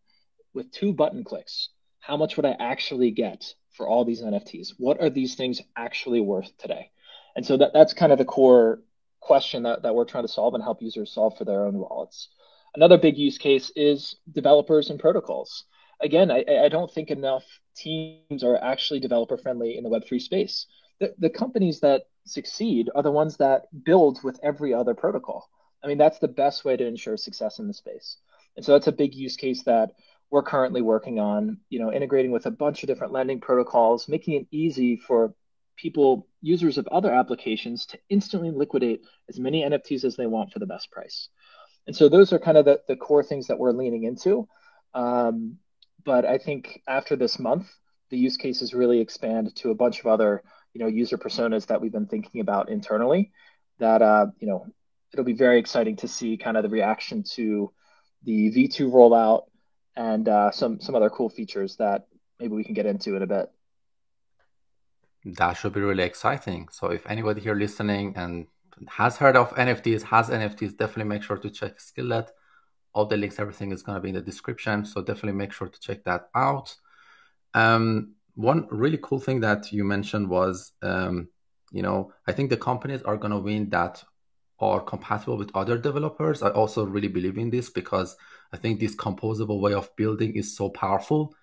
with 0.55 0.71
two 0.71 0.93
button 0.93 1.25
clicks, 1.25 1.71
how 2.01 2.17
much 2.17 2.37
would 2.37 2.47
I 2.47 2.57
actually 2.59 3.11
get 3.11 3.55
for 3.77 3.87
all 3.87 4.05
these 4.05 4.23
NFTs? 4.23 4.75
What 4.79 5.01
are 5.01 5.11
these 5.11 5.35
things 5.35 5.61
actually 5.77 6.21
worth 6.21 6.57
today? 6.59 6.91
And 7.37 7.47
so 7.47 7.57
that, 7.59 7.73
that's 7.73 7.93
kind 7.93 8.13
of 8.13 8.19
the 8.19 8.25
core 8.25 8.83
question 9.21 9.63
that, 9.65 9.83
that 9.83 9.95
we're 9.95 10.05
trying 10.05 10.25
to 10.25 10.33
solve 10.33 10.55
and 10.55 10.63
help 10.63 10.83
users 10.83 11.13
solve 11.13 11.37
for 11.37 11.45
their 11.45 11.65
own 11.65 11.79
wallets. 11.79 12.29
Another 12.75 12.99
big 12.99 13.17
use 13.17 13.39
case 13.39 13.71
is 13.77 14.17
developers 14.33 14.91
and 14.91 14.99
protocols 14.99 15.65
again, 16.01 16.31
I, 16.31 16.45
I 16.65 16.69
don't 16.69 16.93
think 16.93 17.11
enough 17.11 17.45
teams 17.77 18.43
are 18.43 18.57
actually 18.57 19.01
developer 19.01 19.37
friendly 19.37 19.77
in 19.77 19.85
the 19.85 19.91
Web3 19.91 20.21
space. 20.21 20.67
The, 21.01 21.15
the 21.19 21.31
companies 21.31 21.81
that 21.81 22.03
succeed 22.27 22.91
are 22.95 23.03
the 23.03 23.11
ones 23.11 23.37
that 23.39 23.67
build 23.85 24.23
with 24.23 24.39
every 24.43 24.75
other 24.75 24.95
protocol. 24.95 25.49
I 25.83 25.87
mean, 25.87 25.99
that's 25.99 26.19
the 26.19 26.29
best 26.29 26.65
way 26.65 26.77
to 26.77 26.87
ensure 26.87 27.17
success 27.17 27.59
in 27.59 27.69
the 27.69 27.75
space. 27.75 28.19
And 28.57 28.65
so 28.65 28.73
that's 28.73 28.89
a 28.89 28.93
big 28.93 29.15
use 29.15 29.37
case 29.37 29.63
that 29.65 29.93
we're 30.31 30.43
currently 30.43 30.83
working 30.83 31.19
on, 31.21 31.59
you 31.71 31.79
know, 31.79 31.93
integrating 31.93 32.33
with 32.33 32.47
a 32.47 32.51
bunch 32.51 32.83
of 32.83 32.89
different 32.89 33.13
lending 33.13 33.41
protocols, 33.41 34.09
making 34.09 34.35
it 34.35 34.47
easy 34.51 34.97
for 34.97 35.35
people, 35.77 36.27
users 36.43 36.77
of 36.77 36.87
other 36.89 37.13
applications 37.13 37.87
to 37.87 37.99
instantly 38.11 38.51
liquidate 38.51 39.03
as 39.29 39.39
many 39.39 39.63
NFTs 39.63 40.05
as 40.05 40.17
they 40.17 40.27
want 40.27 40.53
for 40.53 40.59
the 40.59 40.67
best 40.67 40.91
price. 40.91 41.29
And 41.87 41.97
so 41.97 42.09
those 42.09 42.33
are 42.33 42.39
kind 42.39 42.59
of 42.59 42.65
the, 42.65 42.83
the 42.89 42.97
core 42.97 43.23
things 43.23 43.47
that 43.47 43.59
we're 43.59 43.73
leaning 43.73 44.03
into. 44.05 44.49
Um, 44.93 45.59
but 46.05 46.25
I 46.25 46.39
think 46.39 46.83
after 46.87 47.17
this 47.17 47.39
month, 47.39 47.69
the 48.11 48.19
use 48.19 48.37
cases 48.37 48.75
really 48.75 49.01
expand 49.01 49.55
to 49.57 49.71
a 49.71 49.75
bunch 49.75 50.01
of 50.01 50.07
other, 50.07 50.43
you 50.73 50.81
know, 50.81 50.87
user 50.87 51.19
personas 51.19 51.67
that 51.67 51.81
we've 51.81 51.93
been 51.93 52.07
thinking 52.07 52.41
about 52.41 52.69
internally. 52.71 53.33
That 53.79 54.03
uh, 54.03 54.27
you 54.39 54.49
know, 54.49 54.67
it'll 55.13 55.25
be 55.25 55.35
very 55.35 55.59
exciting 55.59 55.97
to 55.97 56.09
see 56.09 56.37
kind 56.37 56.57
of 56.57 56.63
the 56.63 56.69
reaction 56.69 57.23
to 57.35 57.73
the 58.25 58.51
V2 58.51 58.91
rollout 58.91 59.45
and 59.97 60.29
uh, 60.29 60.51
some 60.51 60.81
some 60.81 60.95
other 60.95 61.11
cool 61.11 61.29
features 61.29 61.77
that 61.77 62.07
maybe 62.41 62.55
we 62.55 62.65
can 62.65 62.75
get 62.75 62.87
into 62.87 63.17
in 63.17 63.23
a 63.23 63.27
bit. 63.27 63.51
That 65.25 65.55
should 65.55 65.73
be 65.73 65.81
really 65.81 66.05
exciting. 66.05 66.69
So 66.71 66.89
if 66.89 67.07
anybody 67.07 67.41
here 67.41 67.55
listening 67.55 68.15
and 68.17 68.47
has 68.89 69.17
heard 69.17 69.37
of 69.37 69.51
NFTs, 69.55 70.03
has 70.05 70.31
NFTs, 70.31 70.77
definitely 70.77 71.05
make 71.05 71.23
sure 71.23 71.37
to 71.37 71.51
check 71.51 71.81
Skillet 71.81 72.31
all 72.93 73.07
the 73.07 73.17
links, 73.17 73.39
everything 73.39 73.73
is 73.73 73.83
going 73.83 73.97
to 73.97 74.01
be 74.01 74.09
in 74.11 74.15
the 74.15 74.21
description. 74.21 74.85
So 74.85 75.03
definitely 75.03 75.39
make 75.39 75.53
sure 75.53 75.69
to 75.69 75.81
check 75.81 76.05
that 76.05 76.29
out. 76.35 76.75
Um, 77.55 78.15
one 78.35 78.67
really 78.71 78.99
cool 79.03 79.21
thing 79.21 79.41
that 79.41 79.73
you 79.73 79.85
mentioned 79.85 80.29
was, 80.29 80.73
um, 80.83 81.29
you 81.73 81.83
know, 81.83 82.13
I 82.27 82.33
think 82.33 82.51
the 82.51 82.57
companies 82.57 83.03
are 83.03 83.17
going 83.17 83.33
to 83.33 83.39
win 83.39 83.69
that 83.71 84.03
are 84.61 84.81
compatible 84.81 85.37
with 85.37 85.51
other 85.55 85.79
developers. 85.79 86.43
I 86.43 86.51
also 86.51 86.85
really 86.85 87.09
believe 87.09 87.39
in 87.39 87.51
this 87.51 87.71
because 87.71 88.17
I 88.53 88.57
think 88.57 88.81
this 88.81 88.97
composable 88.97 89.61
way 89.61 89.75
of 89.75 89.95
building 89.97 90.35
is 90.35 90.57
so 90.57 90.71
powerful. 90.71 91.35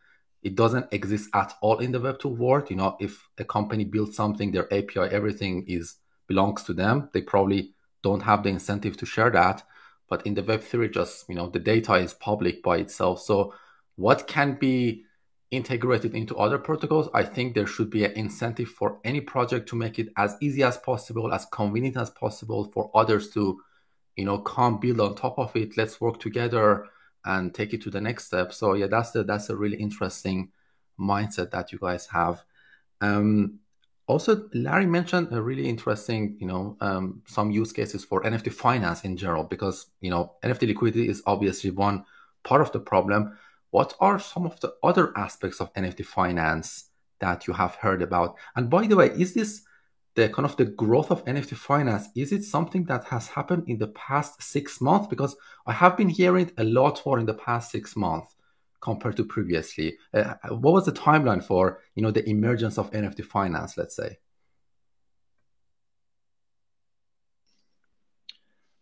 It 0.42 0.56
doesn't 0.56 0.88
exist 0.92 1.30
at 1.34 1.54
all 1.62 1.80
in 1.80 1.92
the 1.92 2.00
Web2 2.00 2.38
world. 2.38 2.70
You 2.70 2.76
know, 2.78 2.98
if 3.00 3.28
a 3.38 3.44
company 3.44 3.84
builds 3.84 4.16
something, 4.16 4.52
their 4.52 4.72
API, 4.74 5.12
everything 5.12 5.66
is 5.68 5.96
belongs 6.28 6.64
to 6.64 6.74
them. 6.74 7.10
They 7.14 7.22
probably 7.22 7.74
don't 8.04 8.22
have 8.22 8.44
the 8.44 8.50
incentive 8.50 8.98
to 8.98 9.06
share 9.06 9.30
that. 9.32 9.64
But 10.10 10.26
in 10.26 10.34
the 10.36 10.44
Web3, 10.44 10.92
just 10.94 11.28
you 11.30 11.36
know, 11.36 11.50
the 11.50 11.60
data 11.60 11.96
is 11.96 12.14
public 12.14 12.62
by 12.64 12.78
itself. 12.78 13.22
So 13.22 13.54
what 13.96 14.28
can 14.28 14.56
be 14.56 15.06
integrated 15.52 16.16
into 16.16 16.38
other 16.38 16.58
protocols, 16.58 17.10
I 17.14 17.24
think 17.24 17.54
there 17.54 17.68
should 17.68 17.90
be 17.90 18.04
an 18.06 18.12
incentive 18.12 18.70
for 18.70 19.00
any 19.04 19.22
project 19.22 19.70
to 19.70 19.76
make 19.76 20.00
it 20.00 20.10
as 20.18 20.36
easy 20.42 20.64
as 20.64 20.78
possible, 20.78 21.34
as 21.34 21.46
convenient 21.46 21.98
as 21.98 22.10
possible 22.12 22.72
for 22.74 22.92
others 22.94 23.30
to, 23.32 23.62
you 24.16 24.26
know, 24.26 24.40
come 24.40 24.80
build 24.80 25.00
on 25.00 25.16
top 25.16 25.40
of 25.40 25.56
it. 25.56 25.78
Let's 25.78 26.02
work 26.02 26.20
together 26.20 26.88
and 27.26 27.54
take 27.54 27.74
it 27.74 27.82
to 27.84 27.90
the 27.90 28.02
next 28.02 28.26
step. 28.26 28.54
So 28.54 28.74
yeah, 28.74 28.88
that's 28.88 29.12
the 29.12 29.24
that's 29.24 29.50
a 29.50 29.56
really 29.56 29.78
interesting 29.78 30.52
mindset 31.00 31.52
that 31.52 31.72
you 31.72 31.80
guys 31.80 32.08
have. 32.08 32.44
Um, 33.02 33.60
also, 34.08 34.48
Larry 34.54 34.86
mentioned 34.86 35.30
a 35.32 35.42
really 35.42 35.68
interesting, 35.68 36.38
you 36.40 36.48
know, 36.48 36.78
um, 36.80 37.24
some 37.28 37.50
use 37.50 37.72
cases 37.72 38.04
for 38.04 38.22
NFT 38.24 38.54
finance 38.54 39.04
in 39.04 39.18
general, 39.18 39.44
because 39.44 39.88
you 40.02 40.12
know 40.12 40.34
NFT 40.44 40.68
liquidity 40.68 41.10
is 41.10 41.24
obviously 41.26 41.72
one 41.72 42.06
part 42.44 42.62
of 42.62 42.72
the 42.72 42.80
problem 42.80 43.36
what 43.76 43.94
are 44.00 44.18
some 44.20 44.46
of 44.46 44.58
the 44.62 44.74
other 44.84 45.12
aspects 45.18 45.60
of 45.60 45.74
NFT 45.74 46.06
finance 46.06 46.92
that 47.20 47.46
you 47.46 47.54
have 47.54 47.76
heard 47.76 48.02
about? 48.02 48.38
And 48.56 48.70
by 48.70 48.88
the 48.88 48.96
way, 48.96 49.08
is 49.08 49.34
this 49.34 49.64
the 50.14 50.30
kind 50.30 50.46
of 50.46 50.56
the 50.56 50.64
growth 50.64 51.12
of 51.12 51.26
NFT 51.26 51.58
finance? 51.58 52.08
Is 52.16 52.32
it 52.32 52.46
something 52.46 52.86
that 52.86 53.04
has 53.06 53.28
happened 53.28 53.66
in 53.68 53.78
the 53.78 53.90
past 53.90 54.42
six 54.42 54.80
months? 54.80 55.08
Because 55.08 55.36
I 55.68 55.74
have 55.74 55.98
been 55.98 56.08
hearing 56.08 56.52
a 56.58 56.64
lot 56.64 57.02
more 57.06 57.20
in 57.20 57.26
the 57.26 57.34
past 57.34 57.70
six 57.70 57.98
months 57.98 58.35
compared 58.86 59.18
to 59.18 59.26
previously. 59.26 59.98
Uh, 60.14 60.36
what 60.50 60.74
was 60.74 60.86
the 60.86 60.92
timeline 60.92 61.44
for 61.44 61.82
you 61.96 62.04
know 62.04 62.12
the 62.12 62.28
emergence 62.30 62.78
of 62.78 62.92
NFT 62.92 63.26
finance? 63.26 63.76
Let's 63.78 63.96
say. 63.96 64.20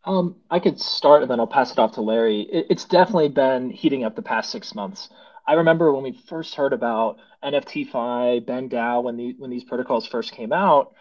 Um, 0.05 0.35
I 0.51 0.59
could 0.59 0.81
start 0.81 1.21
and 1.21 1.31
then 1.31 1.39
I'll 1.39 1.47
pass 1.47 1.71
it 1.71 1.79
off 1.79 1.93
to 1.93 2.01
Larry. 2.01 2.41
It, 2.41 2.67
it's 2.71 2.83
definitely 2.83 3.29
been 3.29 3.69
heating 3.69 4.03
up 4.03 4.17
the 4.17 4.21
past 4.21 4.51
six 4.51 4.75
months. 4.75 5.07
I 5.47 5.53
remember 5.53 5.93
when 5.93 6.03
we 6.03 6.11
first 6.27 6.55
heard 6.55 6.73
about 6.73 7.19
NFTFi, 7.41 8.45
BendDAO, 8.45 9.03
when 9.03 9.15
the 9.15 9.35
when 9.37 9.49
these 9.49 9.63
protocols 9.63 10.05
first 10.05 10.33
came 10.33 10.51
out, 10.51 10.93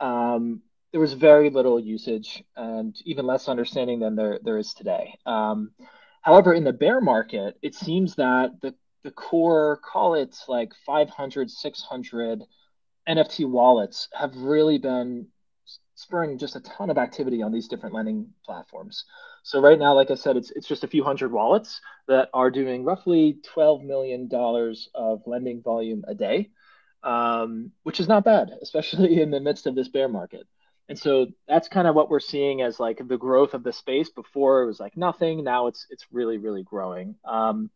um, 0.00 0.62
there 0.92 1.00
was 1.00 1.12
very 1.12 1.50
little 1.50 1.78
usage 1.78 2.42
and 2.56 2.96
even 3.04 3.26
less 3.26 3.48
understanding 3.48 4.00
than 4.00 4.16
there 4.16 4.38
there 4.42 4.56
is 4.56 4.72
today. 4.72 5.18
Um, 5.26 5.72
however, 6.22 6.52
in 6.52 6.64
the 6.64 6.72
bear 6.72 7.00
market, 7.00 7.56
it 7.62 7.74
seems 7.74 8.14
that 8.16 8.60
the 8.60 8.74
the 9.04 9.10
core, 9.12 9.80
call 9.82 10.14
it 10.14 10.36
like 10.48 10.72
500, 10.84 11.50
600 11.50 12.42
NFT 13.08 13.48
wallets 13.48 14.08
have 14.12 14.36
really 14.36 14.78
been 14.78 15.28
spurring 15.94 16.38
just 16.38 16.56
a 16.56 16.60
ton 16.60 16.90
of 16.90 16.98
activity 16.98 17.42
on 17.42 17.52
these 17.52 17.68
different 17.68 17.94
lending 17.94 18.28
platforms. 18.44 19.04
So 19.42 19.60
right 19.60 19.78
now, 19.78 19.94
like 19.94 20.10
I 20.10 20.14
said, 20.14 20.36
it's 20.36 20.50
it's 20.50 20.68
just 20.68 20.84
a 20.84 20.88
few 20.88 21.02
hundred 21.02 21.32
wallets 21.32 21.80
that 22.06 22.28
are 22.34 22.50
doing 22.50 22.84
roughly 22.84 23.38
twelve 23.42 23.82
million 23.82 24.28
dollars 24.28 24.88
of 24.94 25.22
lending 25.26 25.62
volume 25.62 26.04
a 26.06 26.14
day, 26.14 26.50
um, 27.02 27.72
which 27.82 28.00
is 28.00 28.08
not 28.08 28.24
bad, 28.24 28.50
especially 28.62 29.20
in 29.22 29.30
the 29.30 29.40
midst 29.40 29.66
of 29.66 29.74
this 29.74 29.88
bear 29.88 30.08
market. 30.08 30.46
And 30.88 30.98
so 30.98 31.26
that's 31.46 31.68
kind 31.68 31.86
of 31.86 31.94
what 31.94 32.08
we're 32.08 32.20
seeing 32.20 32.62
as 32.62 32.80
like 32.80 33.00
the 33.06 33.18
growth 33.18 33.54
of 33.54 33.62
the 33.62 33.72
space. 33.72 34.08
Before 34.08 34.62
it 34.62 34.66
was 34.66 34.80
like 34.80 34.96
nothing. 34.96 35.44
Now 35.44 35.66
it's 35.66 35.86
it's 35.90 36.06
really 36.10 36.38
really 36.38 36.62
growing. 36.62 37.16
Um, 37.24 37.70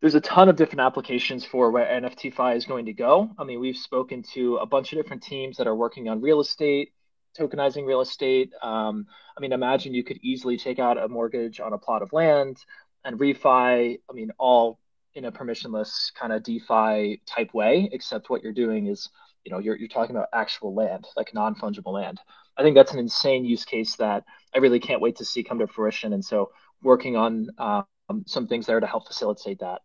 there's 0.00 0.14
a 0.14 0.20
ton 0.20 0.48
of 0.48 0.56
different 0.56 0.80
applications 0.80 1.46
for 1.46 1.70
where 1.70 1.86
NFTFi 1.86 2.56
is 2.56 2.66
going 2.66 2.86
to 2.86 2.92
go. 2.92 3.30
I 3.38 3.44
mean, 3.44 3.58
we've 3.58 3.76
spoken 3.76 4.22
to 4.34 4.56
a 4.56 4.66
bunch 4.66 4.92
of 4.92 4.98
different 4.98 5.22
teams 5.22 5.56
that 5.56 5.66
are 5.66 5.74
working 5.74 6.08
on 6.08 6.20
real 6.20 6.40
estate, 6.40 6.92
tokenizing 7.38 7.86
real 7.86 8.02
estate. 8.02 8.52
Um, 8.62 9.06
I 9.36 9.40
mean, 9.40 9.52
imagine 9.52 9.94
you 9.94 10.04
could 10.04 10.18
easily 10.22 10.58
take 10.58 10.78
out 10.78 11.02
a 11.02 11.08
mortgage 11.08 11.58
on 11.58 11.72
a 11.72 11.78
plot 11.78 12.02
of 12.02 12.12
land 12.12 12.58
and 13.04 13.18
refi. 13.18 13.98
I 14.10 14.12
mean, 14.12 14.30
all 14.38 14.78
in 15.14 15.24
a 15.24 15.32
permissionless 15.32 16.12
kind 16.14 16.32
of 16.32 16.42
DeFi 16.42 17.22
type 17.24 17.54
way, 17.54 17.88
except 17.92 18.28
what 18.28 18.42
you're 18.42 18.52
doing 18.52 18.88
is, 18.88 19.08
you 19.44 19.52
know, 19.52 19.58
you're, 19.58 19.76
you're 19.76 19.88
talking 19.88 20.16
about 20.16 20.28
actual 20.32 20.74
land, 20.74 21.06
like 21.16 21.34
non 21.34 21.54
fungible 21.54 21.92
land. 21.92 22.20
I 22.56 22.62
think 22.62 22.74
that's 22.74 22.92
an 22.92 22.98
insane 22.98 23.44
use 23.44 23.64
case 23.64 23.96
that 23.96 24.24
I 24.54 24.58
really 24.58 24.80
can't 24.80 25.00
wait 25.00 25.16
to 25.16 25.24
see 25.24 25.42
come 25.42 25.58
to 25.58 25.66
fruition. 25.66 26.12
And 26.12 26.24
so, 26.24 26.50
working 26.82 27.16
on 27.16 27.48
um, 27.58 28.24
some 28.26 28.46
things 28.46 28.66
there 28.66 28.80
to 28.80 28.86
help 28.86 29.06
facilitate 29.06 29.60
that. 29.60 29.80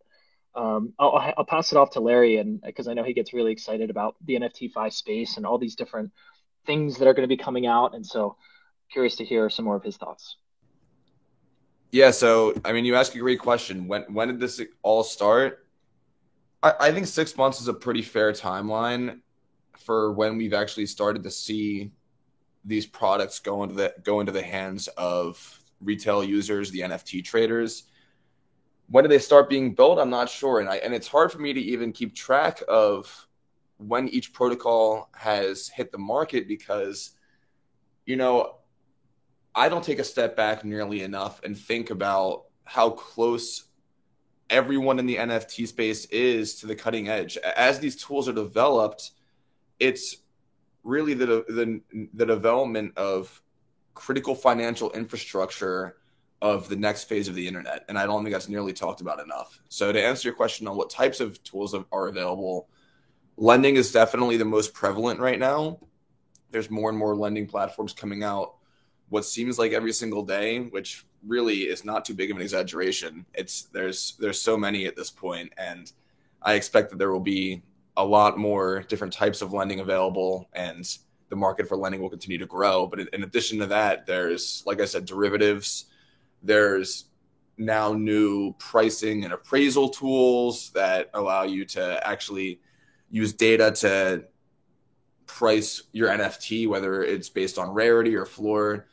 Um, 0.56 0.94
I'll, 0.98 1.34
I'll, 1.38 1.46
pass 1.46 1.72
it 1.72 1.78
off 1.78 1.92
to 1.92 2.00
Larry, 2.00 2.38
and 2.38 2.60
because 2.62 2.88
I 2.88 2.94
know 2.94 3.04
he 3.04 3.14
gets 3.14 3.34
really 3.34 3.52
excited 3.52 3.90
about 3.90 4.16
the 4.26 4.36
NFTFi 4.36 4.92
space 4.92 5.38
and 5.38 5.46
all 5.46 5.58
these 5.58 5.76
different 5.76 6.12
things 6.66 6.98
that 6.98 7.08
are 7.08 7.14
going 7.14 7.28
to 7.28 7.34
be 7.34 7.42
coming 7.42 7.68
out. 7.68 7.94
And 7.96 8.06
so 8.06 8.36
curious 8.92 9.16
to 9.18 9.26
hear 9.26 9.50
some 9.50 9.66
more 9.66 9.76
of 9.76 9.84
his 9.84 9.96
thoughts. 9.98 10.38
Yeah, 11.92 12.12
so 12.12 12.54
I 12.66 12.74
mean, 12.74 12.86
you 12.86 12.96
ask 12.96 13.16
a 13.16 13.20
great 13.20 13.40
question. 13.40 13.88
When 13.88 14.04
when 14.14 14.28
did 14.28 14.40
this 14.40 14.62
all 14.82 15.04
start? 15.04 15.66
I, 16.62 16.74
I 16.80 16.92
think 16.92 17.08
six 17.08 17.38
months 17.38 17.62
is 17.62 17.68
a 17.68 17.74
pretty 17.74 18.02
fair 18.02 18.32
timeline 18.32 19.22
for 19.86 20.12
when 20.12 20.38
we've 20.38 20.54
actually 20.54 20.86
started 20.86 21.24
to 21.24 21.32
see 21.32 21.92
these 22.66 22.86
products 22.86 23.40
go 23.40 23.64
into 23.64 23.76
the 23.76 23.94
go 24.04 24.20
into 24.20 24.32
the 24.32 24.44
hands 24.44 24.88
of 24.90 25.62
retail 25.82 26.24
users, 26.24 26.72
the 26.72 26.82
NFT 26.82 27.24
traders. 27.24 27.84
When 28.90 29.04
did 29.04 29.12
they 29.12 29.20
start 29.20 29.50
being 29.50 29.76
built? 29.76 30.00
I'm 30.00 30.10
not 30.10 30.30
sure, 30.30 30.60
and 30.60 30.70
I 30.70 30.78
and 30.78 30.94
it's 30.94 31.08
hard 31.08 31.32
for 31.32 31.40
me 31.40 31.54
to 31.54 31.62
even 31.62 31.92
keep 31.92 32.16
track 32.16 32.62
of 32.68 33.28
when 33.80 34.10
each 34.10 34.34
protocol 34.34 35.10
has 35.14 35.70
hit 35.70 35.92
the 35.92 35.98
market 35.98 36.48
because 36.48 37.12
you 38.06 38.18
know 38.18 38.58
i 39.56 39.70
don't 39.70 39.84
take 39.84 40.00
a 40.00 40.04
step 40.04 40.36
back 40.36 40.66
nearly 40.66 41.02
enough 41.02 41.42
and 41.44 41.58
think 41.58 41.90
about 41.90 42.44
how 42.66 42.90
close 42.90 43.64
everyone 44.50 45.00
in 45.00 45.06
the 45.06 45.16
nft 45.16 45.66
space 45.66 46.06
is 46.06 46.56
to 46.56 46.68
the 46.68 46.76
cutting 46.76 47.08
edge 47.08 47.38
as 47.38 47.80
these 47.80 47.96
tools 47.96 48.28
are 48.28 48.34
developed 48.34 49.12
it's 49.80 50.18
really 50.84 51.14
the 51.14 51.26
the, 51.26 51.82
the 52.14 52.26
development 52.26 52.98
of 52.98 53.42
critical 53.94 54.36
financial 54.36 54.92
infrastructure 54.92 55.98
of 56.42 56.70
the 56.70 56.76
next 56.76 57.04
phase 57.04 57.28
of 57.28 57.36
the 57.36 57.46
internet 57.46 57.84
and 57.90 58.00
i 58.00 58.06
don't 58.06 58.24
think 58.24 58.34
that's 58.34 58.48
nearly 58.48 58.72
talked 58.72 59.02
about 59.02 59.20
enough 59.20 59.62
so 59.68 59.92
to 59.92 60.02
answer 60.02 60.30
your 60.30 60.36
question 60.36 60.68
on 60.68 60.78
what 60.78 60.90
types 60.90 61.20
of 61.20 61.42
tools 61.44 61.76
are 61.92 62.08
available 62.08 62.70
lending 63.40 63.78
is 63.78 63.92
definitely 63.92 64.38
the 64.38 64.46
most 64.46 64.74
prevalent 64.74 65.20
right 65.20 65.40
now. 65.40 65.80
There's 66.52 66.70
more 66.70 66.90
and 66.90 66.98
more 66.98 67.16
lending 67.16 67.48
platforms 67.48 67.94
coming 67.94 68.24
out. 68.24 68.56
What 69.10 69.26
seems 69.26 69.58
like 69.58 69.72
every 69.72 69.94
single 69.94 70.24
day, 70.24 70.60
which 70.60 71.06
really 71.26 71.62
is 71.62 71.84
not 71.84 72.06
too 72.06 72.14
big 72.14 72.32
of 72.32 72.38
an 72.38 72.44
exaggeration. 72.44 73.26
It's 73.34 73.64
there's 73.64 74.16
there's 74.20 74.42
so 74.42 74.58
many 74.58 74.86
at 74.86 74.96
this 74.96 75.10
point, 75.10 75.52
and 75.58 75.92
I 76.42 76.54
expect 76.54 76.90
that 76.92 76.98
there 76.98 77.12
will 77.12 77.20
be 77.20 77.64
a 78.00 78.06
lot 78.06 78.38
more 78.38 78.82
different 78.84 79.12
types 79.12 79.42
of 79.42 79.52
lending 79.52 79.82
available, 79.82 80.50
and 80.54 80.98
the 81.28 81.36
market 81.36 81.68
for 81.68 81.76
lending 81.76 82.02
will 82.02 82.10
continue 82.10 82.38
to 82.38 82.46
grow. 82.46 82.88
But 82.88 83.02
in 83.14 83.24
addition 83.24 83.60
to 83.60 83.68
that, 83.68 84.08
there's 84.08 84.64
like 84.66 84.82
I 84.82 84.86
said, 84.86 85.06
derivatives. 85.06 85.86
There's 86.42 87.06
now 87.58 87.92
new 87.92 88.54
pricing 88.54 89.26
and 89.26 89.34
appraisal 89.34 89.90
tools 89.90 90.72
that 90.72 91.10
allow 91.14 91.44
you 91.44 91.66
to 91.66 92.08
actually 92.08 92.62
use 93.12 93.34
data 93.34 93.72
to 93.72 94.24
price 95.28 95.84
your 95.92 96.08
NFT, 96.08 96.70
whether 96.70 97.04
it's 97.04 97.28
based 97.28 97.58
on 97.58 97.70
rarity 97.70 98.16
or 98.16 98.26
floor, 98.26 98.88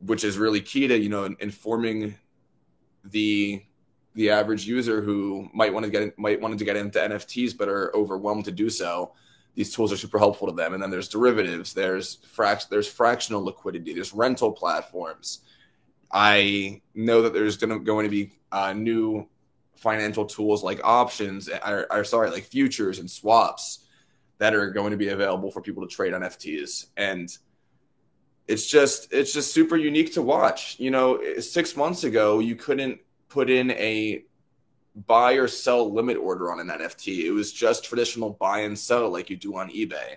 which 0.00 0.22
is 0.22 0.38
really 0.38 0.60
key 0.60 0.86
to 0.86 0.96
you 0.96 1.08
know 1.08 1.24
informing 1.40 2.14
the 3.02 3.64
the 4.14 4.30
average 4.30 4.66
user 4.66 5.02
who 5.02 5.48
might 5.52 5.72
want 5.72 5.84
to 5.84 5.90
get 5.90 6.18
might 6.18 6.40
want 6.40 6.58
to 6.58 6.64
get 6.64 6.76
into 6.76 6.98
NFTs 6.98 7.56
but 7.56 7.68
are 7.68 7.94
overwhelmed 7.94 8.44
to 8.46 8.52
do 8.52 8.70
so. 8.70 9.12
These 9.54 9.74
tools 9.74 9.92
are 9.92 9.96
super 9.96 10.18
helpful 10.18 10.48
to 10.48 10.54
them. 10.54 10.74
And 10.74 10.82
then 10.82 10.90
there's 10.90 11.08
derivatives, 11.08 11.74
there's 11.74 12.18
frac- 12.18 12.68
there's 12.68 12.88
fractional 12.88 13.44
liquidity, 13.44 13.92
there's 13.92 14.12
rental 14.12 14.52
platforms. 14.52 15.40
I 16.10 16.82
know 16.94 17.22
that 17.22 17.32
there's 17.32 17.56
to 17.58 17.78
going 17.80 18.04
to 18.04 18.10
be 18.10 18.32
uh, 18.52 18.72
new 18.72 19.28
financial 19.74 20.24
tools 20.24 20.62
like 20.62 20.80
options 20.84 21.50
or, 21.66 21.86
or 21.90 22.04
sorry 22.04 22.30
like 22.30 22.44
futures 22.44 23.00
and 23.00 23.10
swaps 23.10 23.80
that 24.38 24.54
are 24.54 24.70
going 24.70 24.92
to 24.92 24.96
be 24.96 25.08
available 25.08 25.50
for 25.50 25.60
people 25.60 25.86
to 25.86 25.92
trade 25.92 26.14
on 26.14 26.22
FTs 26.22 26.86
and 26.96 27.36
it's 28.46 28.66
just 28.66 29.12
it's 29.12 29.32
just 29.32 29.52
super 29.52 29.76
unique 29.76 30.14
to 30.14 30.22
watch 30.22 30.76
you 30.78 30.90
know 30.90 31.20
6 31.38 31.76
months 31.76 32.04
ago 32.04 32.38
you 32.38 32.54
couldn't 32.54 33.00
put 33.28 33.50
in 33.50 33.70
a 33.72 34.24
buy 35.06 35.32
or 35.32 35.48
sell 35.48 35.92
limit 35.92 36.16
order 36.16 36.52
on 36.52 36.60
an 36.60 36.68
NFT 36.68 37.24
it 37.24 37.32
was 37.32 37.52
just 37.52 37.84
traditional 37.84 38.30
buy 38.30 38.60
and 38.60 38.78
sell 38.78 39.10
like 39.10 39.28
you 39.28 39.36
do 39.36 39.56
on 39.56 39.70
eBay 39.70 40.16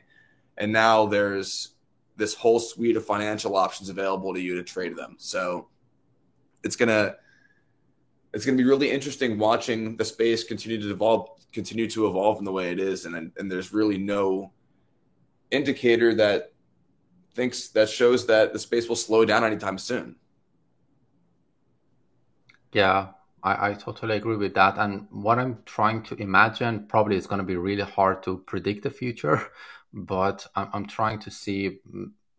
and 0.58 0.72
now 0.72 1.06
there's 1.06 1.74
this 2.18 2.34
whole 2.34 2.60
suite 2.60 2.98
of 2.98 3.06
financial 3.06 3.56
options 3.56 3.90
available 3.90 4.34
to 4.34 4.42
you 4.42 4.56
to 4.56 4.64
trade 4.64 4.98
them. 4.98 5.16
So 5.20 5.68
it's 6.64 6.76
gonna 6.76 7.16
it's 8.34 8.46
gonna 8.46 8.58
be 8.58 8.64
really 8.64 8.92
interesting 8.92 9.38
watching 9.38 9.96
the 9.96 10.06
space 10.06 10.44
continue 10.44 10.82
to 10.82 10.92
evolve 10.92 11.30
continue 11.54 11.90
to 11.90 12.08
evolve 12.08 12.40
in 12.40 12.46
the 12.46 12.52
way 12.52 12.72
it 12.72 12.80
is, 12.80 13.06
and 13.06 13.32
and 13.38 13.52
there's 13.52 13.72
really 13.72 13.98
no 13.98 14.52
indicator 15.52 16.14
that 16.16 16.52
thinks 17.36 17.70
that 17.70 17.88
shows 17.88 18.26
that 18.26 18.52
the 18.52 18.60
space 18.60 18.90
will 18.90 18.96
slow 18.96 19.24
down 19.24 19.44
anytime 19.44 19.78
soon. 19.78 20.16
Yeah, 22.74 23.10
I, 23.44 23.70
I 23.70 23.74
totally 23.74 24.16
agree 24.18 24.36
with 24.38 24.54
that. 24.56 24.78
And 24.78 25.08
what 25.12 25.40
I'm 25.40 25.60
trying 25.66 26.04
to 26.04 26.16
imagine 26.16 26.86
probably 26.88 27.16
is 27.16 27.28
going 27.28 27.40
to 27.40 27.46
be 27.46 27.56
really 27.56 27.84
hard 27.84 28.24
to 28.24 28.40
predict 28.40 28.84
the 28.84 28.90
future, 28.92 29.42
but 29.94 30.46
I'm, 30.56 30.70
I'm 30.74 30.86
trying 30.86 31.20
to 31.20 31.32
see 31.32 31.80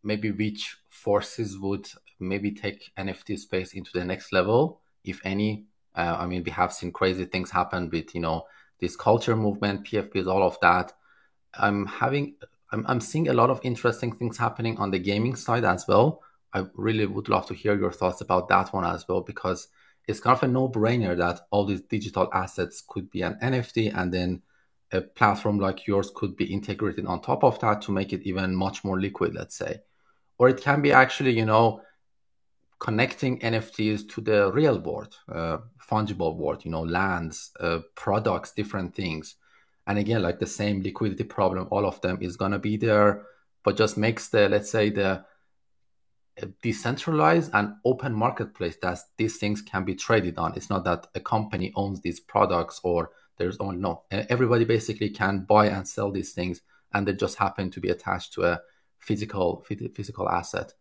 maybe 0.03 0.31
which 0.31 0.77
forces 0.89 1.59
would 1.59 1.89
maybe 2.21 2.51
take 2.53 2.91
NFT 2.97 3.37
space 3.37 3.73
into 3.75 3.91
the 3.93 4.05
next 4.05 4.33
level, 4.33 4.81
if 5.05 5.21
any. 5.25 5.67
Uh, 5.95 6.17
I 6.21 6.27
mean, 6.27 6.43
we 6.45 6.51
have 6.53 6.73
seen 6.73 6.93
crazy 6.93 7.25
things 7.25 7.51
happen 7.51 7.91
with, 7.91 8.15
you 8.15 8.21
know, 8.21 8.47
this 8.81 8.97
culture 8.97 9.35
movement, 9.35 9.85
PFPs, 9.85 10.27
all 10.29 10.43
of 10.45 10.59
that. 10.61 10.93
I'm 11.55 11.87
having, 11.87 12.35
I'm, 12.73 12.85
I'm 12.87 13.01
seeing 13.01 13.29
a 13.29 13.35
lot 13.35 13.51
of 13.51 13.61
interesting 13.63 14.13
things 14.13 14.39
happening 14.39 14.77
on 14.79 14.91
the 14.91 14.99
gaming 14.99 15.35
side 15.35 15.65
as 15.65 15.87
well. 15.89 16.23
I 16.53 16.67
really 16.75 17.07
would 17.07 17.29
love 17.29 17.47
to 17.47 17.55
hear 17.55 17.79
your 17.79 17.93
thoughts 17.93 18.21
about 18.21 18.49
that 18.49 18.73
one 18.73 18.85
as 18.85 19.07
well, 19.09 19.21
because 19.21 19.69
it's 20.09 20.21
kind 20.21 20.35
of 20.35 20.43
a 20.43 20.49
no-brainer 20.49 21.17
that 21.19 21.43
all 21.51 21.67
these 21.67 21.83
digital 21.83 22.29
assets 22.33 22.83
could 22.89 23.11
be 23.11 23.21
an 23.21 23.39
NFT 23.43 23.95
and 23.95 24.13
then 24.13 24.43
a 24.91 25.03
platform 25.03 25.59
like 25.59 25.87
yours 25.87 26.11
could 26.15 26.35
be 26.35 26.47
integrated 26.47 27.05
on 27.05 27.21
top 27.21 27.45
of 27.45 27.61
that 27.61 27.83
to 27.83 27.93
make 27.93 28.15
it 28.15 28.23
even 28.23 28.57
much 28.57 28.85
more 28.85 28.99
liquid, 28.99 29.35
let's 29.35 29.55
say. 29.55 29.81
Or 30.39 30.49
it 30.49 30.63
can 30.63 30.81
be 30.81 30.93
actually, 30.93 31.37
you 31.37 31.45
know, 31.45 31.83
connecting 32.79 33.39
NFTs 33.41 34.09
to 34.11 34.23
the 34.23 34.51
real 34.51 34.79
world, 34.79 35.15
uh, 35.31 35.59
fungible 35.91 36.37
world, 36.37 36.65
you 36.65 36.71
know, 36.71 36.83
lands, 36.83 37.51
uh, 37.61 37.81
products, 37.95 38.53
different 38.53 38.95
things. 38.95 39.35
And 39.87 39.99
again, 39.99 40.23
like 40.23 40.39
the 40.39 40.47
same 40.47 40.83
liquidity 40.83 41.25
problem, 41.25 41.69
all 41.71 41.85
of 41.85 42.01
them 42.01 42.19
is 42.23 42.37
going 42.37 42.53
to 42.53 42.59
be 42.59 42.79
there, 42.79 43.27
but 43.63 43.77
just 43.77 43.99
makes 43.99 44.29
the, 44.29 44.49
let's 44.49 44.71
say, 44.71 44.89
the 44.89 45.25
decentralized 46.63 47.51
and 47.55 47.75
open 47.85 48.13
marketplace 48.13 48.77
that 48.83 48.99
these 49.17 49.39
things 49.39 49.63
can 49.63 49.85
be 49.85 49.95
traded 49.95 50.39
on. 50.39 50.55
It's 50.55 50.71
not 50.71 50.85
that 50.85 51.07
a 51.15 51.21
company 51.21 51.73
owns 51.75 52.01
these 52.01 52.21
products 52.21 52.81
or 52.83 53.11
there's 53.39 53.57
only 53.59 53.77
no. 53.77 54.03
Everybody 54.11 54.65
basically 54.65 55.11
can 55.11 55.45
buy 55.45 55.67
and 55.67 55.87
sell 55.87 56.11
these 56.11 56.33
things, 56.33 56.61
and 56.93 57.07
they 57.07 57.13
just 57.13 57.39
happen 57.39 57.71
to 57.71 57.81
be 57.81 57.89
attached 57.89 58.35
to 58.35 58.45
a 58.45 58.61
physical 58.99 59.65
physical 59.95 60.29
asset. 60.29 60.75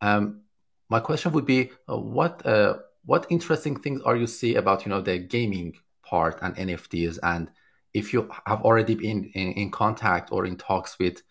Um, 0.00 0.42
my 0.90 1.00
question 1.00 1.32
would 1.32 1.46
be, 1.46 1.70
uh, 1.88 1.96
what 1.96 2.44
uh, 2.46 2.76
what 3.06 3.26
interesting 3.30 3.76
things 3.80 4.02
are 4.02 4.16
you 4.16 4.26
see 4.26 4.54
about 4.54 4.84
you 4.84 4.90
know 4.90 5.00
the 5.00 5.18
gaming 5.18 5.74
part 6.02 6.38
and 6.42 6.54
NFTs, 6.56 7.18
and 7.22 7.50
if 7.94 8.12
you 8.12 8.30
have 8.46 8.62
already 8.62 8.94
been 8.94 9.30
in, 9.34 9.52
in 9.52 9.70
contact 9.70 10.30
or 10.30 10.44
in 10.44 10.56
talks 10.56 10.98
with 10.98 11.22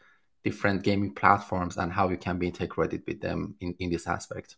different 0.43 0.83
gaming 0.83 1.13
platforms 1.13 1.77
and 1.77 1.91
how 1.91 2.09
you 2.09 2.17
can 2.17 2.37
be 2.37 2.47
integrated 2.47 3.03
with 3.07 3.21
them 3.21 3.55
in, 3.59 3.75
in 3.79 3.89
this 3.89 4.07
aspect? 4.07 4.57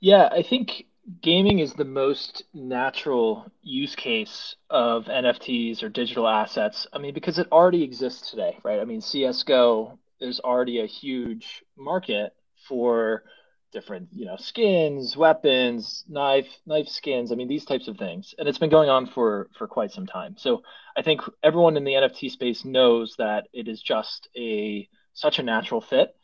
Yeah, 0.00 0.28
I 0.32 0.42
think 0.42 0.86
gaming 1.20 1.58
is 1.58 1.74
the 1.74 1.84
most 1.84 2.44
natural 2.54 3.50
use 3.62 3.94
case 3.94 4.56
of 4.70 5.04
NFTs 5.04 5.82
or 5.82 5.88
digital 5.88 6.28
assets. 6.28 6.86
I 6.92 6.98
mean, 6.98 7.14
because 7.14 7.38
it 7.38 7.48
already 7.50 7.82
exists 7.82 8.30
today, 8.30 8.58
right? 8.62 8.80
I 8.80 8.84
mean, 8.84 9.00
CSGO 9.00 9.98
is 10.20 10.40
already 10.40 10.80
a 10.80 10.86
huge 10.86 11.64
market 11.76 12.34
for 12.68 13.24
different 13.72 14.08
you 14.12 14.26
know 14.26 14.36
skins 14.36 15.16
weapons 15.16 16.04
knife 16.08 16.48
knife 16.66 16.88
skins 16.88 17.32
i 17.32 17.34
mean 17.34 17.48
these 17.48 17.64
types 17.64 17.88
of 17.88 17.96
things. 17.96 18.34
And 18.38 18.48
it's 18.48 18.58
been 18.58 18.70
going 18.70 18.90
on 18.90 19.06
for 19.06 19.48
for 19.58 19.66
quite 19.66 19.90
some 19.92 20.06
time. 20.06 20.36
So 20.38 20.62
i 20.96 21.02
think 21.02 21.20
everyone 21.42 21.76
in 21.76 21.84
the 21.84 21.92
nft 21.94 22.30
space 22.30 22.64
knows 22.64 23.14
that 23.18 23.48
it 23.52 23.68
is 23.68 23.82
just 23.82 24.28
a 24.36 24.88
such 25.14 25.38
a 25.38 25.42
natural 25.42 25.80
fit. 25.80 26.14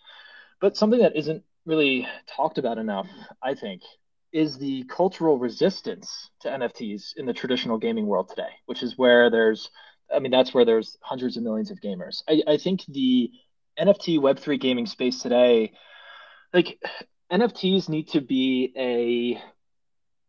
But 0.60 0.76
something 0.76 1.00
that 1.00 1.16
isn't 1.16 1.42
really 1.66 2.06
talked 2.26 2.58
about 2.58 2.78
enough 2.78 3.08
i 3.42 3.54
think 3.54 3.82
is 4.32 4.58
the 4.58 4.84
cultural 4.84 5.38
resistance 5.38 6.30
to 6.40 6.48
nfts 6.48 7.16
in 7.16 7.26
the 7.26 7.32
traditional 7.32 7.78
gaming 7.78 8.06
world 8.06 8.28
today 8.28 8.50
which 8.66 8.82
is 8.82 8.96
where 8.96 9.30
there's 9.30 9.70
i 10.14 10.18
mean 10.18 10.30
that's 10.30 10.54
where 10.54 10.64
there's 10.64 10.96
hundreds 11.02 11.36
of 11.36 11.42
millions 11.42 11.70
of 11.70 11.80
gamers. 11.80 12.22
I, 12.28 12.42
I 12.46 12.56
think 12.56 12.84
the 12.88 13.30
nft 13.78 14.18
web3 14.18 14.58
gaming 14.58 14.86
space 14.86 15.22
today 15.22 15.72
like 16.52 16.78
NFTs 17.32 17.88
need 17.88 18.08
to 18.08 18.20
be 18.20 18.72
a 18.76 19.42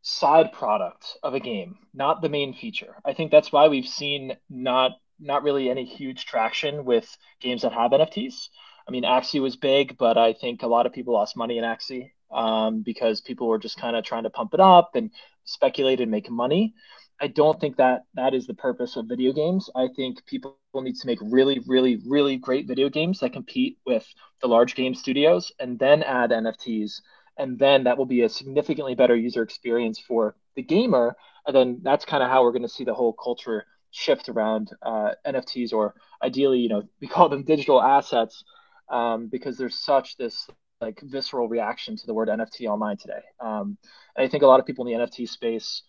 side 0.02 0.52
product 0.52 1.18
of 1.24 1.34
a 1.34 1.39
game, 1.39 1.78
not 1.93 2.22
the 2.22 2.30
main 2.30 2.54
feature. 2.54 2.95
I 3.06 3.14
think 3.14 3.32
that's 3.32 3.52
why 3.52 3.68
we've 3.68 3.88
seen 3.88 4.36
not 4.50 4.91
not 5.20 5.43
really 5.43 5.70
any 5.70 5.84
huge 5.84 6.26
traction 6.26 6.86
with 6.86 7.18
games 7.41 7.64
that 7.64 7.74
have 7.74 7.91
NFTs. 7.91 8.47
I 8.88 8.91
mean, 8.91 9.04
Axie 9.04 9.41
was 9.41 9.58
big, 9.58 9.97
but 9.97 10.18
I 10.18 10.34
think 10.34 10.64
a 10.64 10.68
lot 10.68 10.86
of 10.86 10.93
people 10.93 11.14
lost 11.14 11.36
money 11.36 11.58
in 11.58 11.64
Axie 11.64 12.12
um, 12.32 12.82
because 12.82 13.20
people 13.22 13.47
were 13.47 13.60
just 13.60 13.78
kind 13.78 13.95
of 13.95 14.06
trying 14.06 14.24
to 14.24 14.30
pump 14.30 14.54
it 14.54 14.62
up 14.62 14.91
and 14.95 15.12
speculate 15.43 16.00
and 16.00 16.10
make 16.10 16.30
money. 16.30 16.74
I 17.22 17.28
don't 17.28 17.59
think 17.59 17.78
that 17.78 18.03
that 18.13 18.34
is 18.34 18.47
the 18.47 18.53
purpose 18.53 18.95
of 18.95 19.07
video 19.07 19.34
games. 19.34 19.70
I 19.76 19.89
think 19.93 20.26
people 20.26 20.57
need 20.76 20.95
to 20.95 21.07
make 21.07 21.20
really, 21.22 21.59
really, 21.67 21.99
really 22.07 22.38
great 22.38 22.67
video 22.67 22.89
games 22.89 23.20
that 23.20 23.34
compete 23.34 23.78
with 23.86 24.05
the 24.41 24.47
large 24.47 24.76
game 24.76 24.95
studios 24.95 25.51
and 25.59 25.78
then 25.78 26.01
add 26.03 26.32
NFTs. 26.32 27.01
And 27.38 27.59
then 27.59 27.84
that 27.84 27.97
will 27.97 28.05
be 28.05 28.22
a 28.22 28.30
significantly 28.30 28.95
better 28.95 29.15
user 29.15 29.43
experience 29.43 29.99
for 29.99 30.36
the 30.55 30.61
gamer. 30.61 31.15
And 31.45 31.55
then 31.55 31.80
that's 31.84 32.05
kind 32.05 32.24
of 32.24 32.30
how 32.30 32.43
we're 32.43 32.51
going 32.51 32.63
to 32.63 32.70
see 32.70 32.86
the 32.86 32.93
whole 32.93 33.13
culture 33.13 33.65
shift 33.91 34.30
around 34.30 34.72
uh, 34.82 35.11
NFTs, 35.26 35.74
or 35.74 35.95
ideally, 36.24 36.59
you 36.59 36.70
know, 36.70 36.84
we 37.01 37.07
call 37.07 37.28
them 37.28 37.43
digital 37.43 37.82
assets 37.82 38.43
um, 38.89 39.28
because 39.28 39.57
there's 39.57 39.76
such 39.76 40.15
this 40.17 40.47
like 40.82 41.01
visceral 41.01 41.49
reaction 41.49 41.97
to 41.97 42.05
the 42.05 42.13
word 42.13 42.30
NFT 42.30 42.67
online 42.67 42.97
today. 42.97 43.22
Um, 43.39 43.78
and 44.15 44.26
I 44.26 44.30
think 44.30 44.43
a 44.43 44.47
lot 44.47 44.59
of 44.59 44.65
people 44.65 44.88
in 44.88 44.97
the 44.97 45.05
NFT 45.05 45.28
space 45.28 45.84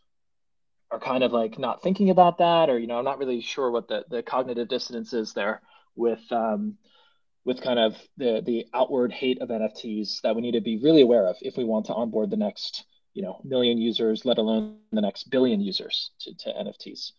are 0.90 1.00
kind 1.00 1.22
of 1.22 1.32
like 1.32 1.58
not 1.58 1.82
thinking 1.82 2.10
about 2.10 2.38
that, 2.38 2.68
or 2.68 2.78
you 2.78 2.86
know, 2.86 2.98
I'm 2.98 3.04
not 3.04 3.18
really 3.18 3.40
sure 3.40 3.70
what 3.70 3.88
the 3.88 4.04
the 4.08 4.22
cognitive 4.22 4.68
dissonance 4.68 5.12
is 5.12 5.32
there 5.32 5.62
with 5.94 6.20
um, 6.32 6.76
with 7.44 7.62
kind 7.62 7.78
of 7.78 7.96
the 8.16 8.42
the 8.44 8.66
outward 8.74 9.12
hate 9.12 9.40
of 9.40 9.48
NFTs 9.48 10.20
that 10.22 10.34
we 10.34 10.42
need 10.42 10.52
to 10.52 10.60
be 10.60 10.78
really 10.78 11.02
aware 11.02 11.26
of 11.26 11.36
if 11.40 11.56
we 11.56 11.64
want 11.64 11.86
to 11.86 11.94
onboard 11.94 12.30
the 12.30 12.36
next 12.36 12.84
you 13.14 13.22
know 13.22 13.40
million 13.44 13.78
users, 13.78 14.24
let 14.24 14.38
alone 14.38 14.78
the 14.92 15.00
next 15.00 15.30
billion 15.30 15.60
users 15.60 16.10
to, 16.20 16.34
to 16.36 16.50
NFTs. 16.50 17.12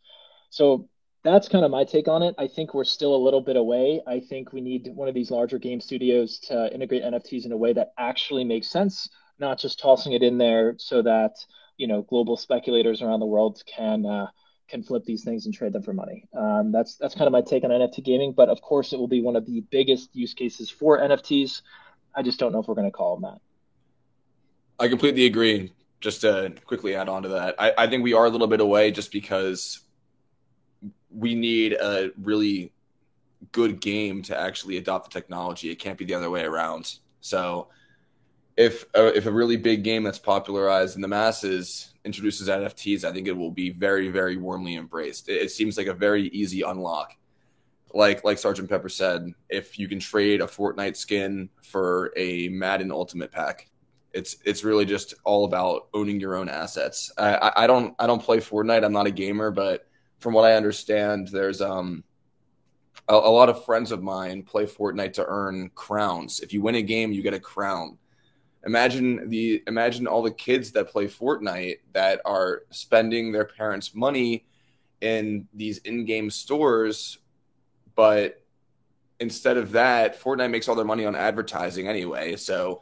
So 0.49 0.89
that's 1.23 1.47
kind 1.47 1.63
of 1.63 1.71
my 1.71 1.83
take 1.83 2.07
on 2.07 2.23
it. 2.23 2.35
I 2.37 2.47
think 2.47 2.73
we're 2.73 2.83
still 2.83 3.15
a 3.15 3.23
little 3.23 3.41
bit 3.41 3.55
away. 3.55 4.01
I 4.07 4.19
think 4.19 4.53
we 4.53 4.61
need 4.61 4.89
one 4.95 5.07
of 5.07 5.13
these 5.13 5.31
larger 5.31 5.59
game 5.59 5.79
studios 5.79 6.39
to 6.39 6.73
integrate 6.73 7.03
NFTs 7.03 7.45
in 7.45 7.51
a 7.51 7.57
way 7.57 7.73
that 7.73 7.93
actually 7.97 8.43
makes 8.43 8.67
sense, 8.67 9.07
not 9.39 9.59
just 9.59 9.79
tossing 9.79 10.13
it 10.13 10.23
in 10.23 10.37
there 10.37 10.75
so 10.77 11.01
that 11.03 11.35
you 11.77 11.87
know 11.87 12.01
global 12.03 12.37
speculators 12.37 13.01
around 13.01 13.19
the 13.19 13.25
world 13.25 13.61
can 13.65 14.05
uh, 14.05 14.27
can 14.71 14.81
flip 14.81 15.03
these 15.05 15.23
things 15.23 15.45
and 15.45 15.53
trade 15.53 15.73
them 15.73 15.83
for 15.83 15.93
money. 15.93 16.27
Um, 16.33 16.71
that's 16.71 16.95
that's 16.95 17.13
kind 17.13 17.27
of 17.27 17.33
my 17.33 17.41
take 17.41 17.63
on 17.63 17.69
NFT 17.69 18.03
gaming. 18.03 18.33
But 18.33 18.49
of 18.49 18.61
course, 18.61 18.93
it 18.93 18.99
will 18.99 19.07
be 19.07 19.21
one 19.21 19.35
of 19.35 19.45
the 19.45 19.61
biggest 19.69 20.15
use 20.15 20.33
cases 20.33 20.69
for 20.69 20.99
NFTs. 20.99 21.61
I 22.15 22.23
just 22.23 22.39
don't 22.39 22.51
know 22.51 22.59
if 22.59 22.67
we're 22.67 22.75
going 22.75 22.87
to 22.87 22.91
call 22.91 23.17
them 23.17 23.31
that. 23.31 23.41
I 24.83 24.87
completely 24.87 25.25
agree. 25.25 25.73
Just 25.99 26.21
to 26.21 26.53
quickly 26.65 26.95
add 26.95 27.09
on 27.09 27.21
to 27.23 27.29
that, 27.29 27.55
I, 27.59 27.73
I 27.77 27.87
think 27.87 28.03
we 28.03 28.13
are 28.13 28.25
a 28.25 28.29
little 28.29 28.47
bit 28.47 28.59
away 28.59 28.89
just 28.89 29.11
because 29.11 29.81
we 31.11 31.35
need 31.35 31.73
a 31.73 32.09
really 32.19 32.71
good 33.51 33.79
game 33.79 34.23
to 34.23 34.39
actually 34.39 34.77
adopt 34.77 35.11
the 35.11 35.19
technology. 35.19 35.69
It 35.69 35.75
can't 35.75 35.97
be 35.97 36.05
the 36.05 36.15
other 36.15 36.31
way 36.31 36.43
around. 36.43 36.95
So 37.19 37.67
if 38.57 38.85
a, 38.93 39.15
if 39.15 39.25
a 39.25 39.31
really 39.31 39.57
big 39.57 39.83
game 39.83 40.03
that's 40.03 40.19
popularized 40.19 40.95
in 40.95 41.01
the 41.01 41.07
masses 41.07 41.93
introduces 42.03 42.49
NFTs, 42.49 43.03
I 43.03 43.11
think 43.11 43.27
it 43.27 43.37
will 43.37 43.51
be 43.51 43.69
very 43.69 44.09
very 44.09 44.37
warmly 44.37 44.75
embraced. 44.75 45.29
It, 45.29 45.41
it 45.43 45.51
seems 45.51 45.77
like 45.77 45.87
a 45.87 45.93
very 45.93 46.27
easy 46.29 46.61
unlock. 46.61 47.15
Like 47.93 48.23
like 48.23 48.37
Sergeant 48.37 48.69
Pepper 48.69 48.89
said, 48.89 49.33
if 49.49 49.77
you 49.77 49.87
can 49.87 49.99
trade 49.99 50.41
a 50.41 50.47
Fortnite 50.47 50.95
skin 50.95 51.49
for 51.61 52.13
a 52.15 52.49
Madden 52.49 52.91
Ultimate 52.91 53.31
Pack, 53.31 53.69
it's 54.13 54.37
it's 54.45 54.63
really 54.63 54.85
just 54.85 55.13
all 55.23 55.45
about 55.45 55.87
owning 55.93 56.19
your 56.19 56.35
own 56.35 56.49
assets. 56.49 57.11
I, 57.17 57.51
I 57.55 57.67
don't 57.67 57.95
I 57.99 58.07
don't 58.07 58.21
play 58.21 58.37
Fortnite. 58.37 58.83
I'm 58.83 58.93
not 58.93 59.07
a 59.07 59.11
gamer, 59.11 59.51
but 59.51 59.87
from 60.19 60.33
what 60.33 60.45
I 60.45 60.55
understand, 60.55 61.29
there's 61.29 61.61
um 61.61 62.03
a 63.07 63.15
lot 63.15 63.49
of 63.49 63.65
friends 63.65 63.91
of 63.91 64.01
mine 64.01 64.43
play 64.43 64.65
Fortnite 64.65 65.13
to 65.13 65.25
earn 65.27 65.69
crowns. 65.75 66.39
If 66.39 66.53
you 66.53 66.61
win 66.61 66.75
a 66.75 66.81
game, 66.81 67.11
you 67.11 67.21
get 67.21 67.33
a 67.33 67.39
crown 67.39 67.97
imagine 68.65 69.29
the 69.29 69.63
imagine 69.67 70.07
all 70.07 70.21
the 70.21 70.31
kids 70.31 70.71
that 70.71 70.89
play 70.89 71.07
Fortnite 71.07 71.79
that 71.93 72.21
are 72.25 72.63
spending 72.69 73.31
their 73.31 73.45
parents' 73.45 73.95
money 73.95 74.45
in 75.01 75.47
these 75.53 75.79
in-game 75.79 76.29
stores, 76.29 77.17
but 77.95 78.41
instead 79.19 79.57
of 79.57 79.71
that, 79.71 80.19
Fortnite 80.19 80.51
makes 80.51 80.67
all 80.67 80.75
their 80.75 80.85
money 80.85 81.05
on 81.05 81.15
advertising 81.15 81.87
anyway. 81.87 82.35
So 82.35 82.81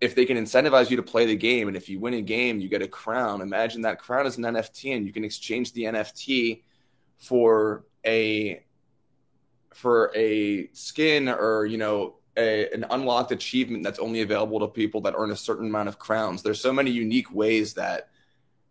if 0.00 0.14
they 0.14 0.26
can 0.26 0.36
incentivize 0.36 0.90
you 0.90 0.96
to 0.96 1.02
play 1.02 1.26
the 1.26 1.36
game, 1.36 1.68
and 1.68 1.76
if 1.76 1.88
you 1.88 1.98
win 1.98 2.14
a 2.14 2.22
game, 2.22 2.60
you 2.60 2.68
get 2.68 2.82
a 2.82 2.88
crown. 2.88 3.40
Imagine 3.40 3.82
that 3.82 3.98
crown 3.98 4.26
is 4.26 4.36
an 4.36 4.44
NFT, 4.44 4.96
and 4.96 5.06
you 5.06 5.12
can 5.12 5.24
exchange 5.24 5.72
the 5.72 5.84
NFT 5.84 6.62
for 7.18 7.84
a 8.04 8.62
for 9.72 10.10
a 10.14 10.68
skin 10.72 11.28
or 11.28 11.66
you 11.66 11.78
know 11.78 12.16
a, 12.36 12.68
an 12.72 12.84
unlocked 12.90 13.32
achievement 13.32 13.82
that's 13.82 13.98
only 13.98 14.20
available 14.20 14.60
to 14.60 14.68
people 14.68 15.00
that 15.02 15.14
earn 15.16 15.30
a 15.30 15.36
certain 15.36 15.66
amount 15.66 15.88
of 15.88 15.98
crowns. 15.98 16.42
There's 16.42 16.60
so 16.60 16.72
many 16.72 16.90
unique 16.90 17.32
ways 17.34 17.74
that 17.74 18.10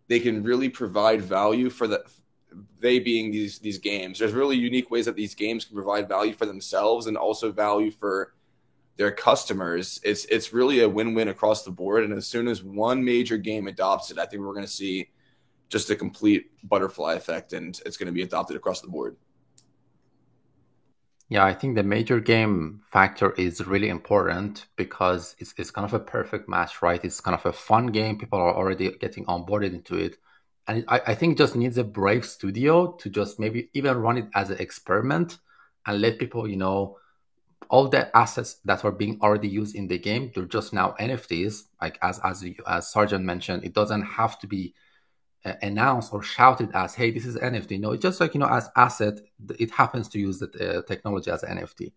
they 0.08 0.20
can 0.20 0.44
really 0.44 0.70
provide 0.70 1.22
value 1.22 1.70
for 1.70 1.88
the 1.88 2.04
they 2.80 3.00
being 3.00 3.32
these 3.32 3.60
these 3.60 3.78
games. 3.78 4.20
There's 4.20 4.32
really 4.32 4.56
unique 4.56 4.92
ways 4.92 5.06
that 5.06 5.16
these 5.16 5.36
games 5.36 5.66
can 5.66 5.76
provide 5.76 6.08
value 6.08 6.34
for 6.34 6.46
themselves 6.46 7.08
and 7.08 7.18
also 7.18 7.52
value 7.52 7.92
for 7.92 8.34
their 8.98 9.12
customers. 9.12 10.00
It's 10.04 10.26
it's 10.26 10.54
really 10.54 10.82
a 10.82 10.90
win-win 10.90 11.28
across 11.28 11.64
the 11.64 11.72
board. 11.72 12.04
And 12.04 12.14
as 12.14 12.28
soon 12.28 12.48
as 12.48 12.64
one 12.64 13.04
major 13.04 13.38
game 13.38 13.68
adopts 13.68 14.12
it, 14.12 14.20
I 14.20 14.26
think 14.26 14.42
we're 14.42 14.54
going 14.54 14.66
to 14.66 14.72
see 14.72 15.10
just 15.68 15.90
a 15.90 15.96
complete 15.96 16.52
butterfly 16.64 17.16
effect, 17.16 17.54
and 17.54 17.80
it's 17.86 17.98
going 17.98 18.08
to 18.08 18.14
be 18.14 18.22
adopted 18.22 18.56
across 18.56 18.82
the 18.82 18.88
board. 18.88 19.18
Yeah, 21.28 21.44
I 21.44 21.54
think 21.54 21.76
the 21.76 21.84
major 21.84 22.20
game 22.20 22.82
factor 22.92 23.32
is 23.32 23.66
really 23.66 23.90
important 23.90 24.68
because 24.76 25.36
it's, 25.40 25.56
it's 25.58 25.72
kind 25.72 25.86
of 25.86 25.94
a 25.94 26.00
perfect 26.00 26.48
match, 26.48 26.84
right? 26.84 27.04
It's 27.04 27.20
kind 27.20 27.34
of 27.36 27.46
a 27.48 27.54
fun 27.54 27.88
game. 27.88 28.20
People 28.20 28.40
are 28.40 28.54
already 28.54 28.92
getting 28.92 29.26
onboarded 29.26 29.74
into 29.74 29.96
it. 29.96 30.18
And 30.68 30.86
I, 30.88 31.02
I 31.08 31.16
think 31.16 31.38
just 31.38 31.56
needs 31.56 31.78
a 31.80 31.84
brave 31.84 32.26
studio 32.26 32.92
to 32.94 33.10
just 33.10 33.40
maybe 33.40 33.70
even 33.74 33.98
run 33.98 34.18
it 34.18 34.28
as 34.36 34.52
an 34.52 34.58
experiment 34.60 35.40
and 35.86 36.00
let 36.00 36.20
people, 36.20 36.48
you 36.48 36.58
know, 36.58 36.98
all 37.70 37.88
the 37.88 38.16
assets 38.16 38.58
that 38.66 38.86
are 38.86 38.92
being 38.92 39.20
already 39.22 39.48
used 39.48 39.76
in 39.76 39.88
the 39.88 39.98
game, 39.98 40.32
they're 40.36 40.46
just 40.46 40.74
now 40.74 40.96
NFTs. 41.00 41.64
Like 41.82 41.98
as 42.04 42.20
as 42.24 42.46
as 42.68 42.92
Sergeant 42.92 43.26
mentioned, 43.26 43.64
it 43.64 43.74
doesn't 43.74 44.04
have 44.04 44.38
to 44.40 44.48
be 44.48 44.76
announced 45.62 46.14
or 46.14 46.24
shouted 46.24 46.72
as, 46.74 46.96
"Hey, 46.96 47.12
this 47.12 47.26
is 47.26 47.38
NFT." 47.38 47.80
No, 47.80 47.92
it's 47.92 48.02
just 48.02 48.20
like 48.20 48.34
you 48.34 48.40
know, 48.40 48.48
as 48.48 48.70
asset, 48.76 49.20
it 49.60 49.72
happens 49.72 50.10
to 50.10 50.20
use 50.20 50.40
the 50.40 50.80
uh, 50.80 50.82
technology 50.84 51.32
as 51.32 51.44
NFT, 51.44 51.94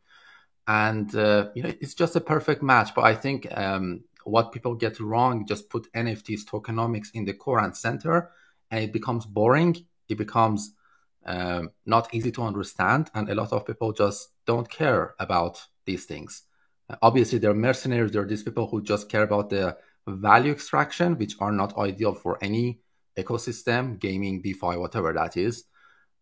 and 0.66 1.14
uh, 1.14 1.48
you 1.54 1.62
know, 1.62 1.72
it's 1.80 1.94
just 1.94 2.16
a 2.16 2.20
perfect 2.20 2.62
match. 2.62 2.94
But 2.94 3.04
I 3.04 3.14
think 3.14 3.48
um, 3.56 4.04
what 4.24 4.52
people 4.52 4.74
get 4.74 5.00
wrong, 5.00 5.46
just 5.46 5.70
put 5.70 5.92
NFTs 5.92 6.44
tokenomics 6.44 7.08
in 7.14 7.24
the 7.24 7.32
core 7.32 7.60
and 7.60 7.76
center, 7.76 8.30
and 8.70 8.84
it 8.84 8.92
becomes 8.92 9.24
boring. 9.24 9.86
It 10.08 10.18
becomes 10.18 10.74
um, 11.24 11.70
not 11.86 12.12
easy 12.14 12.30
to 12.32 12.42
understand, 12.42 13.10
and 13.14 13.28
a 13.28 13.34
lot 13.34 13.52
of 13.52 13.66
people 13.66 13.92
just 13.92 14.30
don't 14.46 14.68
care 14.68 15.14
about 15.18 15.66
these 15.86 16.04
things. 16.04 16.42
Obviously, 17.02 17.38
there 17.38 17.50
are 17.50 17.54
mercenaries. 17.54 18.12
There 18.12 18.22
are 18.22 18.26
these 18.26 18.42
people 18.42 18.66
who 18.66 18.82
just 18.82 19.08
care 19.08 19.22
about 19.22 19.50
the 19.50 19.76
value 20.06 20.52
extraction, 20.52 21.18
which 21.18 21.36
are 21.40 21.52
not 21.52 21.76
ideal 21.76 22.14
for 22.14 22.38
any 22.42 22.80
ecosystem, 23.18 23.98
gaming, 23.98 24.40
DeFi, 24.40 24.76
whatever 24.76 25.12
that 25.12 25.36
is. 25.36 25.64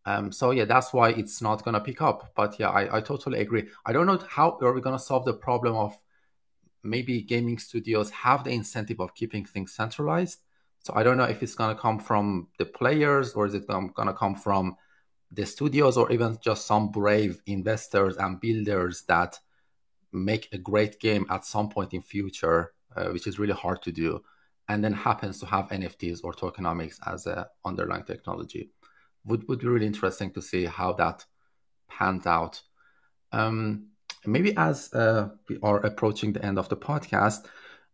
Um, 0.05 0.31
so 0.31 0.53
yeah, 0.53 0.65
that's 0.65 0.93
why 0.93 1.11
it's 1.11 1.43
not 1.43 1.65
gonna 1.65 1.81
pick 1.81 2.01
up. 2.01 2.33
But 2.35 2.59
yeah, 2.59 2.71
I, 2.71 2.99
I 2.99 3.01
totally 3.01 3.41
agree. 3.41 3.69
I 3.85 3.93
don't 3.93 4.07
know 4.07 4.19
how 4.29 4.59
are 4.63 4.73
we 4.73 4.81
gonna 4.81 4.99
solve 4.99 5.25
the 5.25 5.35
problem 5.35 5.75
of 5.77 5.99
maybe 6.83 7.21
gaming 7.23 7.59
studios 7.59 8.11
have 8.11 8.45
the 8.45 8.51
incentive 8.51 9.01
of 9.01 9.15
keeping 9.15 9.45
things 9.45 9.75
centralized. 9.75 10.41
So 10.79 10.93
I 10.95 11.03
don't 11.03 11.17
know 11.17 11.25
if 11.25 11.43
it's 11.43 11.57
gonna 11.57 11.75
come 11.75 11.99
from 11.99 12.49
the 12.59 12.67
players 12.67 13.35
or 13.35 13.47
is 13.47 13.55
it 13.55 13.67
gonna 13.67 14.15
come 14.15 14.37
from 14.37 14.77
the 15.33 15.45
studios 15.45 15.97
or 15.97 16.13
even 16.13 16.39
just 16.41 16.67
some 16.67 16.91
brave 16.93 17.43
investors 17.47 18.17
and 18.17 18.41
builders 18.41 19.03
that 19.09 19.41
make 20.13 20.49
a 20.53 20.59
great 20.59 21.01
game 21.01 21.27
at 21.31 21.45
some 21.45 21.69
point 21.69 21.93
in 21.93 22.01
future, 22.01 22.73
uh, 22.97 23.09
which 23.09 23.27
is 23.27 23.39
really 23.39 23.53
hard 23.53 23.83
to 23.83 23.93
do, 23.93 24.23
and 24.69 24.83
then 24.83 24.93
happens 24.93 25.39
to 25.41 25.47
have 25.47 25.69
NFTs 25.69 26.21
or 26.25 26.33
tokenomics 26.33 26.99
as 27.07 27.27
a 27.27 27.49
underlying 27.65 28.05
technology. 28.05 28.71
Would 29.25 29.49
would 29.49 29.61
be 29.61 29.69
really 29.69 29.87
interesting 29.87 30.33
to 30.33 30.43
see 30.43 30.65
how 30.65 30.93
that 30.95 31.25
pans 31.89 32.27
out. 32.27 32.61
Um, 33.33 33.89
maybe 34.25 34.57
as 34.57 34.93
uh, 34.93 35.29
we 35.49 35.59
are 35.63 35.79
approaching 35.79 36.33
the 36.33 36.45
end 36.45 36.59
of 36.59 36.69
the 36.69 36.77
podcast, 36.77 37.47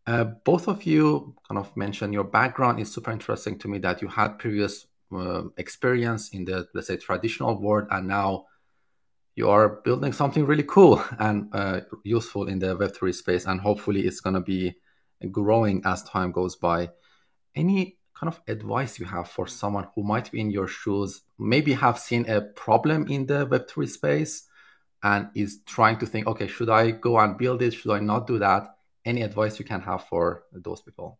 uh, 0.06 0.24
both 0.24 0.68
of 0.68 0.84
you 0.84 1.34
kind 1.48 1.58
of 1.58 1.76
mentioned 1.76 2.12
your 2.12 2.24
background 2.24 2.80
is 2.80 2.92
super 2.92 3.10
interesting 3.10 3.58
to 3.58 3.68
me 3.68 3.78
that 3.78 4.02
you 4.02 4.08
had 4.08 4.38
previous 4.38 4.86
uh, 5.14 5.44
experience 5.56 6.30
in 6.30 6.44
the 6.44 6.66
let's 6.74 6.88
say 6.88 6.96
traditional 6.96 7.60
world 7.60 7.86
and 7.90 8.08
now 8.08 8.46
you 9.36 9.48
are 9.48 9.80
building 9.84 10.12
something 10.12 10.44
really 10.44 10.64
cool 10.64 11.02
and 11.18 11.48
uh, 11.52 11.80
useful 12.04 12.48
in 12.48 12.58
the 12.58 12.76
web3 12.76 13.14
space 13.14 13.46
and 13.46 13.60
hopefully 13.60 14.06
it's 14.06 14.20
going 14.20 14.34
to 14.34 14.40
be 14.40 14.74
growing 15.30 15.82
as 15.84 16.02
time 16.02 16.32
goes 16.32 16.56
by. 16.56 16.90
Any 17.54 17.98
kind 18.14 18.32
of 18.32 18.40
advice 18.46 18.98
you 18.98 19.06
have 19.06 19.28
for 19.28 19.46
someone 19.46 19.88
who 19.94 20.02
might 20.02 20.30
be 20.30 20.40
in 20.40 20.50
your 20.50 20.68
shoes 20.68 21.22
maybe 21.38 21.72
have 21.72 21.98
seen 21.98 22.28
a 22.28 22.40
problem 22.40 23.08
in 23.08 23.26
the 23.26 23.46
web3 23.46 23.88
space 23.88 24.48
and 25.02 25.28
is 25.34 25.60
trying 25.66 25.98
to 25.98 26.06
think 26.06 26.28
okay 26.28 26.46
should 26.46 26.70
i 26.70 26.92
go 26.92 27.18
and 27.18 27.36
build 27.36 27.62
it? 27.62 27.74
Should 27.74 27.92
i 27.92 27.98
not 27.98 28.26
do 28.26 28.38
that? 28.38 28.76
Any 29.04 29.22
advice 29.22 29.58
you 29.58 29.64
can 29.64 29.80
have 29.80 30.04
for 30.06 30.44
those 30.52 30.80
people? 30.80 31.18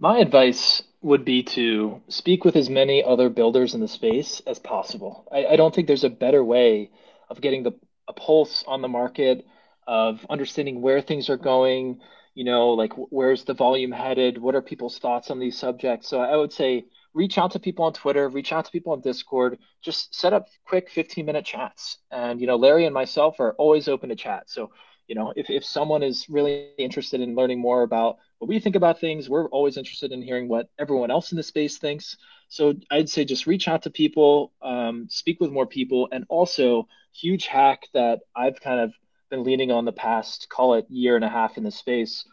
My 0.00 0.18
advice 0.18 0.82
would 1.02 1.24
be 1.24 1.42
to 1.42 2.00
speak 2.08 2.44
with 2.44 2.56
as 2.56 2.68
many 2.68 3.04
other 3.04 3.28
builders 3.28 3.74
in 3.74 3.80
the 3.80 3.88
space 3.88 4.40
as 4.46 4.58
possible. 4.58 5.28
I, 5.30 5.46
I 5.46 5.56
don't 5.56 5.74
think 5.74 5.86
there's 5.86 6.04
a 6.04 6.10
better 6.10 6.42
way 6.42 6.90
of 7.28 7.40
getting 7.40 7.62
the 7.62 7.72
a 8.08 8.12
pulse 8.12 8.64
on 8.66 8.82
the 8.82 8.88
market, 8.88 9.46
of 9.86 10.24
understanding 10.30 10.80
where 10.80 11.00
things 11.00 11.28
are 11.28 11.36
going. 11.36 12.00
You 12.34 12.44
know, 12.44 12.70
like 12.70 12.92
where's 12.94 13.44
the 13.44 13.54
volume 13.54 13.92
headed? 13.92 14.38
What 14.38 14.54
are 14.54 14.62
people's 14.62 14.98
thoughts 14.98 15.30
on 15.30 15.38
these 15.38 15.56
subjects? 15.56 16.08
So 16.08 16.20
I 16.20 16.36
would 16.36 16.52
say 16.52 16.86
reach 17.12 17.38
out 17.38 17.52
to 17.52 17.60
people 17.60 17.84
on 17.84 17.92
Twitter, 17.92 18.28
reach 18.28 18.52
out 18.52 18.64
to 18.64 18.72
people 18.72 18.92
on 18.92 19.00
Discord, 19.00 19.58
just 19.82 20.14
set 20.14 20.32
up 20.32 20.48
quick 20.66 20.90
15 20.90 21.24
minute 21.24 21.44
chats. 21.44 21.98
And, 22.10 22.40
you 22.40 22.48
know, 22.48 22.56
Larry 22.56 22.86
and 22.86 22.94
myself 22.94 23.38
are 23.38 23.52
always 23.52 23.86
open 23.86 24.08
to 24.08 24.16
chat. 24.16 24.50
So 24.50 24.70
you 25.06 25.14
know 25.14 25.32
if, 25.36 25.50
if 25.50 25.64
someone 25.64 26.02
is 26.02 26.28
really 26.28 26.70
interested 26.78 27.20
in 27.20 27.34
learning 27.34 27.60
more 27.60 27.82
about 27.82 28.16
what 28.38 28.48
we 28.48 28.58
think 28.58 28.76
about 28.76 29.00
things 29.00 29.28
we're 29.28 29.48
always 29.48 29.76
interested 29.76 30.12
in 30.12 30.22
hearing 30.22 30.48
what 30.48 30.68
everyone 30.78 31.10
else 31.10 31.32
in 31.32 31.36
the 31.36 31.42
space 31.42 31.78
thinks 31.78 32.16
so 32.48 32.74
i'd 32.90 33.08
say 33.08 33.24
just 33.24 33.46
reach 33.46 33.68
out 33.68 33.82
to 33.82 33.90
people 33.90 34.52
um, 34.62 35.06
speak 35.10 35.40
with 35.40 35.50
more 35.50 35.66
people 35.66 36.08
and 36.12 36.24
also 36.28 36.88
huge 37.12 37.46
hack 37.46 37.82
that 37.92 38.20
i've 38.34 38.60
kind 38.60 38.80
of 38.80 38.92
been 39.34 39.44
leaning 39.44 39.70
on 39.70 39.84
the 39.84 39.92
past 39.92 40.48
call 40.48 40.74
it 40.74 40.86
year 40.88 41.16
and 41.16 41.24
a 41.24 41.28
half 41.28 41.56
in 41.56 41.64
the 41.64 41.70
space 41.70 42.24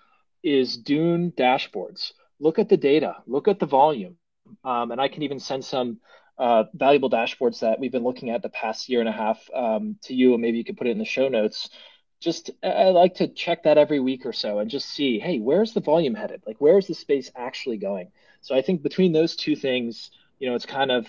is 0.43 0.77
dune 0.77 1.31
dashboards 1.31 2.11
look 2.39 2.59
at 2.59 2.69
the 2.69 2.77
data 2.77 3.15
look 3.25 3.47
at 3.47 3.59
the 3.59 3.65
volume 3.65 4.15
um, 4.63 4.91
and 4.91 5.01
i 5.01 5.07
can 5.07 5.23
even 5.23 5.39
send 5.39 5.63
some 5.65 5.99
uh, 6.37 6.63
valuable 6.73 7.09
dashboards 7.09 7.59
that 7.59 7.79
we've 7.79 7.91
been 7.91 8.03
looking 8.03 8.29
at 8.29 8.41
the 8.41 8.49
past 8.49 8.89
year 8.89 8.99
and 8.99 9.09
a 9.09 9.11
half 9.11 9.47
um, 9.53 9.95
to 10.01 10.15
you, 10.15 10.33
and 10.33 10.41
maybe 10.41 10.57
you 10.57 10.63
could 10.63 10.77
put 10.77 10.87
it 10.87 10.91
in 10.91 10.97
the 10.97 11.05
show 11.05 11.27
notes 11.27 11.69
just 12.21 12.51
I 12.63 12.89
like 12.89 13.15
to 13.15 13.27
check 13.27 13.63
that 13.63 13.79
every 13.79 13.99
week 13.99 14.25
or 14.25 14.31
so 14.31 14.59
and 14.59 14.69
just 14.69 14.87
see, 14.89 15.19
hey, 15.19 15.39
where's 15.39 15.73
the 15.73 15.81
volume 15.81 16.13
headed? 16.13 16.43
Like, 16.45 16.57
where's 16.59 16.85
the 16.85 16.93
space 16.93 17.31
actually 17.35 17.77
going? 17.77 18.11
So 18.41 18.55
I 18.55 18.61
think 18.61 18.83
between 18.83 19.11
those 19.11 19.35
two 19.35 19.55
things, 19.55 20.11
you 20.39 20.47
know, 20.47 20.55
it's 20.55 20.67
kind 20.67 20.91
of 20.91 21.07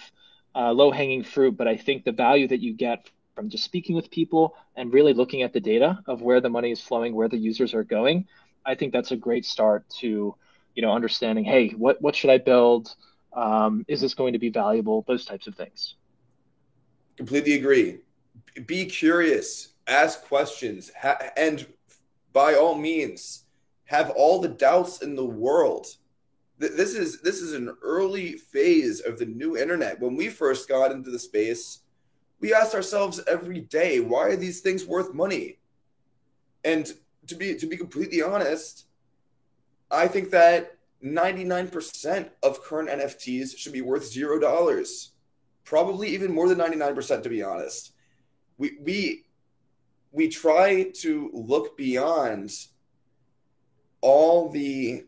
uh, 0.54 0.72
low 0.72 0.90
hanging 0.90 1.22
fruit, 1.22 1.56
but 1.56 1.68
I 1.68 1.76
think 1.76 2.04
the 2.04 2.12
value 2.12 2.48
that 2.48 2.60
you 2.60 2.72
get 2.74 3.10
from 3.34 3.48
just 3.48 3.64
speaking 3.64 3.96
with 3.96 4.10
people 4.10 4.54
and 4.76 4.92
really 4.92 5.14
looking 5.14 5.42
at 5.42 5.52
the 5.52 5.60
data 5.60 5.98
of 6.06 6.22
where 6.22 6.40
the 6.40 6.50
money 6.50 6.70
is 6.70 6.80
flowing, 6.80 7.14
where 7.14 7.28
the 7.28 7.38
users 7.38 7.74
are 7.74 7.84
going, 7.84 8.26
I 8.64 8.74
think 8.74 8.92
that's 8.92 9.10
a 9.10 9.16
great 9.16 9.44
start 9.44 9.88
to, 10.00 10.34
you 10.74 10.82
know, 10.82 10.92
understanding, 10.92 11.44
hey, 11.44 11.70
what 11.70 12.00
what 12.00 12.14
should 12.14 12.30
I 12.30 12.38
build? 12.38 12.94
Um, 13.32 13.84
is 13.88 14.00
this 14.00 14.14
going 14.14 14.34
to 14.34 14.38
be 14.38 14.50
valuable? 14.50 15.04
Those 15.06 15.24
types 15.24 15.46
of 15.46 15.54
things. 15.54 15.94
Completely 17.16 17.54
agree. 17.54 18.00
Be 18.66 18.86
curious 18.86 19.72
ask 19.86 20.24
questions, 20.24 20.90
ha- 21.00 21.18
and 21.36 21.66
by 22.32 22.54
all 22.54 22.74
means, 22.74 23.44
have 23.86 24.10
all 24.10 24.40
the 24.40 24.48
doubts 24.48 25.02
in 25.02 25.16
the 25.16 25.24
world. 25.24 25.86
this 26.58 26.94
is 26.94 27.20
this 27.22 27.42
is 27.42 27.54
an 27.54 27.76
early 27.82 28.34
phase 28.34 29.00
of 29.00 29.18
the 29.18 29.26
new 29.26 29.56
internet. 29.56 30.00
When 30.00 30.14
we 30.14 30.28
first 30.28 30.68
got 30.68 30.92
into 30.92 31.10
the 31.10 31.18
space, 31.18 31.80
we 32.42 32.52
ask 32.52 32.74
ourselves 32.74 33.20
every 33.26 33.60
day, 33.60 34.00
why 34.00 34.26
are 34.26 34.36
these 34.36 34.60
things 34.60 34.84
worth 34.84 35.14
money? 35.14 35.58
And 36.64 36.92
to 37.28 37.36
be 37.36 37.54
to 37.54 37.66
be 37.66 37.76
completely 37.76 38.20
honest, 38.20 38.86
I 39.90 40.08
think 40.08 40.30
that 40.30 40.76
99% 41.04 42.30
of 42.42 42.62
current 42.62 42.88
NFTs 42.88 43.56
should 43.56 43.72
be 43.72 43.80
worth 43.80 44.04
zero 44.04 44.38
dollars. 44.38 45.12
Probably 45.64 46.08
even 46.08 46.32
more 46.32 46.48
than 46.48 46.58
99% 46.58 47.22
to 47.22 47.28
be 47.28 47.42
honest. 47.42 47.92
We 48.58 48.78
we 48.80 49.24
we 50.10 50.28
try 50.28 50.90
to 51.00 51.30
look 51.32 51.76
beyond 51.76 52.52
all 54.00 54.50
the 54.50 55.06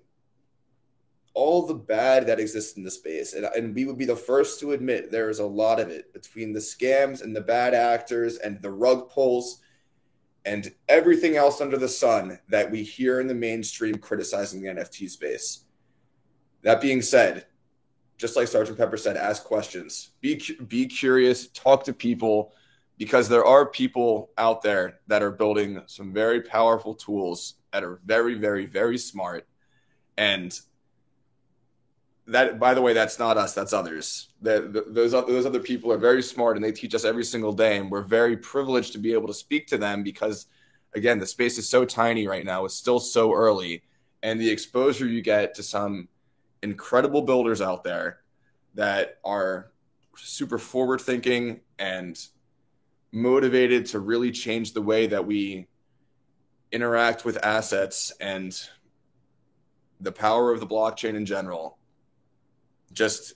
all 1.34 1.66
the 1.66 1.74
bad 1.74 2.26
that 2.28 2.38
exists 2.38 2.76
in 2.76 2.84
the 2.84 2.90
space, 2.90 3.34
and, 3.34 3.44
and 3.44 3.74
we 3.74 3.84
would 3.84 3.98
be 3.98 4.04
the 4.04 4.16
first 4.16 4.60
to 4.60 4.72
admit 4.72 5.10
there 5.10 5.30
is 5.30 5.40
a 5.40 5.46
lot 5.46 5.80
of 5.80 5.88
it 5.88 6.12
between 6.12 6.52
the 6.52 6.60
scams 6.60 7.22
and 7.22 7.34
the 7.34 7.40
bad 7.40 7.74
actors 7.74 8.38
and 8.38 8.62
the 8.62 8.70
rug 8.70 9.10
pulls 9.10 9.60
and 10.44 10.72
everything 10.88 11.36
else 11.36 11.60
under 11.60 11.76
the 11.76 11.88
sun 11.88 12.38
that 12.48 12.70
we 12.70 12.82
hear 12.82 13.20
in 13.20 13.26
the 13.26 13.34
mainstream 13.34 13.96
criticizing 13.96 14.62
the 14.62 14.68
NFT 14.68 15.10
space. 15.10 15.64
That 16.62 16.80
being 16.80 17.02
said, 17.02 17.46
just 18.16 18.36
like 18.36 18.48
Sergeant 18.48 18.78
Pepper 18.78 18.96
said, 18.96 19.16
ask 19.16 19.42
questions, 19.42 20.10
be 20.20 20.40
be 20.68 20.86
curious, 20.86 21.48
talk 21.48 21.84
to 21.84 21.92
people, 21.92 22.52
because 22.96 23.28
there 23.28 23.44
are 23.44 23.66
people 23.66 24.30
out 24.38 24.62
there 24.62 25.00
that 25.08 25.22
are 25.22 25.32
building 25.32 25.82
some 25.86 26.12
very 26.12 26.40
powerful 26.40 26.94
tools 26.94 27.54
that 27.72 27.82
are 27.82 28.00
very, 28.04 28.34
very, 28.34 28.66
very 28.66 28.98
smart, 28.98 29.48
and 30.16 30.60
that 32.26 32.58
by 32.58 32.72
the 32.72 32.80
way 32.80 32.92
that's 32.92 33.18
not 33.18 33.36
us 33.36 33.54
that's 33.54 33.72
others. 33.72 34.28
The, 34.40 34.84
those 34.88 35.12
those 35.12 35.46
other 35.46 35.60
people 35.60 35.92
are 35.92 35.98
very 35.98 36.22
smart 36.22 36.56
and 36.56 36.64
they 36.64 36.72
teach 36.72 36.94
us 36.94 37.04
every 37.04 37.24
single 37.24 37.52
day 37.52 37.76
and 37.76 37.90
we're 37.90 38.02
very 38.02 38.36
privileged 38.36 38.92
to 38.92 38.98
be 38.98 39.12
able 39.12 39.28
to 39.28 39.34
speak 39.34 39.66
to 39.68 39.78
them 39.78 40.02
because 40.02 40.46
again 40.94 41.18
the 41.18 41.26
space 41.26 41.58
is 41.58 41.68
so 41.68 41.84
tiny 41.84 42.26
right 42.26 42.44
now 42.44 42.64
it's 42.64 42.74
still 42.74 43.00
so 43.00 43.32
early 43.34 43.82
and 44.22 44.40
the 44.40 44.50
exposure 44.50 45.06
you 45.06 45.20
get 45.20 45.54
to 45.54 45.62
some 45.62 46.08
incredible 46.62 47.20
builders 47.20 47.60
out 47.60 47.84
there 47.84 48.20
that 48.74 49.18
are 49.24 49.70
super 50.16 50.58
forward 50.58 51.00
thinking 51.00 51.60
and 51.78 52.28
motivated 53.12 53.86
to 53.86 54.00
really 54.00 54.30
change 54.30 54.72
the 54.72 54.82
way 54.82 55.06
that 55.06 55.26
we 55.26 55.68
interact 56.72 57.24
with 57.24 57.44
assets 57.44 58.12
and 58.20 58.68
the 60.00 60.10
power 60.10 60.52
of 60.52 60.58
the 60.58 60.66
blockchain 60.66 61.14
in 61.14 61.26
general 61.26 61.78
just 62.94 63.34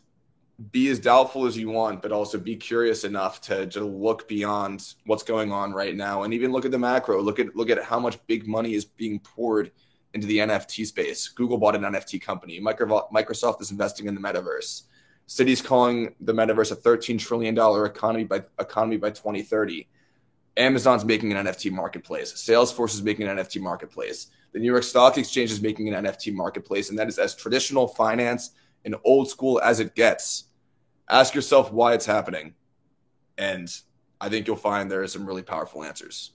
be 0.73 0.89
as 0.89 0.99
doubtful 0.99 1.47
as 1.47 1.57
you 1.57 1.71
want, 1.71 2.03
but 2.03 2.11
also 2.11 2.39
be 2.39 2.57
curious 2.57 3.05
enough 3.05 3.41
to 3.43 3.67
to 3.67 3.85
look 3.85 4.27
beyond 4.27 4.95
what's 5.07 5.23
going 5.23 5.53
on 5.53 5.73
right 5.73 5.95
now, 5.95 6.23
and 6.23 6.35
even 6.35 6.51
look 6.51 6.65
at 6.65 6.71
the 6.71 6.79
macro. 6.79 7.21
Look 7.21 7.39
at 7.39 7.55
look 7.55 7.71
at 7.71 7.83
how 7.85 8.01
much 8.01 8.19
big 8.27 8.47
money 8.47 8.75
is 8.75 8.85
being 8.85 9.21
poured 9.21 9.71
into 10.15 10.27
the 10.27 10.39
NFT 10.39 10.87
space. 10.87 11.29
Google 11.29 11.59
bought 11.59 11.77
an 11.77 11.83
NFT 11.83 12.21
company. 12.21 12.61
Microsoft 12.61 13.61
is 13.61 13.71
investing 13.71 14.07
in 14.07 14.15
the 14.15 14.21
metaverse. 14.21 14.85
Citi's 15.29 15.61
calling 15.61 16.15
the 16.21 16.33
metaverse 16.33 16.73
a 16.73 16.75
thirteen 16.75 17.19
trillion 17.19 17.55
dollar 17.55 17.87
economy 17.87 18.25
by 18.25 18.43
economy 18.59 18.97
by 18.97 19.11
twenty 19.11 19.43
thirty. 19.43 19.89
Amazon's 20.57 21.05
making 21.05 21.33
an 21.33 21.47
NFT 21.47 21.71
marketplace. 21.71 22.33
Salesforce 22.33 22.95
is 22.95 23.03
making 23.03 23.29
an 23.29 23.37
NFT 23.37 23.61
marketplace. 23.61 24.27
The 24.53 24.59
New 24.59 24.67
York 24.67 24.83
Stock 24.83 25.17
Exchange 25.17 25.53
is 25.53 25.61
making 25.61 25.95
an 25.95 26.05
NFT 26.05 26.35
marketplace, 26.35 26.91
and 26.91 26.99
that 26.99 27.07
is 27.07 27.19
as 27.19 27.37
traditional 27.37 27.87
finance 27.87 28.51
and 28.89 29.01
old 29.05 29.29
school 29.29 29.61
as 29.61 29.81
it 29.81 29.95
gets. 29.95 30.45
Ask 31.11 31.35
yourself 31.35 31.71
why 31.73 31.93
it's 31.93 32.07
happening. 32.07 32.55
And 33.37 33.69
I 34.21 34.29
think 34.29 34.47
you'll 34.47 34.57
find 34.57 34.91
there 34.91 35.03
are 35.03 35.07
some 35.07 35.27
really 35.27 35.43
powerful 35.43 35.85
answers. 35.85 36.33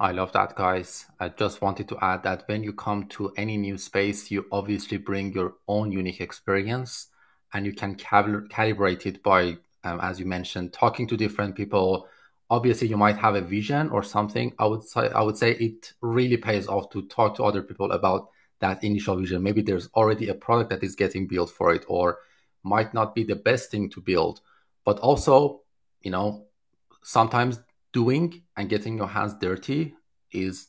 I 0.00 0.12
love 0.12 0.32
that, 0.32 0.56
guys. 0.56 1.04
I 1.20 1.28
just 1.28 1.60
wanted 1.60 1.88
to 1.88 1.98
add 2.00 2.22
that 2.22 2.44
when 2.46 2.62
you 2.62 2.72
come 2.72 3.06
to 3.08 3.32
any 3.36 3.58
new 3.58 3.76
space, 3.76 4.30
you 4.30 4.46
obviously 4.50 4.96
bring 4.96 5.34
your 5.34 5.56
own 5.68 5.92
unique 5.92 6.22
experience 6.22 7.08
and 7.52 7.66
you 7.66 7.74
can 7.74 7.94
cal- 7.94 8.46
calibrate 8.50 9.04
it 9.04 9.22
by, 9.22 9.58
um, 9.84 10.00
as 10.00 10.18
you 10.18 10.24
mentioned, 10.24 10.72
talking 10.72 11.06
to 11.08 11.16
different 11.16 11.54
people. 11.54 12.08
Obviously, 12.48 12.88
you 12.88 12.96
might 12.96 13.18
have 13.18 13.34
a 13.34 13.42
vision 13.42 13.90
or 13.90 14.02
something. 14.02 14.54
I 14.58 14.66
would 14.66 14.82
say, 14.82 15.10
I 15.10 15.22
would 15.22 15.36
say 15.36 15.52
it 15.52 15.92
really 16.00 16.38
pays 16.38 16.66
off 16.66 16.88
to 16.90 17.02
talk 17.08 17.36
to 17.36 17.44
other 17.44 17.62
people 17.62 17.92
about 17.92 18.30
that 18.60 18.82
initial 18.82 19.16
vision. 19.16 19.42
Maybe 19.42 19.62
there's 19.62 19.88
already 19.94 20.28
a 20.28 20.34
product 20.34 20.70
that 20.70 20.82
is 20.82 20.94
getting 20.94 21.26
built 21.26 21.50
for 21.50 21.74
it, 21.74 21.84
or 21.88 22.18
might 22.62 22.94
not 22.94 23.14
be 23.14 23.24
the 23.24 23.36
best 23.36 23.70
thing 23.70 23.90
to 23.90 24.00
build. 24.00 24.40
But 24.84 24.98
also, 24.98 25.62
you 26.00 26.10
know, 26.10 26.46
sometimes 27.02 27.60
doing 27.92 28.42
and 28.56 28.68
getting 28.68 28.96
your 28.96 29.08
hands 29.08 29.34
dirty 29.40 29.94
is 30.32 30.68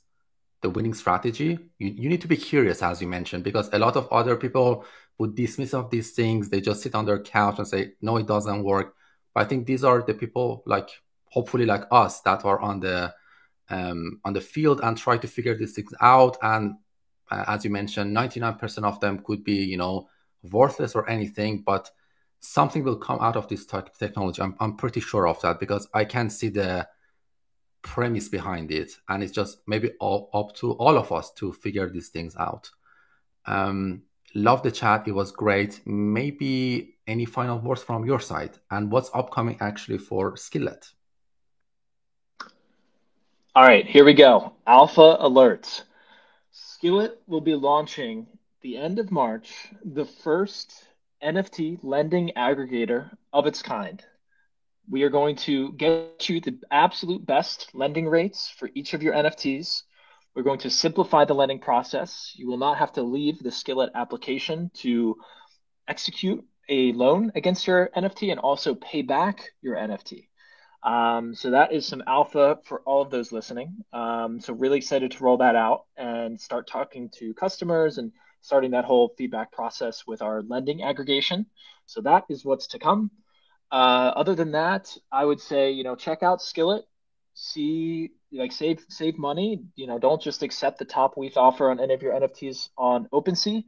the 0.62 0.70
winning 0.70 0.94
strategy. 0.94 1.60
You, 1.78 1.90
you 1.90 2.10
need 2.10 2.22
to 2.22 2.28
be 2.28 2.38
curious, 2.38 2.82
as 2.82 3.02
you 3.02 3.08
mentioned, 3.08 3.44
because 3.44 3.70
a 3.74 3.80
lot 3.80 3.96
of 3.96 4.08
other 4.12 4.36
people 4.36 4.86
would 5.18 5.36
dismiss 5.36 5.74
of 5.74 5.90
these 5.90 6.12
things. 6.12 6.50
They 6.50 6.62
just 6.62 6.82
sit 6.82 6.96
on 6.96 7.06
their 7.06 7.20
couch 7.20 7.58
and 7.58 7.68
say, 7.68 7.94
no, 8.02 8.18
it 8.18 8.28
doesn't 8.28 8.64
work. 8.64 8.96
But 9.34 9.46
I 9.46 9.48
think 9.48 9.66
these 9.66 9.84
are 9.84 10.02
the 10.02 10.14
people 10.14 10.64
like, 10.66 10.90
hopefully 11.30 11.66
like 11.66 11.84
us 11.92 12.22
that 12.22 12.46
are 12.46 12.60
on 12.60 12.80
the, 12.80 13.14
um, 13.70 14.20
on 14.24 14.34
the 14.34 14.42
field 14.42 14.82
and 14.82 14.98
try 14.98 15.18
to 15.18 15.28
figure 15.28 15.56
these 15.56 15.74
things 15.74 15.94
out 16.02 16.38
and 16.42 16.76
uh, 17.32 17.46
as 17.48 17.64
you 17.64 17.72
mentioned, 17.72 18.16
99% 18.16 18.84
of 18.84 19.00
them 19.00 19.20
could 19.20 19.44
be, 19.44 19.64
you 19.64 19.78
know, 19.78 20.10
worthless 20.52 20.96
or 20.96 21.10
anything, 21.10 21.64
but 21.66 21.90
something 22.40 22.84
will 22.84 22.96
come 22.96 23.20
out 23.20 23.36
of 23.36 23.48
this 23.48 23.66
type 23.66 23.88
of 23.88 23.98
technology. 23.98 24.42
I'm, 24.42 24.56
I'm 24.60 24.76
pretty 24.78 25.00
sure 25.00 25.28
of 25.28 25.42
that 25.42 25.60
because 25.60 25.88
I 25.94 26.06
can 26.06 26.30
see 26.30 26.50
the 26.50 26.88
premise 27.82 28.30
behind 28.30 28.72
it. 28.72 28.92
And 29.10 29.24
it's 29.24 29.32
just 29.32 29.60
maybe 29.68 29.92
all, 30.00 30.30
up 30.34 30.56
to 30.58 30.74
all 30.74 30.98
of 30.98 31.12
us 31.12 31.32
to 31.34 31.54
figure 31.54 31.90
these 31.90 32.10
things 32.10 32.36
out. 32.38 32.70
Um, 33.46 34.04
love 34.36 34.62
the 34.64 34.72
chat. 34.72 35.08
It 35.08 35.14
was 35.14 35.32
great. 35.32 35.82
Maybe 35.86 36.98
any 37.08 37.26
final 37.26 37.60
words 37.60 37.84
from 37.84 38.06
your 38.06 38.20
side 38.20 38.58
and 38.70 38.92
what's 38.92 39.10
upcoming 39.14 39.58
actually 39.62 39.98
for 39.98 40.36
Skillet? 40.36 40.92
All 43.56 43.64
right, 43.64 43.88
here 43.88 44.06
we 44.06 44.14
go. 44.14 44.54
Alpha 44.68 45.18
alerts. 45.20 45.82
Skillet 46.78 47.20
will 47.26 47.42
be 47.42 47.56
launching 47.56 48.28
the 48.62 48.78
end 48.78 49.00
of 49.00 49.10
March 49.10 49.52
the 49.84 50.06
first 50.06 50.72
NFT 51.24 51.80
lending 51.82 52.34
aggregator 52.38 53.10
of 53.34 53.48
its 53.48 53.64
kind. 53.64 54.04
We 54.88 55.02
are 55.02 55.10
going 55.10 55.38
to 55.38 55.72
get 55.72 56.30
you 56.30 56.40
the 56.40 56.60
absolute 56.70 57.26
best 57.26 57.74
lending 57.74 58.08
rates 58.08 58.54
for 58.60 58.70
each 58.76 58.94
of 58.94 59.02
your 59.02 59.16
NFTs. 59.16 59.82
We're 60.36 60.44
going 60.44 60.60
to 60.60 60.70
simplify 60.70 61.26
the 61.26 61.34
lending 61.34 61.58
process. 61.58 62.32
You 62.36 62.46
will 62.46 62.60
not 62.60 62.78
have 62.78 62.94
to 62.94 63.02
leave 63.02 63.40
the 63.40 63.50
Skillet 63.50 63.90
application 63.96 64.70
to 64.76 65.18
execute 65.88 66.46
a 66.70 66.92
loan 66.92 67.32
against 67.34 67.66
your 67.66 67.90
NFT 67.98 68.30
and 68.30 68.40
also 68.40 68.76
pay 68.76 69.02
back 69.02 69.50
your 69.64 69.78
NFT. 69.78 70.28
Um, 70.84 71.36
so 71.36 71.52
that 71.52 71.74
is 71.74 71.86
some 71.86 72.04
alpha 72.08 72.60
for 72.66 72.82
all 72.82 73.02
of 73.02 73.10
those 73.10 73.32
listening. 73.32 73.84
Um, 73.94 74.40
so 74.40 74.54
really 74.54 74.78
excited 74.78 75.12
to 75.12 75.24
roll 75.24 75.38
that 75.38 75.56
out 75.56 75.86
and 75.98 76.40
start 76.40 76.68
talking 76.68 77.10
to 77.18 77.34
customers 77.34 77.98
and 77.98 78.12
starting 78.42 78.72
that 78.72 78.86
whole 78.86 79.14
feedback 79.18 79.52
process 79.52 80.06
with 80.08 80.22
our 80.22 80.42
lending 80.44 80.84
aggregation. 80.84 81.46
So 81.86 82.02
that 82.02 82.26
is 82.30 82.46
what's 82.46 82.68
to 82.68 82.80
come. 82.80 83.12
Uh, 83.72 84.14
other 84.16 84.36
than 84.36 84.52
that, 84.52 84.96
I 85.12 85.26
would 85.26 85.42
say 85.42 85.72
you 85.72 85.84
know 85.84 85.96
check 85.96 86.24
out 86.24 86.42
Skillet, 86.42 86.86
see 87.34 88.12
like 88.32 88.52
save 88.52 88.86
save 88.90 89.18
money. 89.18 89.64
You 89.76 89.88
know 89.88 90.00
don't 90.00 90.22
just 90.22 90.44
accept 90.44 90.80
the 90.80 90.86
top 90.86 91.18
WETH 91.18 91.38
offer 91.38 91.70
on 91.70 91.80
any 91.80 91.94
of 91.94 92.02
your 92.02 92.14
NFTs 92.14 92.70
on 92.78 93.08
OpenSea. 93.14 93.64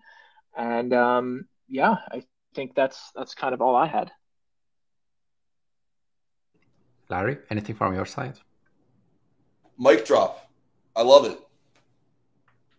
And 0.57 0.93
um, 0.93 1.47
yeah, 1.67 1.97
I 2.11 2.23
think 2.55 2.75
that's 2.75 3.11
that's 3.15 3.35
kind 3.35 3.53
of 3.53 3.61
all 3.61 3.75
I 3.75 3.87
had. 3.87 4.11
Larry, 7.09 7.37
anything 7.49 7.75
from 7.75 7.93
your 7.95 8.05
side? 8.05 8.39
Mic 9.77 10.05
drop. 10.05 10.49
I 10.95 11.01
love 11.01 11.25
it. 11.25 11.39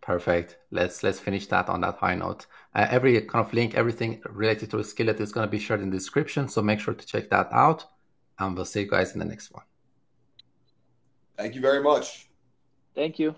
Perfect. 0.01 0.57
Let's 0.70 1.03
let's 1.03 1.20
finish 1.20 1.47
that 1.49 1.68
on 1.68 1.81
that 1.83 1.97
high 1.97 2.14
note. 2.14 2.47
Uh, 2.74 2.87
every 2.91 3.20
kind 3.22 3.45
of 3.45 3.53
link, 3.53 3.74
everything 3.74 4.22
related 4.28 4.70
to 4.70 4.78
a 4.78 4.85
skillet 4.85 5.20
is 5.20 5.33
going 5.33 5.47
to 5.47 5.51
be 5.51 5.59
shared 5.59 5.81
in 5.81 5.91
the 5.91 5.97
description, 5.97 6.49
so 6.49 6.62
make 6.62 6.81
sure 6.81 6.95
to 6.95 7.07
check 7.07 7.28
that 7.31 7.49
out. 7.53 7.85
And 8.39 8.57
we'll 8.57 8.64
see 8.64 8.81
you 8.83 8.91
guys 8.91 9.12
in 9.12 9.18
the 9.18 9.24
next 9.24 9.53
one. 9.53 9.64
Thank 11.37 11.55
you 11.55 11.61
very 11.61 11.83
much. 11.83 12.28
Thank 12.95 13.18
you. 13.18 13.35